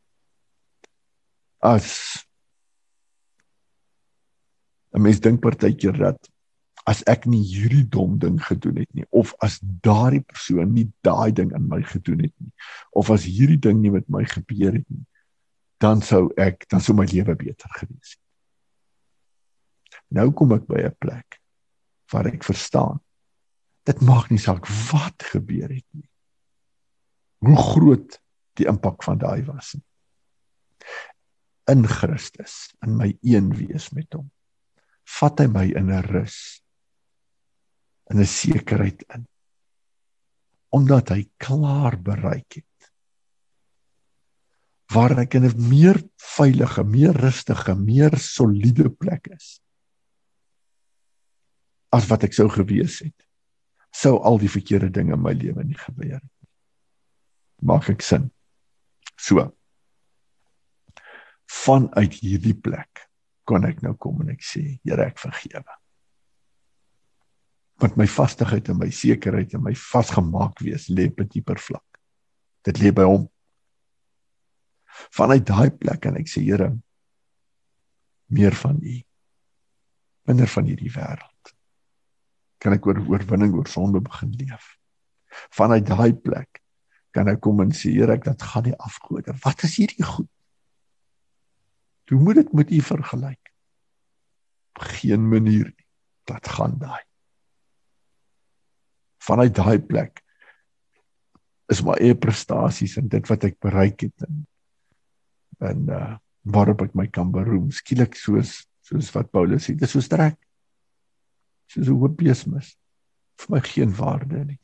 As 1.61 2.26
'n 4.97 5.03
mens 5.03 5.21
dink 5.21 5.41
partykeer 5.45 5.99
dat 5.99 6.31
as 6.87 7.03
ek 7.11 7.27
nie 7.27 7.43
hierdie 7.43 7.85
dom 7.85 8.15
ding 8.23 8.39
gedoen 8.43 8.79
het 8.81 8.93
nie 8.95 9.05
of 9.11 9.35
as 9.45 9.59
daardie 9.85 10.23
persoon 10.23 10.73
nie 10.73 10.87
daai 11.05 11.33
ding 11.35 11.53
aan 11.55 11.67
my 11.69 11.83
gedoen 11.83 12.23
het 12.25 12.35
nie 12.41 12.53
of 12.97 13.11
as 13.11 13.27
hierdie 13.29 13.61
ding 13.61 13.83
nie 13.83 13.93
met 13.93 14.07
my 14.09 14.25
gebeur 14.25 14.79
het 14.79 14.87
nie 14.89 15.05
dan 15.83 16.01
sou 16.01 16.31
ek 16.41 16.65
dan 16.73 16.81
sou 16.81 16.95
my 16.97 17.05
lewe 17.11 17.35
beter 17.37 17.73
gewees 17.77 18.15
het. 18.15 18.23
Nou 20.17 20.31
kom 20.33 20.55
ek 20.57 20.65
by 20.71 20.87
'n 20.87 20.97
plek 20.99 21.41
waar 22.13 22.31
ek 22.31 22.47
verstaan 22.47 23.03
dit 23.85 24.01
maak 24.01 24.31
nie 24.31 24.41
saak 24.41 24.67
wat 24.91 25.23
gebeur 25.33 25.69
het 25.69 25.87
nie. 25.93 26.09
Hoe 27.45 27.57
groot 27.57 28.19
die 28.57 28.67
impak 28.67 29.03
van 29.03 29.19
daai 29.19 29.45
was 29.45 29.75
nie. 29.75 29.85
In 31.69 31.87
Christus 31.87 32.75
in 32.83 32.97
my 32.97 33.19
een 33.23 33.53
wees 33.55 33.91
met 33.91 34.13
hom 34.15 34.31
vat 35.07 35.41
hy 35.41 35.47
my 35.51 35.67
in 35.79 35.91
'n 35.91 36.03
rus 36.11 36.39
in 38.11 38.21
'n 38.21 38.27
sekerheid 38.27 39.03
in 39.15 39.27
omdat 40.77 41.15
hy 41.15 41.23
klaar 41.39 41.97
bereik 41.97 42.61
het 42.61 42.91
waar 44.93 45.19
ek 45.19 45.35
in 45.35 45.47
'n 45.47 45.69
meer 45.69 45.99
veilige, 46.17 46.85
meer 46.85 47.15
rustige, 47.15 47.75
meer 47.75 48.19
soliede 48.19 48.91
plek 48.91 49.27
is 49.35 49.61
as 51.91 52.07
wat 52.11 52.25
ek 52.25 52.35
sou 52.35 52.49
gewees 52.49 53.01
het 53.01 53.27
sou 53.97 54.19
al 54.21 54.39
die 54.39 54.51
verkeerde 54.51 54.91
dinge 54.91 55.15
in 55.17 55.23
my 55.23 55.33
lewe 55.33 55.65
nie 55.65 55.79
gebeur 55.79 56.19
het 56.21 56.33
nie. 56.43 56.51
Maak 57.65 57.89
ek 57.89 58.03
sin? 58.03 58.31
So 59.17 59.53
vanuit 61.47 62.19
hierdie 62.21 62.57
plek 62.59 63.06
kon 63.47 63.67
ek 63.69 63.83
nou 63.85 63.95
kom 64.01 64.23
en 64.25 64.33
ek 64.35 64.43
sê, 64.45 64.65
Here, 64.85 65.07
ek 65.07 65.21
vergewe. 65.23 65.79
Want 67.83 67.99
my 68.01 68.07
vastigheid 68.11 68.71
en 68.73 68.81
my 68.81 68.91
sekerheid 68.95 69.55
en 69.55 69.65
my 69.67 69.75
vasgemaak 69.79 70.63
wees 70.65 70.89
lê 70.91 71.09
op 71.13 71.21
'n 71.21 71.31
dieper 71.33 71.61
vlak. 71.61 72.01
Dit 72.65 72.81
lê 72.83 72.93
by 72.93 73.05
hom. 73.07 73.29
Vanuit 75.13 75.45
daai 75.47 75.71
plek 75.71 76.07
en 76.07 76.17
ek 76.17 76.29
sê, 76.29 76.43
Here, 76.43 76.73
meer 78.29 78.55
van 78.55 78.81
U. 78.83 78.97
Minder 80.27 80.49
van 80.49 80.65
hierdie 80.65 80.91
wêreld. 80.91 81.55
Kan 82.59 82.73
ek 82.73 82.87
oor 82.87 82.99
oorwinning 82.99 83.55
oor 83.55 83.69
sonde 83.69 84.01
begin 84.01 84.33
leef. 84.33 84.79
Vanuit 85.51 85.87
daai 85.87 86.15
plek 86.15 86.63
kan 87.13 87.29
ek 87.29 87.41
kom 87.41 87.61
en 87.61 87.71
sê, 87.71 87.93
Here, 87.93 88.13
ek 88.13 88.25
dat 88.25 88.43
gaan 88.43 88.65
nie 88.65 88.77
afgode. 88.77 89.33
Wat 89.45 89.63
is 89.63 89.77
hierdie 89.77 90.05
goed? 90.05 90.31
Hoe 92.09 92.21
moet 92.23 92.35
dit 92.35 92.53
met 92.53 92.71
u 92.71 92.81
vergelyk? 92.81 93.53
Geen 94.73 95.29
manier 95.29 95.65
nie. 95.65 95.87
Dat 96.27 96.49
gaan 96.49 96.79
daai. 96.79 97.03
Vanuit 99.23 99.55
daai 99.55 99.79
plek 99.83 100.23
is 101.67 101.83
my 101.83 101.97
eie 101.99 102.15
prestasies 102.15 102.97
en 103.01 103.09
dit 103.11 103.27
wat 103.31 103.45
ek 103.49 103.59
bereik 103.63 104.07
het 104.07 104.29
en 104.29 104.47
en 105.67 105.91
uh 105.91 106.15
waarop 106.47 106.85
ek 106.85 106.93
my 106.95 107.09
kan 107.11 107.33
beroem. 107.35 107.73
Skielik 107.75 108.15
soos 108.15 108.61
soos 108.87 109.09
wat 109.17 109.33
Paulus 109.35 109.65
sê, 109.67 109.73
dit 109.75 109.83
is 109.83 109.91
so 109.97 109.99
sterk. 110.05 110.37
Soos 111.67 111.89
'n 111.91 111.99
hoopbeesmis 111.99 112.77
vir 113.43 113.51
my 113.51 113.61
geen 113.67 113.95
waarde 113.99 114.45
nie. 114.45 114.61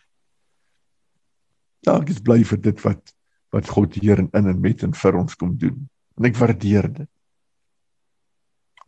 Ja, 1.82 1.98
ek 1.98 2.12
is 2.14 2.22
bly 2.22 2.44
vir 2.44 2.60
dit 2.62 2.84
wat 2.86 3.14
wat 3.52 3.68
God 3.68 3.98
hier 3.98 4.22
in 4.22 4.30
in 4.32 4.46
en 4.46 4.60
met 4.60 4.82
en 4.82 4.94
vir 4.94 5.18
ons 5.18 5.34
kom 5.34 5.56
doen. 5.58 5.88
En 6.16 6.24
ek 6.24 6.38
waardeer 6.38 6.86
dit. 6.92 7.11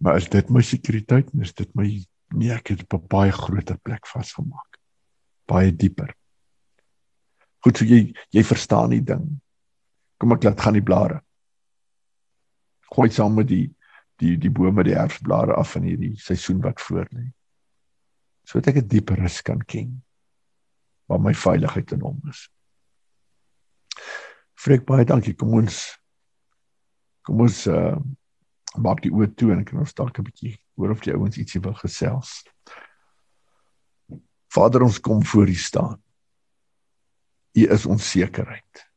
Maar 0.04 0.20
is 0.20 0.28
dit 0.28 0.50
my 0.52 0.60
sekuriteit? 0.60 1.30
Is 1.40 1.54
dit 1.56 1.70
my 1.78 1.86
nee, 2.36 2.50
ek 2.52 2.74
het 2.74 2.82
op 2.84 2.98
'n 2.98 3.08
baie 3.08 3.32
groter 3.32 3.78
plek 3.78 4.06
vasgemaak. 4.06 4.76
Baie 5.48 5.72
dieper. 5.72 6.12
Goed, 7.64 7.78
so 7.78 7.84
jy 7.84 8.12
jy 8.30 8.42
verstaan 8.44 8.90
die 8.90 9.00
ding. 9.02 9.40
Kom 10.18 10.32
ek 10.32 10.44
laat 10.44 10.60
gaan 10.60 10.76
die 10.76 10.82
blare. 10.82 11.22
Gooi 12.92 13.10
saam 13.10 13.34
met 13.34 13.48
die 13.48 13.74
die 14.20 14.36
die 14.36 14.50
bome 14.50 14.84
die 14.84 14.94
herfsblare 14.94 15.54
af 15.54 15.74
in 15.76 15.82
hierdie 15.88 16.16
seisoen 16.20 16.60
wat 16.60 16.80
voor 16.80 17.08
lê. 17.10 17.32
Sodat 18.44 18.74
ek 18.74 18.82
'n 18.82 18.88
dieper 18.88 19.16
rus 19.16 19.42
kan 19.42 19.64
ken. 19.64 20.02
Waar 21.08 21.20
my 21.20 21.34
veiligheid 21.34 21.92
in 21.92 22.00
hom 22.00 22.20
is. 22.28 22.50
Freek 24.54 24.84
baie 24.84 25.04
dankie. 25.04 25.34
Kom 25.34 25.54
ons 25.54 25.98
kom 27.22 27.40
ons 27.40 27.66
uh 27.66 27.96
maak 28.82 29.02
die 29.04 29.12
oë 29.12 29.34
toe 29.34 29.52
en 29.54 29.64
kan 29.64 29.78
ons 29.78 29.94
dalk 29.94 30.18
'n 30.18 30.26
bietjie 30.26 30.56
hoor 30.76 30.90
of 30.90 31.00
die 31.00 31.14
ouens 31.14 31.38
ietsie 31.38 31.60
wil 31.60 31.74
gesels. 31.74 32.42
Vader, 34.50 34.82
ons 34.82 35.00
kom 35.00 35.24
voor 35.24 35.48
U 35.48 35.54
staan. 35.54 36.02
U 37.54 37.66
is 37.70 37.86
ons 37.86 38.10
sekerheid. 38.10 38.90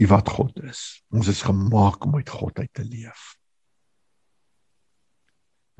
U 0.00 0.06
wat 0.06 0.28
God 0.28 0.62
is. 0.64 1.02
Ons 1.12 1.28
is 1.28 1.42
gemaak 1.42 2.04
om 2.04 2.16
uit 2.16 2.28
God 2.28 2.58
uit 2.58 2.72
te 2.72 2.84
leef. 2.84 3.36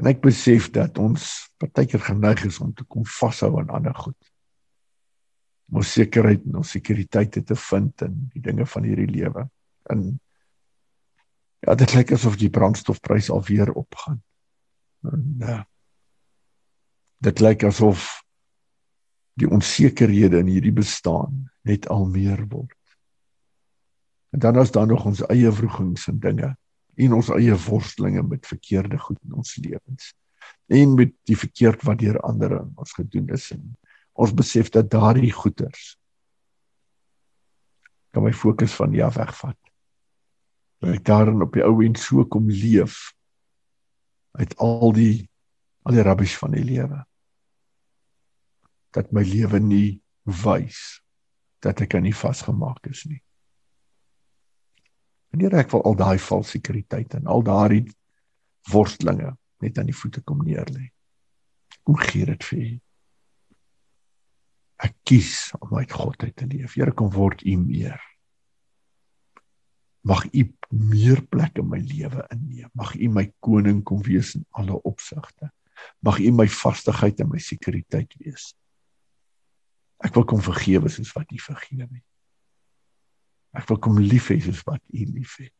En 0.00 0.08
ek 0.08 0.22
besef 0.24 0.70
dat 0.72 0.98
ons 1.00 1.52
partykeer 1.60 2.00
geneig 2.00 2.44
is 2.48 2.60
om 2.64 2.72
te 2.72 2.84
kom 2.88 3.04
vashou 3.04 3.58
aan 3.60 3.72
ander 3.76 3.96
goed. 3.96 4.32
Om 5.68 5.80
ons 5.82 5.92
sekerheid 5.92 6.44
en 6.48 6.60
ons 6.62 6.72
sekuriteit 6.76 7.36
te 7.46 7.56
vind 7.68 8.06
in 8.06 8.16
die 8.32 8.44
dinge 8.44 8.66
van 8.66 8.88
hierdie 8.88 9.10
lewe. 9.12 9.44
En 9.92 10.06
Ja, 11.60 11.74
dit 11.76 11.92
lyk 11.94 12.12
asof 12.16 12.38
die 12.40 12.50
brandstofprys 12.50 13.30
alweer 13.30 13.72
opgaan. 13.72 14.22
En 15.04 15.34
ja. 15.38 15.58
Dit 17.20 17.40
lyk 17.40 17.64
asof 17.68 18.22
die 19.40 19.48
onsekerhede 19.48 20.40
in 20.40 20.48
hierdie 20.52 20.72
bestaan 20.72 21.50
net 21.68 21.88
al 21.88 22.06
meer 22.08 22.46
word. 22.48 22.76
En 24.30 24.38
dan 24.38 24.58
is 24.60 24.70
daar 24.70 24.86
nog 24.86 25.04
ons 25.04 25.22
eie 25.28 25.52
vroegings 25.52 26.08
en 26.08 26.18
dinge 26.18 26.54
en 27.00 27.12
ons 27.16 27.30
eie 27.34 27.56
worstelinge 27.66 28.22
met 28.22 28.46
verkeerde 28.46 28.98
goed 28.98 29.18
in 29.24 29.36
ons 29.40 29.56
lewens 29.56 30.12
en 30.70 30.94
met 30.94 31.12
die 31.28 31.38
verkeerd 31.38 31.82
wat 31.82 31.98
deur 32.02 32.20
ander 32.26 32.52
in 32.60 32.72
ons 32.78 32.92
gedoen 32.94 33.30
is 33.34 33.50
en 33.54 33.64
ons 34.12 34.34
besef 34.36 34.70
dat 34.74 34.90
daardie 34.90 35.32
goeters 35.32 35.96
kan 38.10 38.26
my 38.26 38.32
fokus 38.34 38.72
van 38.74 38.94
ja 38.94 39.06
wegvat. 39.14 39.58
Dat 40.80 40.96
ek 40.96 41.04
daarin 41.04 41.42
op 41.44 41.54
die 41.56 41.64
ou 41.64 41.80
en 41.84 41.96
so 41.98 42.24
kom 42.24 42.48
leef 42.48 43.12
uit 44.38 44.56
al 44.62 44.92
die 44.96 45.28
al 45.88 45.96
die 45.96 46.04
rubbish 46.04 46.36
van 46.40 46.52
die 46.54 46.64
lewe. 46.64 47.02
Dat 48.94 49.12
my 49.16 49.22
lewe 49.24 49.60
nie 49.60 50.00
wys 50.24 51.00
dat 51.64 51.80
ek 51.84 51.96
aan 51.96 52.06
nie 52.08 52.16
vasgemaak 52.16 52.86
is 52.88 53.04
nie. 53.08 53.20
Wanneer 55.30 55.60
ek 55.62 55.72
wil 55.74 55.84
al 55.86 55.96
daai 55.98 56.18
valse 56.18 56.56
sekuriteit 56.56 57.14
en 57.18 57.28
al 57.30 57.44
daardie 57.46 57.84
worstelinge 58.72 59.34
net 59.60 59.78
aan 59.78 59.90
die 59.90 59.96
voete 59.96 60.22
kom 60.26 60.40
neerlê. 60.44 60.90
Kom 61.84 61.98
gee 62.00 62.26
dit 62.28 62.46
vir 62.50 62.60
U. 62.60 62.70
Ek 64.88 64.96
kies 65.04 65.50
om 65.60 65.76
uit 65.76 65.92
God 65.92 66.24
uit 66.24 66.36
te 66.36 66.48
leef. 66.48 66.74
Here 66.74 66.92
kom 66.96 67.12
word 67.12 67.44
U 67.44 67.56
meer. 67.60 68.00
Mag 70.06 70.24
U 70.32 70.44
meer 70.70 71.20
plek 71.28 71.58
in 71.60 71.68
my 71.68 71.80
lewe 71.84 72.24
inneem. 72.32 72.70
Mag 72.72 72.94
U 72.96 73.08
my 73.12 73.26
koning 73.44 73.82
kom 73.84 74.02
wees 74.06 74.34
in 74.38 74.46
alle 74.56 74.78
opsigte. 74.88 75.50
Mag 76.04 76.20
U 76.20 76.32
my 76.32 76.48
vastigheid 76.48 77.20
en 77.20 77.28
my 77.32 77.40
sekuriteit 77.42 78.14
wees. 78.22 78.52
Ek 80.00 80.14
wil 80.16 80.24
kom 80.24 80.40
vergewe 80.40 80.88
soos 80.88 81.12
wat 81.16 81.32
U 81.32 81.40
vergewe 81.42 81.88
het. 81.90 82.06
Ek 83.60 83.66
wil 83.68 83.80
kom 83.82 83.98
lief 83.98 84.30
hê 84.30 84.38
soos 84.40 84.62
wat 84.68 84.82
U 84.94 85.04
liefhet. 85.10 85.56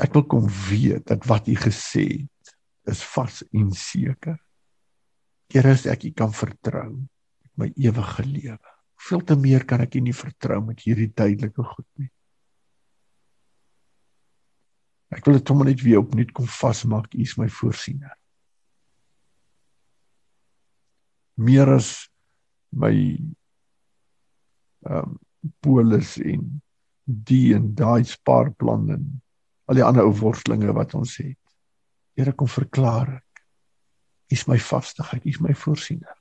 Ek 0.00 0.12
wil 0.12 0.26
kom 0.28 0.48
weet 0.68 1.06
dat 1.08 1.24
wat 1.28 1.48
U 1.48 1.56
gesê 1.58 2.06
het 2.22 2.56
is 2.92 3.02
vas 3.16 3.42
en 3.50 3.72
seker. 3.74 4.38
Here, 5.50 5.72
as 5.72 5.86
ek 5.90 6.06
U 6.08 6.12
kan 6.16 6.32
vertrou 6.36 6.90
met 6.94 7.52
my 7.58 7.68
ewige 7.74 8.24
lewe, 8.28 8.75
veel 9.06 9.22
te 9.24 9.36
meer 9.38 9.64
kan 9.68 9.82
ek 9.84 9.96
U 9.98 10.02
nie 10.04 10.16
vertrou 10.16 10.60
met 10.66 10.82
hierdie 10.84 11.10
tydelike 11.14 11.62
goed 11.62 11.88
nie. 12.00 12.10
Ek 15.14 15.26
wil 15.26 15.38
dit 15.38 15.48
sommer 15.48 15.70
net 15.70 15.82
weer 15.84 16.02
opnuut 16.02 16.32
kom 16.34 16.48
vasmaak, 16.50 17.14
U 17.14 17.22
is 17.22 17.36
my 17.38 17.48
voorsiener. 17.52 18.14
Meer 21.36 21.76
as 21.76 21.94
my 22.74 22.94
ehm 24.86 25.14
um, 25.14 25.16
polis 25.62 26.16
en 26.18 26.42
die 27.06 27.54
en 27.54 27.68
daai 27.78 28.02
spaarplanne 28.06 28.96
al 29.66 29.78
die 29.78 29.84
ander 29.84 30.06
ou 30.06 30.14
worstelinge 30.14 30.74
wat 30.74 30.94
ons 30.98 31.16
het. 31.22 31.38
Here 32.18 32.34
kom 32.34 32.50
verklaar 32.50 33.16
ek. 33.18 33.42
U 34.26 34.34
is 34.34 34.46
my 34.50 34.58
vastigheid, 34.58 35.26
u 35.26 35.30
is 35.30 35.42
my 35.42 35.54
voorsiener. 35.54 36.16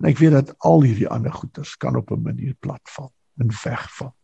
En 0.00 0.08
ek 0.08 0.18
weet 0.18 0.32
dat 0.32 0.54
al 0.64 0.82
hierdie 0.82 1.08
ander 1.12 1.32
goeders 1.32 1.76
kan 1.76 1.96
op 1.96 2.10
'n 2.10 2.22
manier 2.22 2.54
platval 2.54 3.12
en 3.36 3.52
wegval. 3.64 4.16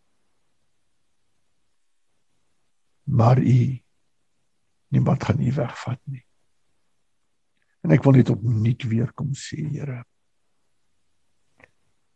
Maar 3.03 3.39
u 3.39 3.83
niemand 4.89 5.25
gaan 5.25 5.39
nie 5.39 5.53
wegvat 5.53 6.01
nie. 6.05 6.27
En 7.81 7.91
ek 7.91 8.03
wil 8.03 8.13
net 8.13 8.31
opnuut 8.31 8.83
weer 8.83 9.13
kom 9.13 9.35
sê, 9.35 9.69
Here. 9.71 10.05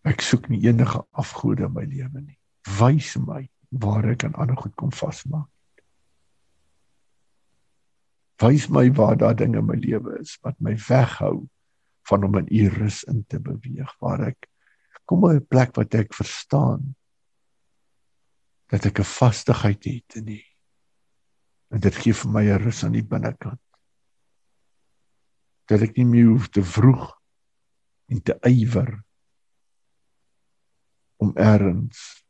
Ek 0.02 0.20
soek 0.20 0.48
nie 0.48 0.64
enige 0.66 1.06
afgode 1.10 1.64
in 1.68 1.72
my 1.72 1.84
lewe 1.84 2.20
nie. 2.20 2.38
Wys 2.78 3.16
my 3.16 3.50
waar 3.68 4.08
ek 4.08 4.24
aan 4.24 4.34
ander 4.34 4.56
goed 4.56 4.74
kom 4.74 4.92
vasmaak. 4.92 5.50
Wys 8.40 8.68
my 8.68 8.88
waar 8.96 9.16
daar 9.16 9.36
dinge 9.36 9.58
in 9.58 9.66
my 9.68 9.76
lewe 9.76 10.18
is 10.18 10.38
wat 10.40 10.56
my 10.60 10.74
weghou 10.88 11.48
van 12.10 12.26
om 12.26 12.38
in 12.42 12.48
u 12.50 12.68
rus 12.74 13.02
in 13.10 13.24
te 13.26 13.40
beweeg 13.40 13.92
waar 14.02 14.26
ek 14.32 14.48
kom 15.06 15.22
by 15.24 15.34
'n 15.38 15.46
plek 15.46 15.74
wat 15.78 15.94
ek 15.94 16.14
verstaan 16.14 16.94
dat 18.70 18.86
ek 18.86 19.00
'n 19.00 19.12
vastigheid 19.18 19.84
het 19.84 20.16
in 20.20 20.28
u. 20.28 20.42
En 21.70 21.80
dit 21.80 21.94
gee 21.94 22.14
vir 22.14 22.30
my 22.30 22.44
'n 22.46 22.62
rus 22.62 22.84
aan 22.84 22.92
die 22.98 23.06
binnekant. 23.06 23.62
Dat 25.66 25.82
ek 25.82 25.96
nie 25.96 26.06
meer 26.06 26.30
hoef 26.30 26.48
te 26.48 26.62
vroeg 26.62 27.18
en 28.10 28.22
te 28.22 28.38
ywer 28.42 29.04
om 31.18 31.32
eers 31.36 32.24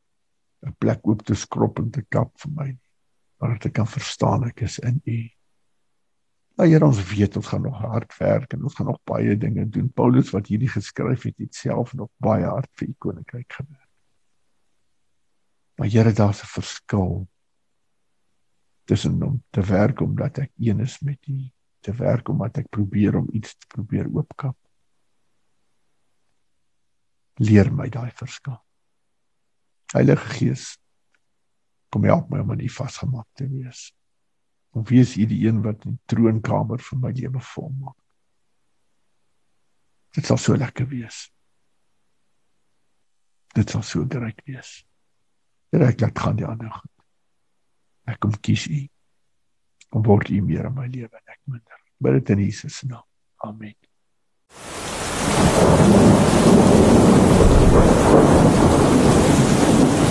'n 0.66 0.76
plek 0.78 1.06
oop 1.08 1.22
te 1.24 1.34
skrob 1.34 1.78
en 1.78 1.90
te 1.90 2.02
kap 2.02 2.32
vir 2.40 2.52
my 2.52 2.68
nie. 2.68 2.90
Maar 3.38 3.56
dat 3.56 3.66
ek 3.66 3.72
kan 3.72 3.86
verstaan 3.86 4.44
ek 4.44 4.60
is 4.60 4.78
in 4.78 5.00
u. 5.04 5.30
Nou 6.60 6.68
Here 6.68 6.84
ons 6.84 6.98
weet 7.08 7.36
ons 7.40 7.46
gaan 7.48 7.62
nog 7.64 7.78
hard 7.80 8.10
werk 8.18 8.52
en 8.52 8.66
ons 8.68 8.74
gaan 8.76 8.90
nog 8.90 8.98
baie 9.08 9.32
dinge 9.40 9.62
doen. 9.72 9.86
Paulus 9.96 10.28
wat 10.34 10.50
hierdie 10.52 10.68
geskryf 10.68 11.22
het, 11.24 11.38
het 11.40 11.54
self 11.56 11.94
nog 11.96 12.10
baie 12.20 12.44
hard 12.44 12.68
vir 12.76 12.90
u 12.90 12.94
koninkryk 13.00 13.52
gewerk. 13.56 13.86
Maar 15.80 15.88
Here 15.88 16.12
daar's 16.12 16.42
'n 16.42 16.52
verskil 16.52 17.28
tussen 18.84 19.22
om 19.22 19.42
te 19.50 19.62
werk 19.62 20.00
omdat 20.00 20.38
ek 20.38 20.52
een 20.58 20.80
is 20.80 21.00
met 21.00 21.26
u, 21.28 21.48
te 21.80 21.92
werk 21.92 22.28
omdat 22.28 22.58
ek 22.58 22.68
probeer 22.68 23.16
om 23.16 23.28
iets 23.32 23.56
te 23.56 23.66
probeer 23.66 24.06
oopkap. 24.12 24.56
Leer 27.34 27.72
my 27.72 27.88
daai 27.88 28.10
verskil. 28.14 28.60
Heilige 29.92 30.28
Gees, 30.28 30.78
kom 31.88 32.04
help 32.04 32.28
my 32.28 32.38
om 32.38 32.54
nie 32.56 32.72
vasgemaak 32.72 33.28
te 33.32 33.48
wees 33.48 33.94
Of 34.70 34.88
wie 34.88 35.00
is 35.00 35.16
U 35.16 35.26
die 35.26 35.46
een 35.46 35.62
wat 35.64 35.82
die 35.82 35.96
troonkamer 36.10 36.82
vir 36.82 36.98
my 37.02 37.10
lewe 37.16 37.42
volmaak? 37.54 37.98
Dit 40.14 40.26
sal 40.26 40.38
so 40.38 40.56
lekker 40.58 40.88
wees. 40.90 41.28
Dit 43.54 43.70
sal 43.70 43.82
so 43.82 44.06
reg 44.10 44.38
wees. 44.46 44.84
Ek 45.74 46.00
laat 46.02 46.18
gaan 46.18 46.38
die 46.38 46.46
ander 46.46 46.70
goed. 46.74 47.04
Ek 48.10 48.18
kom 48.22 48.34
kies 48.42 48.66
U. 48.70 48.80
Kom 49.90 50.06
word 50.06 50.30
U 50.30 50.40
meer 50.42 50.66
in 50.70 50.74
my 50.74 50.86
lewe 50.90 51.14
en 51.14 51.34
ek 51.34 51.40
minder. 51.46 51.78
Bid 52.00 52.20
dit 52.20 52.34
in 52.36 52.44
Jesus 52.46 52.82
naam. 52.86 53.06
Amen. 53.46 53.78